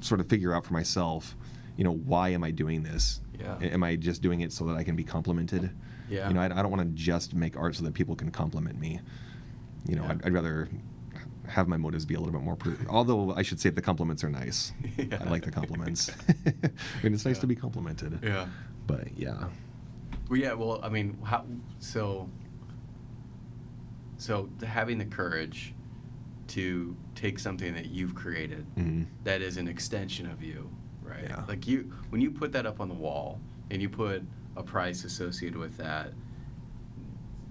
[0.00, 1.36] sort of figure out for myself,
[1.76, 3.20] you know, why am I doing this?
[3.42, 3.68] Yeah.
[3.68, 5.70] Am I just doing it so that I can be complimented?
[6.08, 6.28] Yeah.
[6.28, 8.78] You know, I, I don't want to just make art so that people can compliment
[8.78, 9.00] me.
[9.86, 10.10] You know, Yeah.
[10.12, 10.68] I'd, I'd rather
[11.48, 12.56] have my motives be a little bit more.
[12.56, 14.72] Pre- Although I should say the compliments are nice.
[14.96, 15.18] Yeah.
[15.20, 16.10] I like the compliments.
[16.46, 16.50] I
[17.02, 17.40] mean, it's nice Yeah.
[17.40, 18.18] to be complimented.
[18.22, 18.46] Yeah.
[18.86, 19.46] But yeah.
[20.30, 20.52] Well, yeah.
[20.54, 21.44] Well, I mean, how
[21.78, 22.28] so?
[24.18, 25.74] So having the courage
[26.48, 29.06] to take something that you've created Mhm.
[29.24, 30.70] that is an extension of you,
[31.14, 31.24] right?
[31.28, 31.44] Yeah.
[31.48, 33.40] Like you, when you put that up on the wall
[33.70, 34.22] and you put
[34.56, 36.12] a price associated with that,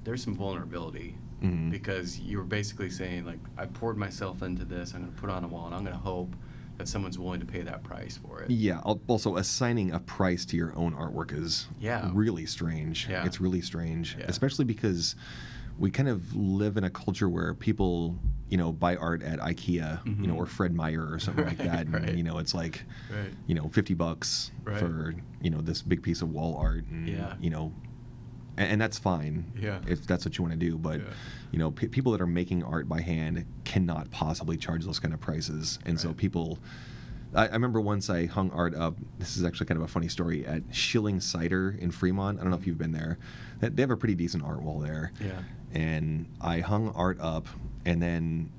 [0.04, 1.72] there's some vulnerability Mhm.
[1.72, 4.94] because you're basically saying like I poured myself into this.
[4.94, 6.36] I'm going to put it on a wall, and I'm going to hope
[6.78, 8.50] that someone's willing to pay that price for it.
[8.50, 8.80] Yeah.
[9.08, 12.10] Also, assigning a price to your own artwork is Yeah.
[12.14, 13.08] really strange.
[13.10, 13.26] Yeah.
[13.26, 14.26] It's really strange, Yeah.
[14.28, 15.16] especially because
[15.80, 18.18] we kind of live in a culture where people,
[18.50, 20.38] you know, buy art at IKEA, you know, Mhm.
[20.38, 22.16] or Fred Meyer or something like that, and right.
[22.16, 23.32] you know, it's like, Right.
[23.48, 24.78] you know, fifty bucks Right.
[24.78, 27.36] for you know this big piece of wall art, and Yeah.
[27.42, 27.74] you know,
[28.58, 29.80] and, and that's fine Yeah.
[29.88, 31.00] if that's what you want to do, but.
[31.00, 31.06] Yeah.
[31.54, 35.14] You know, p- people that are making art by hand cannot possibly charge those kind
[35.14, 36.60] of prices, and so people
[37.36, 38.98] I, I remember once I hung art up.
[39.20, 42.40] This is actually kind of a funny story at Schilling Cider in Fremont.
[42.40, 43.18] I don't know if you've been there.
[43.60, 45.12] They they have a pretty decent art wall there.
[45.22, 45.42] Yeah.
[45.74, 47.48] And I hung art up,
[47.86, 48.52] and then,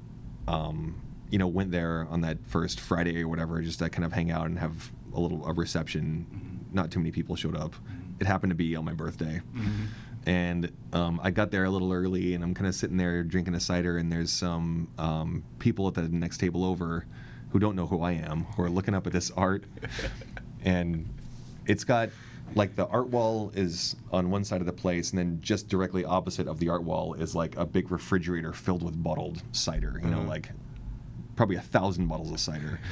[0.49, 4.13] um, you know, went there on that first Friday or whatever, just to kind of
[4.13, 6.27] hang out and have a little a reception.
[6.71, 6.75] Mhm.
[6.75, 7.75] Not too many people showed up.
[7.75, 8.21] Mhm.
[8.21, 9.41] It happened to be on my birthday.
[9.55, 9.87] Mhm.
[10.25, 13.55] And um, I got there a little early, and I'm kind of sitting there drinking
[13.55, 17.05] a cider, and there's some um, people at the next table over
[17.51, 19.65] who don't know who I am, who are looking up at this art,
[20.65, 21.09] and
[21.67, 22.11] it's got
[22.55, 26.05] like the art wall is on one side of the place, and then just directly
[26.05, 30.01] opposite of the art wall is like a big refrigerator filled with bottled cider.
[30.03, 30.29] You know, Mhm.
[30.29, 30.51] like
[31.37, 32.79] probably a thousand bottles of cider.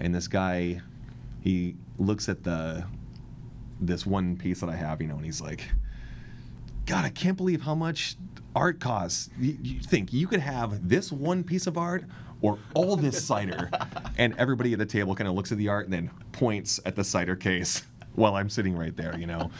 [0.00, 0.80] And this guy,
[1.40, 2.84] he looks at the
[3.80, 5.62] this one piece that I have, you know, and he's like,
[6.86, 8.16] God, I can't believe how much
[8.54, 9.28] art costs.
[9.40, 12.04] You, you think you could have this one piece of art
[12.42, 13.70] or all this cider?
[14.18, 16.94] and everybody at the table kind of looks at the art and then points at
[16.94, 17.82] the cider case
[18.18, 19.50] while I'm sitting right there, you know.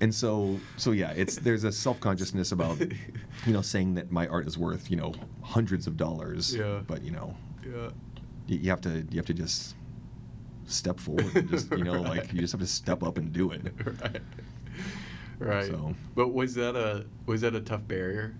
[0.00, 4.26] And so, so yeah, it's there's a self consciousness about, you know, saying that my
[4.28, 6.54] art is worth, you know, hundreds of dollars.
[6.54, 6.80] Yeah.
[6.86, 7.34] But you know,
[7.64, 7.90] Yeah.
[8.46, 9.76] you, you have to you have to just
[10.66, 13.50] step forward and just you know like you just have to step up and do
[13.52, 13.62] it.
[14.02, 14.20] right.
[15.38, 15.66] Right.
[15.66, 18.34] So- But was that a was that a tough barrier?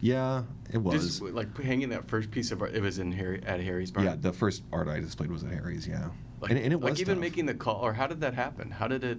[0.00, 1.02] Yeah, it was.
[1.18, 2.74] Just like hanging that first piece of art.
[2.74, 4.04] It was in Harry at Harry's bar.
[4.04, 5.88] Yeah, the first art I displayed was at Harry's.
[5.88, 6.08] Yeah,
[6.40, 7.20] Like, and, and it like was even tough.
[7.22, 8.70] making the call, or how did that happen?
[8.70, 9.18] How did it?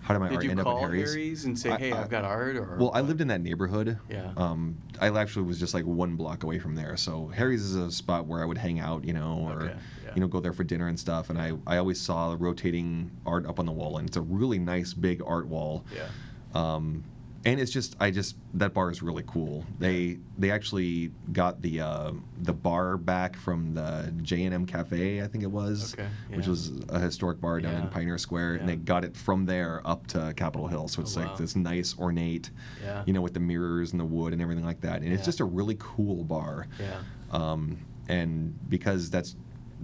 [0.00, 1.10] How did my did art end up call at Harry's?
[1.12, 2.56] Harry's and say, I- "Hey, I- I've got art"?
[2.56, 3.98] Or Well, I lived in that neighborhood.
[4.10, 4.32] Yeah.
[4.36, 6.96] Um, I actually was just like one block away from there.
[6.96, 9.74] So Harry's is a spot where I would hang out, you know, or Okay,
[10.04, 10.10] yeah.
[10.14, 11.30] you know, go there for dinner and stuff.
[11.30, 14.22] And I, I always saw the rotating art up on the wall, and it's a
[14.22, 15.84] really nice big art wall.
[15.94, 16.08] Yeah.
[16.54, 17.04] Um,
[17.44, 19.64] and it's just, I just that bar is really cool.
[19.78, 22.12] They they actually got the uh,
[22.42, 26.46] the bar back from the J and M Cafe, I think it was, Okay, which
[26.46, 30.06] was a historic bar down in Pioneer Square, and they got it from there up
[30.08, 30.86] to Capitol Hill.
[30.88, 31.36] So it's Oh, like wow.
[31.36, 32.50] this nice ornate,
[32.82, 33.02] Yeah.
[33.06, 35.02] you know, with the mirrors and the wood and everything like that.
[35.02, 36.66] And it's just a really cool bar.
[36.78, 37.00] Yeah.
[37.32, 37.78] Um,
[38.08, 39.36] and because that's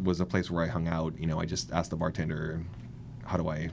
[0.05, 2.63] was a place where I hung out, you know, I just asked the bartender,
[3.25, 3.71] "How do I,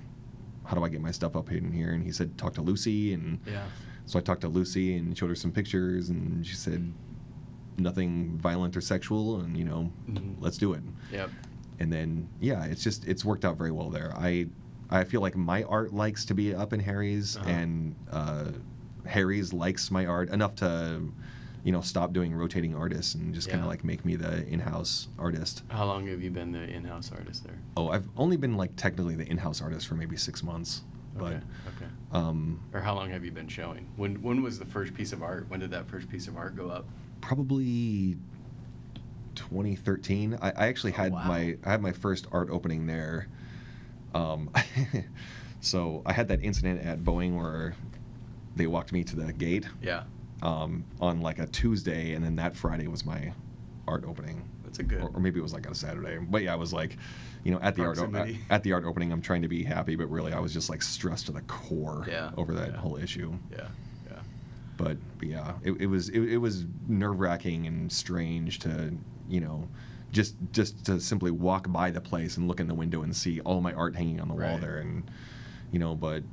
[0.65, 3.13] how do I get my stuff up in here?" And he said, "Talk to Lucy."
[3.13, 3.67] And Yeah.
[4.05, 6.93] so I talked to Lucy and showed her some pictures, and she said,
[7.77, 10.35] "Nothing violent or sexual," and you know, Mhm.
[10.39, 10.83] let's do it.
[11.11, 11.29] Yep.
[11.79, 14.13] And then yeah, it's just it's worked out very well there.
[14.15, 14.47] I
[14.89, 17.49] I feel like my art likes to be up in Harry's, Uh-huh.
[17.49, 18.51] and uh,
[19.05, 21.11] Harry's likes my art enough to,
[21.65, 25.07] you know, stop doing rotating artists and just kind of like make me the in-house
[25.17, 25.63] artist.
[25.69, 27.57] How long have you been the in-house artist there?
[27.75, 30.83] Oh, I've only been like technically the in-house artist for maybe six months,
[31.17, 31.39] but okay.
[31.77, 31.91] Okay.
[32.11, 33.87] um, Or how long have you been showing?
[33.95, 35.49] When when was the first piece of art?
[35.49, 36.85] When did that first piece of art go up?
[37.21, 38.15] probably
[39.33, 40.37] 2013.
[40.39, 41.23] I, I actually Oh, had wow.
[41.27, 43.27] my I had my first art opening there.
[44.13, 44.51] Um,
[45.61, 47.75] so I had that incident at Boeing where
[48.55, 50.03] they walked me to the gate Yeah.
[50.41, 53.33] Um, on like a Tuesday, and then that Friday was my
[53.87, 54.49] art opening.
[54.63, 55.01] That's a good.
[55.01, 56.97] Or, or maybe it was like on a Saturday, but yeah, I was like,
[57.43, 59.95] you know, at the art at, at the art opening, I'm trying to be happy,
[59.95, 62.77] but really, I was just like stressed to the core Yeah, over that yeah.
[62.77, 63.33] whole issue.
[63.51, 63.67] yeah.
[64.09, 64.19] Yeah.
[64.77, 68.93] But, but yeah, it, it was it, it was nerve wracking and strange to
[69.29, 69.67] you know
[70.11, 73.39] just just to simply walk by the place and look in the window and see
[73.41, 75.09] all my art hanging on the wall there and
[75.71, 76.23] you know but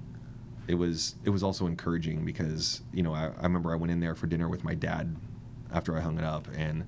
[0.68, 4.00] it was it was also encouraging because you know I, I remember I went in
[4.00, 5.14] there for dinner with my dad
[5.72, 6.84] after I hung it up and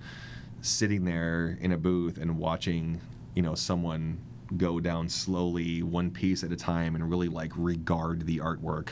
[0.63, 3.01] sitting there in a booth and watching
[3.35, 4.19] you know someone
[4.57, 8.91] go down slowly one piece at a time and really like regard the artwork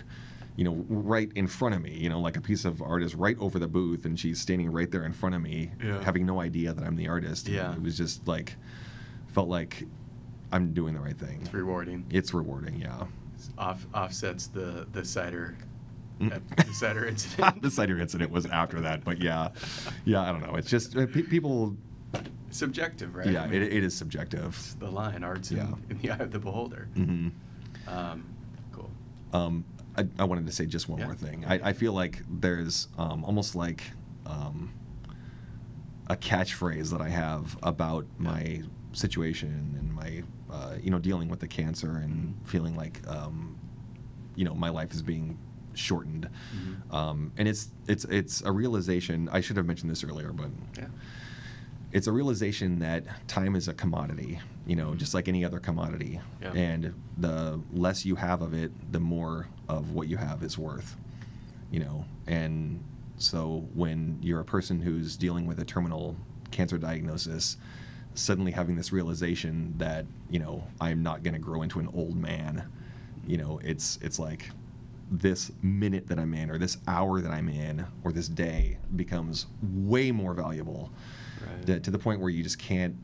[0.57, 3.15] you know right in front of me you know like a piece of art is
[3.15, 6.03] right over the booth and she's standing right there in front of me Yeah.
[6.03, 8.57] having no idea that I'm the artist And it was just like
[9.29, 9.85] felt like
[10.51, 12.05] I'm doing the right thing It's rewarding.
[12.11, 13.05] it's rewarding yeah
[13.59, 15.57] Off offsets the the cider,
[16.21, 16.37] Mm.
[16.37, 17.63] uh, the cider incident.
[17.67, 19.49] the cider incident was after that but yeah
[20.05, 21.75] yeah I don't know it's just uh, pe- people
[22.51, 23.27] Subjective, right?
[23.31, 25.25] yeah I mean, it, it is subjective It's the line.
[25.25, 25.69] Art's Yeah.
[25.69, 26.87] in, in the eye of the beholder.
[26.95, 27.29] hmm
[27.89, 28.25] Um,
[28.73, 28.91] cool.
[29.33, 29.65] Um,
[29.97, 31.07] I, I wanted to say just one Yeah.
[31.07, 31.45] more thing.
[31.47, 33.83] I, I feel like there's um, almost like
[34.27, 34.71] um,
[36.09, 38.63] a catchphrase that I have about my
[38.93, 43.57] situation and my, uh, you know, dealing with the cancer and feeling like, um,
[44.37, 45.39] you know, my life is being
[45.75, 46.29] shortened.
[46.55, 46.95] Mm-hmm.
[46.95, 49.29] Um, and it's it's it's a realization.
[49.33, 50.87] I should have mentioned this earlier, but Yeah.
[51.93, 56.21] it's a realization that time is a commodity, you know, just like any other commodity.
[56.43, 56.53] Yeah.
[56.53, 60.97] And the less you have of it, the more of what you have is worth,
[61.71, 62.05] you know.
[62.27, 62.83] And
[63.17, 66.17] so when you're a person who's dealing with a terminal
[66.51, 67.57] cancer diagnosis,
[68.15, 72.17] suddenly having this realization that, you know, I'm not going to grow into an old
[72.17, 72.65] man,
[73.27, 74.51] you know, it's it's like
[75.11, 79.47] this minute that I'm in or this hour that I'm in or this day becomes
[79.63, 80.91] way more valuable
[81.47, 81.67] Right.
[81.67, 82.95] to, to the point where you just can't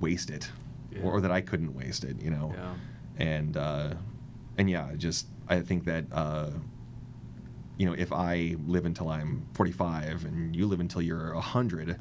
[0.00, 0.50] waste it
[0.92, 1.00] Yeah.
[1.02, 2.52] or, or that I couldn't waste it, you know?
[2.54, 2.74] Yeah.
[3.18, 3.94] And, uh,
[4.56, 6.50] and yeah, just, I think that, uh,
[7.76, 11.98] you know, if I live until I'm 45 and you live until you're 100,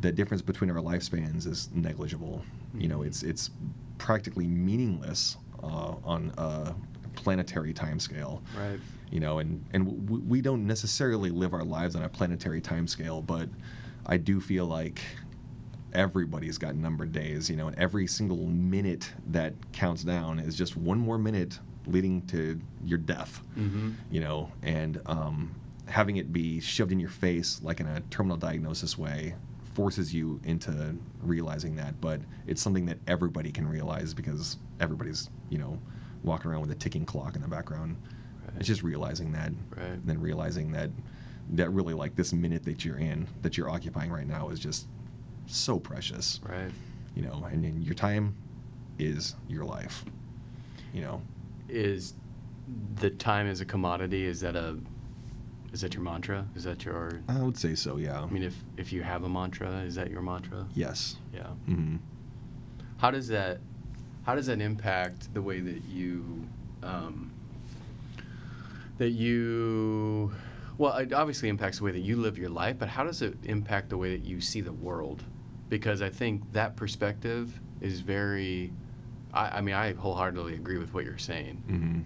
[0.00, 2.42] the difference between our lifespans is negligible.
[2.76, 3.50] You know, it's, it's
[3.98, 6.74] practically meaningless, uh, on a
[7.14, 8.78] planetary timescale Right.
[9.10, 12.86] you know and and w- we don't necessarily live our lives on a planetary time
[12.86, 13.48] scale but
[14.04, 15.00] i do feel like
[15.94, 20.76] everybody's got numbered days you know and every single minute that counts down is just
[20.76, 23.92] one more minute leading to your death Mm-hmm.
[24.10, 25.54] you know and um,
[25.86, 29.34] having it be shoved in your face like in a terminal diagnosis way
[29.76, 35.58] forces you into realizing that but it's something that everybody can realize because everybody's you
[35.58, 35.78] know
[36.24, 37.94] walking around with a ticking clock in the background
[38.46, 38.56] Right.
[38.58, 39.84] it's just realizing that Right.
[39.90, 40.88] and then realizing that
[41.50, 44.86] that really like this minute that you're in that you're occupying right now is just
[45.46, 46.70] so precious Right.
[47.14, 48.34] you know and, and your time
[48.98, 50.06] is your life
[50.94, 51.20] you know
[51.68, 52.14] Is
[52.96, 54.24] the time as a commodity?
[54.24, 54.78] Is that a
[55.72, 56.46] is that your mantra?
[56.54, 57.20] Is that your?
[57.28, 60.10] i would say so yeah I mean, if if you have a mantra, is that
[60.10, 60.66] your mantra?
[60.74, 61.48] yes Yeah.
[61.66, 61.96] hmm
[62.98, 63.60] How does that
[64.24, 66.46] how does that impact the way that you
[66.82, 67.30] um,
[68.98, 70.32] that you
[70.78, 73.36] well it obviously impacts the way that you live your life but how does it
[73.44, 75.22] impact the way that you see the world
[75.68, 78.72] because i think that perspective is very
[79.34, 82.00] i, I mean i wholeheartedly agree with what you're saying hmm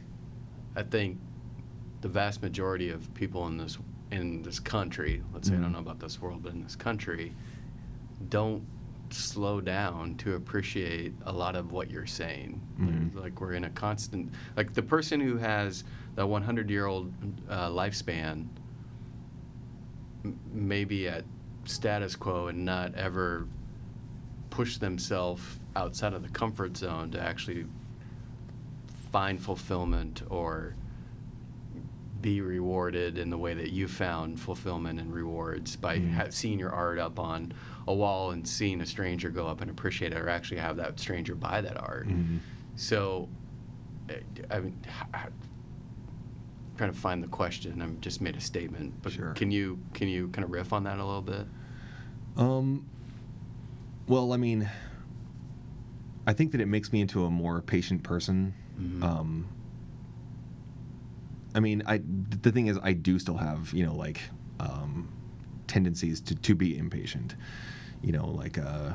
[0.77, 1.19] i think
[2.01, 3.79] the vast majority of people in this
[4.11, 5.73] in this country let's say i don't Mhm.
[5.75, 7.33] know about this world but in this country
[8.29, 8.63] don't
[9.11, 12.61] slow down to appreciate a lot of what you're saying.
[12.79, 13.13] Mhm.
[13.21, 15.83] Like we're in a constant, like the person who has
[16.15, 17.13] the 100 year old
[17.49, 18.47] uh, lifespan
[20.25, 21.25] m- may be at
[21.65, 23.49] status quo and not ever
[24.51, 27.67] push themselves outside of the comfort zone to actually
[29.11, 30.77] find fulfillment or
[32.21, 36.13] be rewarded in the way that you found fulfillment and rewards by Mhm.
[36.13, 37.53] ha- seeing your art up on
[37.87, 40.99] a wall and seeing a stranger go up and appreciate it or actually have that
[41.01, 42.09] stranger buy that art.
[42.09, 42.39] Mhm.
[42.77, 43.29] So,
[44.09, 44.15] uh,
[44.51, 45.31] I mean, h-
[46.77, 47.81] trying to find the question.
[47.83, 49.33] I've just made a statement, but Sure.
[49.35, 51.47] can you can you kind of riff on that a little bit?
[52.37, 52.85] Um,
[54.07, 54.69] well, I mean,
[56.27, 58.55] I think that it makes me into a more patient person.
[58.81, 59.03] Mhm.
[59.03, 59.47] Um,
[61.55, 62.01] I mean, I
[62.43, 64.21] the thing is, I do still have you know like
[64.59, 65.09] um,
[65.67, 67.35] tendencies to to be impatient.
[68.03, 68.93] You know, like uh,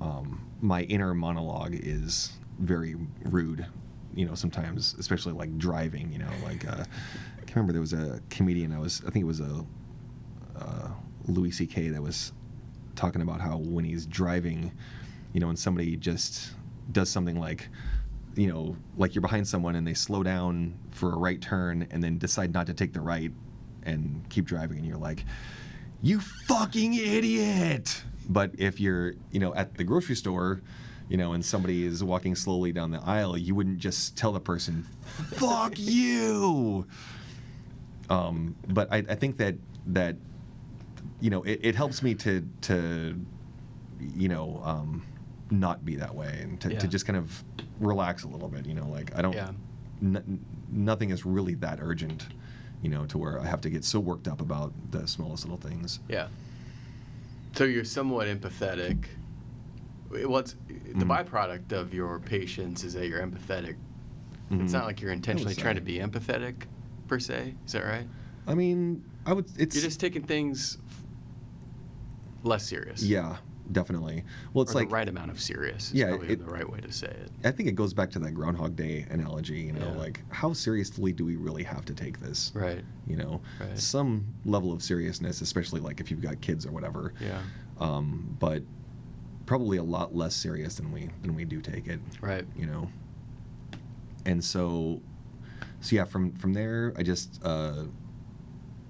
[0.00, 3.66] um, my inner monologue is very rude.
[4.14, 6.12] You know, sometimes, especially like driving.
[6.12, 6.84] You know, like uh,
[7.40, 8.72] I can remember there was a comedian.
[8.72, 9.64] I was, I think it was a
[10.58, 10.88] uh,
[11.26, 11.88] Louis C.K.
[11.88, 12.32] that was
[12.94, 14.72] talking about how when he's driving,
[15.32, 16.52] you know, and somebody just
[16.90, 17.68] does something like,
[18.36, 22.04] you know, like you're behind someone and they slow down for a right turn and
[22.04, 23.32] then decide not to take the right
[23.82, 25.24] and keep driving, and you're like,
[26.02, 28.02] you fucking idiot.
[28.28, 30.60] But if you're, you know, at the grocery store,
[31.08, 34.40] you know, and somebody is walking slowly down the aisle, you wouldn't just tell the
[34.40, 34.84] person,
[35.34, 36.86] fuck you.
[38.10, 39.54] Um, but I, I think that
[39.86, 40.16] that
[41.20, 43.18] you know it, it helps me to to
[44.14, 45.02] you know um,
[45.50, 46.78] not be that way and to, Yeah.
[46.80, 47.44] to just kind of
[47.80, 48.66] relax a little bit.
[48.66, 49.32] You know, like I don't.
[49.34, 49.50] Yeah.
[50.02, 52.26] n- nothing is really that urgent.
[52.82, 55.56] You know, to where I have to get so worked up about the smallest little
[55.58, 56.00] things.
[56.08, 56.28] Yeah.
[57.54, 59.06] So you're somewhat empathetic.
[60.10, 61.26] What's the Mhm.
[61.26, 63.76] byproduct of your patience is that you're empathetic.
[64.50, 64.62] Mhm.
[64.62, 66.54] It's not like you're intentionally trying to be empathetic,
[67.08, 67.54] per se.
[67.64, 68.06] Is that right?
[68.46, 69.46] I mean, I would.
[69.58, 70.78] It's You're just taking things
[72.44, 73.02] less serious.
[73.02, 73.38] Yeah,
[73.72, 74.24] definitely.
[74.52, 75.88] Well, it's like the right amount of serious.
[75.88, 77.30] Is Yeah, probably it- the right way to say it.
[77.44, 79.60] I think it goes back to that Groundhog Day analogy.
[79.60, 79.98] You know, Yeah.
[79.98, 82.52] like how seriously do we really have to take this?
[82.54, 82.84] Right.
[83.06, 83.78] You know, Right.
[83.78, 87.12] some level of seriousness, especially like if you've got kids or whatever.
[87.20, 87.40] Yeah.
[87.78, 88.62] Um, but
[89.46, 92.00] probably a lot less serious than we than we do take it.
[92.20, 92.46] Right.
[92.56, 92.90] You know.
[94.24, 95.00] And so,
[95.80, 97.84] so yeah, from from there, I just uh,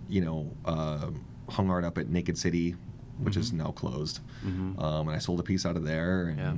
[0.09, 1.11] you know uh,
[1.49, 2.75] hung art up at Naked City,
[3.19, 3.57] which is Mhm.
[3.59, 4.21] now closed.
[4.45, 4.81] Mhm.
[4.83, 6.55] Um, and I sold a piece out of there, and Yeah.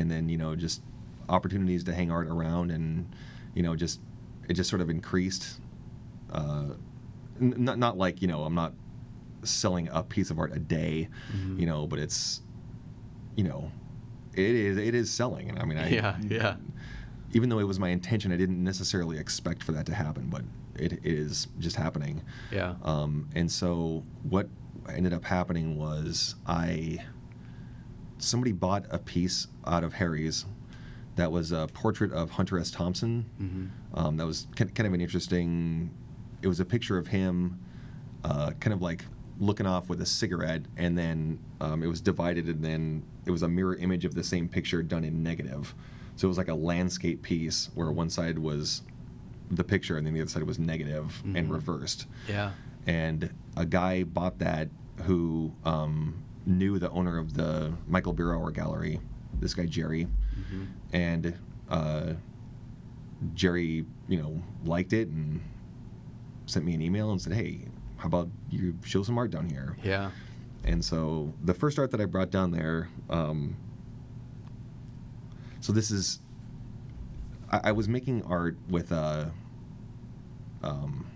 [0.00, 0.82] and then you know just
[1.28, 3.06] opportunities to hang art around, and
[3.54, 4.00] you know just
[4.48, 5.60] it just sort of increased.
[6.30, 6.74] Uh,
[7.40, 8.74] n- not not like you know I'm not
[9.42, 11.58] selling a piece of art a day, Mhm.
[11.60, 12.42] you know, but it's
[13.36, 13.70] you know
[14.34, 16.18] it is it is selling, and I mean I Yeah.
[16.28, 16.56] Yeah.
[17.32, 20.44] even though it was my intention, I didn't necessarily expect for that to happen, but
[20.76, 22.22] it is just happening.
[22.52, 22.74] Yeah.
[22.82, 24.48] Um, and so what
[24.92, 26.98] ended up happening was I
[28.18, 30.46] somebody bought a piece out of Harry's
[31.16, 32.70] that was a portrait of Hunter S.
[32.70, 33.24] Thompson.
[33.40, 33.68] Mhm.
[33.98, 35.90] Um, that was kind of an interesting.
[36.42, 37.58] It was a picture of him,
[38.24, 39.04] uh, kind of like
[39.38, 43.42] looking off with a cigarette, and then um, it was divided, and then it was
[43.42, 45.74] a mirror image of the same picture done in negative.
[46.16, 48.82] So it was like a landscape piece where one side was
[49.50, 51.50] the picture, and then the other side was negative and Mhm.
[51.52, 52.52] reversed Yeah.
[52.86, 54.68] And a guy bought that
[55.04, 59.00] who um, knew the owner of the Michael Birawer Gallery,
[59.40, 60.06] this guy Jerry,
[60.38, 60.66] Mhm.
[60.92, 61.34] and
[61.68, 62.12] uh,
[63.34, 65.40] Jerry, you know, liked it and
[66.46, 67.66] sent me an email and said, "Hey,
[67.96, 70.10] how about you show some art down here?" Yeah.
[70.64, 73.56] And so the first art that I brought down there, um,
[75.60, 76.20] so this is,
[77.50, 79.26] I, I was making art with uh,
[80.62, 81.06] um,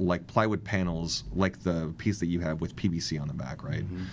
[0.00, 3.84] like plywood panels, like the piece that you have with PVC on the back, right?
[3.88, 4.06] Mhm.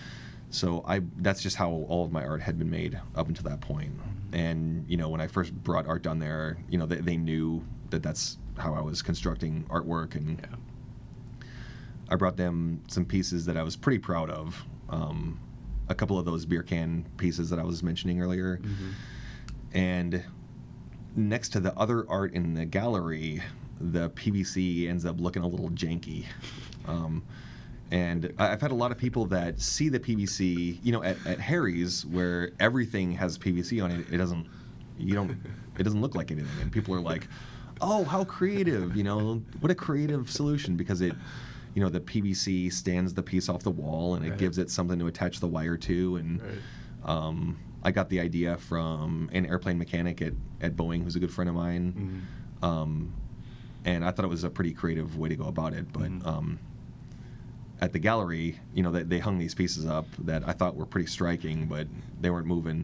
[0.50, 3.62] So I that's just how all of my art had been made up until that
[3.62, 3.94] point.
[4.34, 7.64] And you know, when I first brought art down there, you know, they, they knew
[7.90, 10.56] that that's how I was constructing artwork and Yeah.
[12.10, 14.66] I brought them some pieces that I was pretty proud of.
[14.90, 15.40] Um,
[15.90, 18.58] a couple of those beer can pieces that I was mentioning earlier.
[18.62, 18.92] Mhm.
[19.74, 20.24] And
[21.16, 23.42] next to the other art in the gallery,
[23.80, 26.26] the PVC ends up looking a little janky.
[26.86, 27.24] Um,
[27.92, 31.40] and I've had a lot of people that see the PVC, you know, at, at
[31.40, 34.06] Harry's where everything has PVC on it.
[34.12, 34.46] It doesn't,
[34.98, 35.32] you don't,
[35.78, 36.62] it doesn't look like anything.
[36.62, 37.28] And people are like,
[37.80, 41.14] oh, how creative, you know, what a creative solution because it,
[41.76, 44.40] you know, the PVC stands the piece off the wall and it Right.
[44.40, 46.16] gives it something to attach the wire to.
[46.18, 46.52] And Right.
[47.06, 51.32] um, I got the idea from an airplane mechanic at, at Boeing who's a good
[51.32, 52.26] friend of mine.
[52.62, 52.68] Mhm.
[52.68, 53.14] Um,
[53.88, 55.92] and I thought it was a pretty creative way to go about it.
[55.94, 56.28] But Mhm.
[56.28, 56.60] um,
[57.80, 60.86] at the gallery, you know, they, they hung these pieces up that I thought were
[60.86, 61.88] pretty striking, but
[62.20, 62.84] they weren't moving.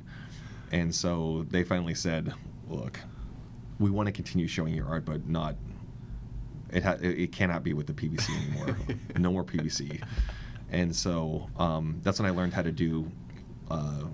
[0.71, 2.33] And so they finally said,
[2.69, 2.99] look,
[3.79, 5.55] we want to continue showing your art, but not.
[6.71, 8.77] It, ha- it it cannot be with the PVC anymore.
[9.19, 10.01] no more PVC.
[10.71, 13.11] And so um, that's when I learned how to do.
[13.69, 14.05] Uh,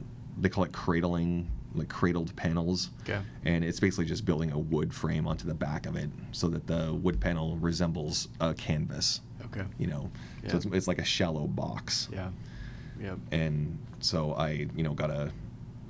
[0.41, 2.89] they call it cradling, like cradled panels.
[3.01, 3.19] Okay.
[3.45, 6.67] And it's basically just building a wood frame onto the back of it so that
[6.67, 9.21] the wood panel resembles a canvas.
[9.45, 9.63] Okay.
[9.77, 10.11] You know,
[10.43, 10.51] Yeah.
[10.51, 12.09] so it's, it's like a shallow box.
[12.11, 12.29] Yeah.
[12.99, 13.15] Yeah.
[13.31, 15.31] And so I, you know, got a,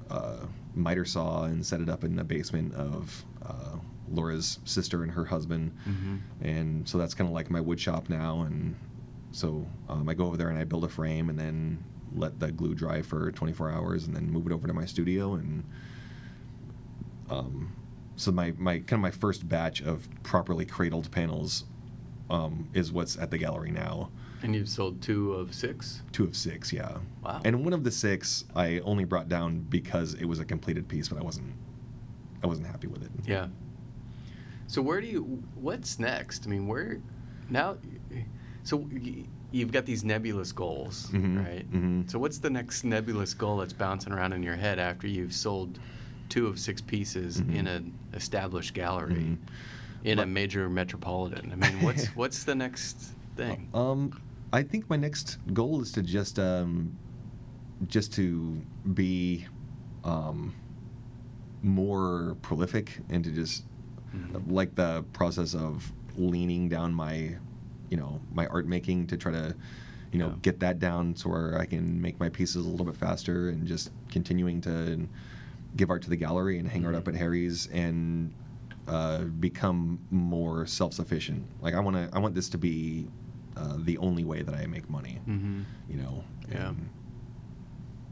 [0.09, 0.39] a
[0.75, 3.77] miter saw and set it up in the basement of uh,
[4.11, 5.71] Laura's sister and her husband.
[5.87, 6.19] Mhm.
[6.41, 8.41] And so that's kind of like my wood shop now.
[8.41, 8.75] And
[9.31, 11.83] so um, I go over there and I build a frame and then
[12.15, 15.35] let the glue dry for 24 hours and then move it over to my studio.
[15.35, 15.63] And
[17.29, 17.75] um,
[18.15, 21.65] so my, my kind of my first batch of properly cradled panels
[22.29, 24.11] um, is what's at the gallery now.
[24.41, 26.01] And you've sold two of six.
[26.11, 26.97] Two of six, yeah.
[27.23, 27.41] Wow.
[27.43, 31.09] And one of the six I only brought down because it was a completed piece,
[31.09, 31.53] but I wasn't
[32.41, 33.11] I wasn't happy with it.
[33.25, 33.47] Yeah.
[34.67, 35.43] So where do you?
[35.55, 36.45] What's next?
[36.45, 37.01] I mean, where
[37.49, 37.77] now?
[38.63, 38.87] So
[39.51, 41.71] you've got these nebulous goals, Mhm, right?
[41.71, 42.09] mhm.
[42.09, 45.79] So what's the next nebulous goal that's bouncing around in your head after you've sold
[46.29, 47.55] two of six pieces Mhm.
[47.55, 49.37] in an established gallery Mhm.
[50.03, 51.51] in a major metropolitan?
[51.51, 53.67] I mean, what's what's the next thing?
[53.73, 54.11] Um,
[54.53, 56.95] I think my next goal is to just um,
[57.87, 58.61] just to
[58.93, 59.45] be
[60.03, 60.53] um,
[61.61, 63.63] more prolific and to just
[64.15, 64.51] Mhm.
[64.51, 67.35] like the process of leaning down my
[67.89, 69.55] you know my art making to try to
[70.11, 70.35] you know Yeah.
[70.41, 73.67] get that down so where I can make my pieces a little bit faster and
[73.67, 75.07] just continuing to
[75.75, 77.09] give art to the gallery and hang art up Mhm.
[77.09, 78.31] at Harry's and
[78.87, 81.45] uh, become more self-sufficient.
[81.61, 83.07] Like I want to, I want this to be
[83.55, 85.19] uh, the only way that I make money.
[85.27, 85.65] Mhm.
[85.87, 86.23] You know.
[86.49, 86.69] Yeah.
[86.69, 86.89] And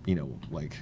[0.05, 0.77] you know, like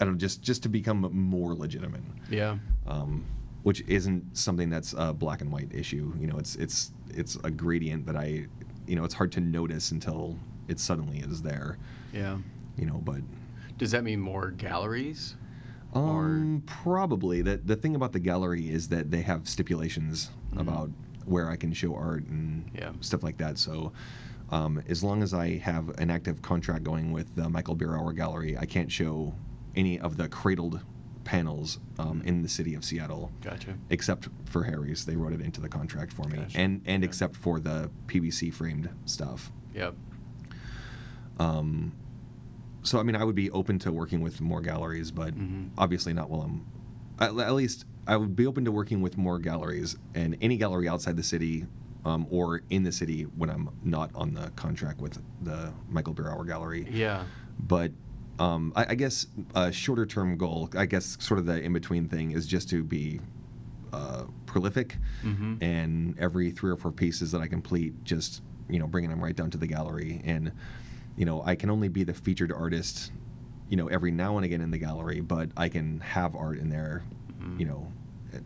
[0.00, 2.02] I don't know, just just to become more legitimate.
[2.30, 2.58] Yeah.
[2.86, 3.24] Um,
[3.62, 6.12] which isn't something that's a black and white issue.
[6.18, 8.46] You know, it's it's it's a gradient that I,
[8.86, 11.78] you know, it's hard to notice until it suddenly is there.
[12.12, 12.38] Yeah.
[12.76, 13.20] You know, but
[13.78, 15.36] Does that mean more galleries?
[15.92, 17.42] Or- Um, probably.
[17.42, 20.60] The the thing about the gallery is that they have stipulations Mhm.
[20.60, 20.90] about
[21.26, 22.92] where I can show art and Yeah.
[23.00, 23.58] stuff like that.
[23.58, 23.92] So,
[24.50, 28.56] um, as long as I have an active contract going with the Michael Birawer Gallery,
[28.58, 29.34] I can't show
[29.76, 30.80] any of the cradled
[31.24, 33.74] panels um, in the city of Seattle, Gotcha.
[33.90, 35.04] except for Harry's.
[35.04, 36.58] They wrote it into the contract for me, Gotcha.
[36.58, 37.08] and and Yeah.
[37.08, 39.50] except for the PVC framed stuff.
[39.74, 39.94] Yep.
[41.38, 41.92] Um,
[42.82, 45.70] so I mean, I would be open to working with more galleries, but Mhm.
[45.78, 46.66] obviously not while I'm.
[47.18, 50.88] At, at least I would be open to working with more galleries and any gallery
[50.88, 51.66] outside the city,
[52.04, 56.46] um, or in the city when I'm not on the contract with the Michael Birawer
[56.46, 56.86] Gallery.
[56.90, 57.24] Yeah.
[57.60, 57.92] But
[58.38, 62.08] um, I, I guess a shorter term goal, I guess, sort of the in between
[62.08, 63.20] thing, is just to be
[63.92, 65.62] uh, prolific, Mhm.
[65.62, 69.36] and every three or four pieces that I complete, just you know, bringing them right
[69.36, 70.50] down to the gallery, and
[71.16, 73.12] you know, I can only be the featured artist,
[73.68, 76.70] you know, every now and again in the gallery, but I can have art in
[76.70, 77.02] there,
[77.42, 77.60] Mhm.
[77.60, 77.92] you know,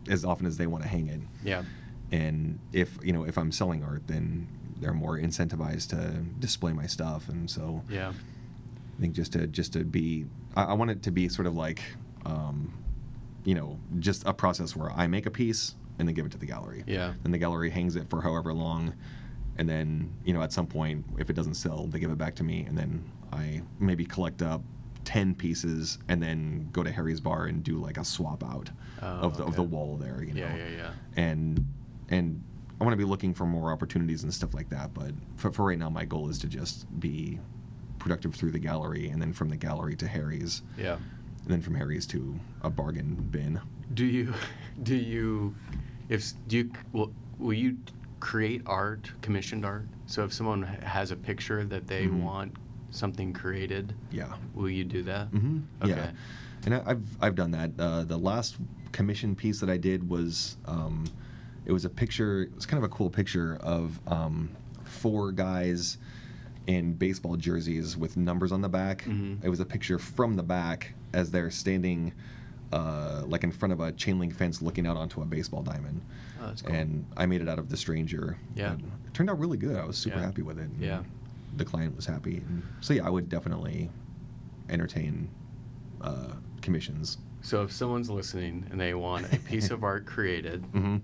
[0.09, 1.21] as often as they want to hang it.
[1.45, 1.63] Yeah.
[2.11, 4.47] And if you know, if I'm selling art, then
[4.81, 8.11] they're more incentivized to display my stuff, and so Yeah.
[8.97, 10.25] I think just to just to be,
[10.55, 11.81] I, I want it to be sort of like,
[12.25, 12.73] um,
[13.43, 16.37] you know, just a process where I make a piece and then give it to
[16.37, 16.83] the gallery.
[16.87, 17.13] Yeah.
[17.23, 18.93] And the gallery hangs it for however long,
[19.57, 22.35] and then you know at some point if it doesn't sell, they give it back
[22.35, 24.61] to me, and then I maybe collect up.
[25.05, 28.69] 10 pieces and then go to Harry's bar and do like a swap out
[29.01, 30.55] Oh, of the of the wall there you know Yeah.
[30.57, 30.69] Yeah.
[30.69, 30.91] Yeah.
[31.15, 31.65] and
[32.09, 32.43] and
[32.81, 34.93] I want to be looking for more opportunities and stuff like that.
[34.93, 37.39] But for, for right now, my goal is to just be
[37.99, 40.95] productive through the gallery, and then from the gallery to Harry's, Yeah.
[40.95, 43.59] and then from Harry's to a bargain bin.
[43.93, 44.33] Do you,
[44.83, 45.55] do you,
[46.09, 47.77] if do you will will you
[48.19, 49.87] create art, commissioned art?
[50.07, 52.21] So if someone has a picture that they Mhm.
[52.23, 52.55] want
[52.89, 54.33] something created, Yeah.
[54.53, 55.31] will you do that?
[55.31, 55.59] Mm-hmm.
[55.83, 55.91] Okay.
[55.91, 56.11] Yeah.
[56.65, 57.71] And I, I've I've done that.
[57.79, 58.57] Uh, the last
[58.91, 61.05] commission piece that I did was um,
[61.65, 62.43] it was a picture.
[62.43, 64.49] It was kind of a cool picture of um,
[64.83, 65.97] four guys
[66.67, 69.03] in baseball jerseys with numbers on the back.
[69.05, 69.43] Mhm.
[69.43, 72.13] It was a picture from the back as they're standing.
[72.69, 76.01] Uh, like in front of a chain link fence, looking out onto a baseball diamond,
[76.41, 76.75] Oh, that's cool.
[76.75, 78.35] and I made it out of the Stranger.
[78.55, 78.71] Yeah.
[78.75, 79.77] but It turned out really good.
[79.77, 80.25] I was super Yeah.
[80.25, 80.69] happy with it.
[80.77, 81.03] Yeah.
[81.55, 82.43] the client was happy.
[82.47, 83.89] And so yeah, I would definitely
[84.69, 85.29] entertain
[86.01, 87.17] uh, commissions.
[87.41, 90.97] So if someone's listening and they want a piece of art created, Mm-hmm.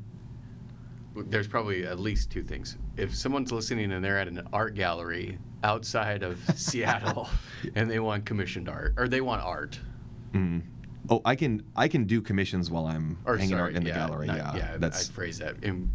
[1.16, 2.78] There's probably at least two things.
[2.98, 7.30] If someone's listening and they're at an art gallery outside of Seattle
[7.76, 9.80] and they want commissioned art or they want art,
[10.32, 10.60] hmm
[11.10, 13.90] Oh, I can I can do commissions while I'm or hanging sorry, out in the
[13.90, 14.28] yeah, gallery.
[14.28, 15.92] not- yeah, yeah, that's I phrased that in,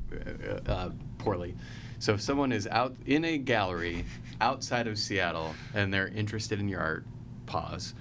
[0.68, 1.56] uh, uh, poorly.
[1.98, 4.04] So if someone is out in a gallery
[4.42, 7.06] outside of Seattle and they're interested in your art,
[7.46, 7.94] pause.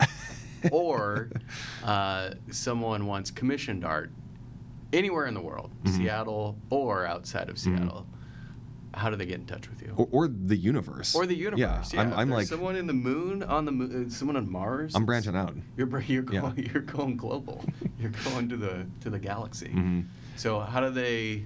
[0.70, 1.30] or
[1.84, 4.10] uh, someone wants commissioned art
[4.92, 5.96] anywhere in the world, Mhm.
[5.96, 7.58] Seattle or outside of Mhm.
[7.58, 8.06] Seattle,
[8.94, 9.92] how do they get in touch with you?
[9.96, 11.14] or, or the universe.
[11.14, 11.92] Or the universe.
[11.92, 14.94] Yeah, I'm, I'm like someone in the moon, on the moon, uh, someone on Mars.
[14.94, 15.54] I'm branching out.
[15.76, 16.40] You're you're Yeah.
[16.40, 17.64] going you're going global.
[17.98, 19.68] You're going to the to the galaxy.
[19.70, 20.00] hmm
[20.36, 21.44] So how do they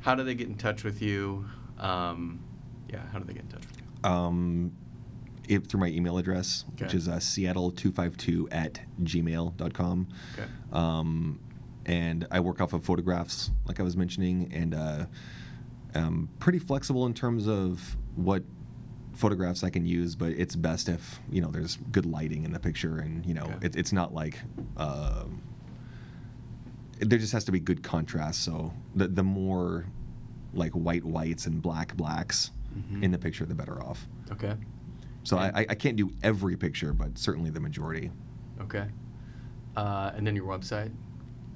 [0.00, 1.44] how do they get in touch with you?
[1.78, 2.40] Um,
[2.90, 4.10] yeah, how do they get in touch with you?
[4.10, 4.72] Um,
[5.48, 10.08] it, through my email address, which is uh, seattle252 at gmail.com.
[10.34, 10.48] Okay.
[10.72, 11.40] Um,
[11.86, 15.06] and I work off of photographs, like I was mentioning, and uh,
[15.94, 18.42] I'm pretty flexible in terms of what
[19.14, 22.60] photographs I can use, but it's best if you know there's good lighting in the
[22.60, 23.66] picture, and you know Okay.
[23.66, 24.38] it, it's not like
[24.76, 25.24] uh,
[27.00, 28.44] there just has to be good contrast.
[28.44, 29.86] So the the more
[30.52, 33.02] like white whites and black blacks Mhm.
[33.02, 34.06] in the picture, the better off.
[34.30, 34.54] Okay.
[35.24, 38.10] So And- I, I can't do every picture, but certainly the majority
[38.60, 38.86] Okay.
[39.76, 40.92] Uh, and then your website.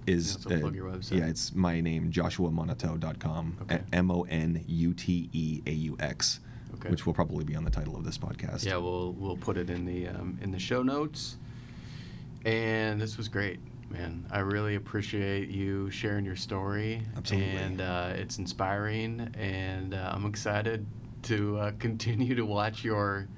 [0.06, 1.18] Is also plug your website.
[1.18, 3.59] yeah, it's my name joshuamonuteaux.com.
[3.62, 3.81] Okay.
[3.93, 6.40] M O N U T E A U X,
[6.74, 6.90] Okay.
[6.90, 8.64] which will probably be on the title of this podcast.
[8.64, 11.36] Yeah, we'll we'll put it in the um, in the show notes.
[12.44, 13.59] And this was great,
[13.89, 14.26] man.
[14.31, 17.01] I really appreciate you sharing your story.
[17.16, 17.51] Absolutely.
[17.56, 20.85] And uh, it's inspiring, and uh, I'm excited
[21.22, 23.28] to uh, continue to watch your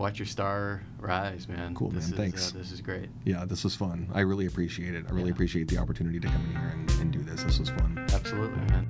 [0.00, 1.74] watch your star rise, man.
[1.74, 2.12] Cool, this man.
[2.12, 2.54] Is, Thanks.
[2.54, 3.10] Uh, this is great.
[3.24, 4.08] Yeah, this was fun.
[4.14, 5.04] I really appreciate it.
[5.06, 5.34] I really Yeah.
[5.34, 7.42] appreciate the opportunity to come in here and, and do this.
[7.44, 7.98] This was fun.
[8.12, 8.88] Absolutely, man.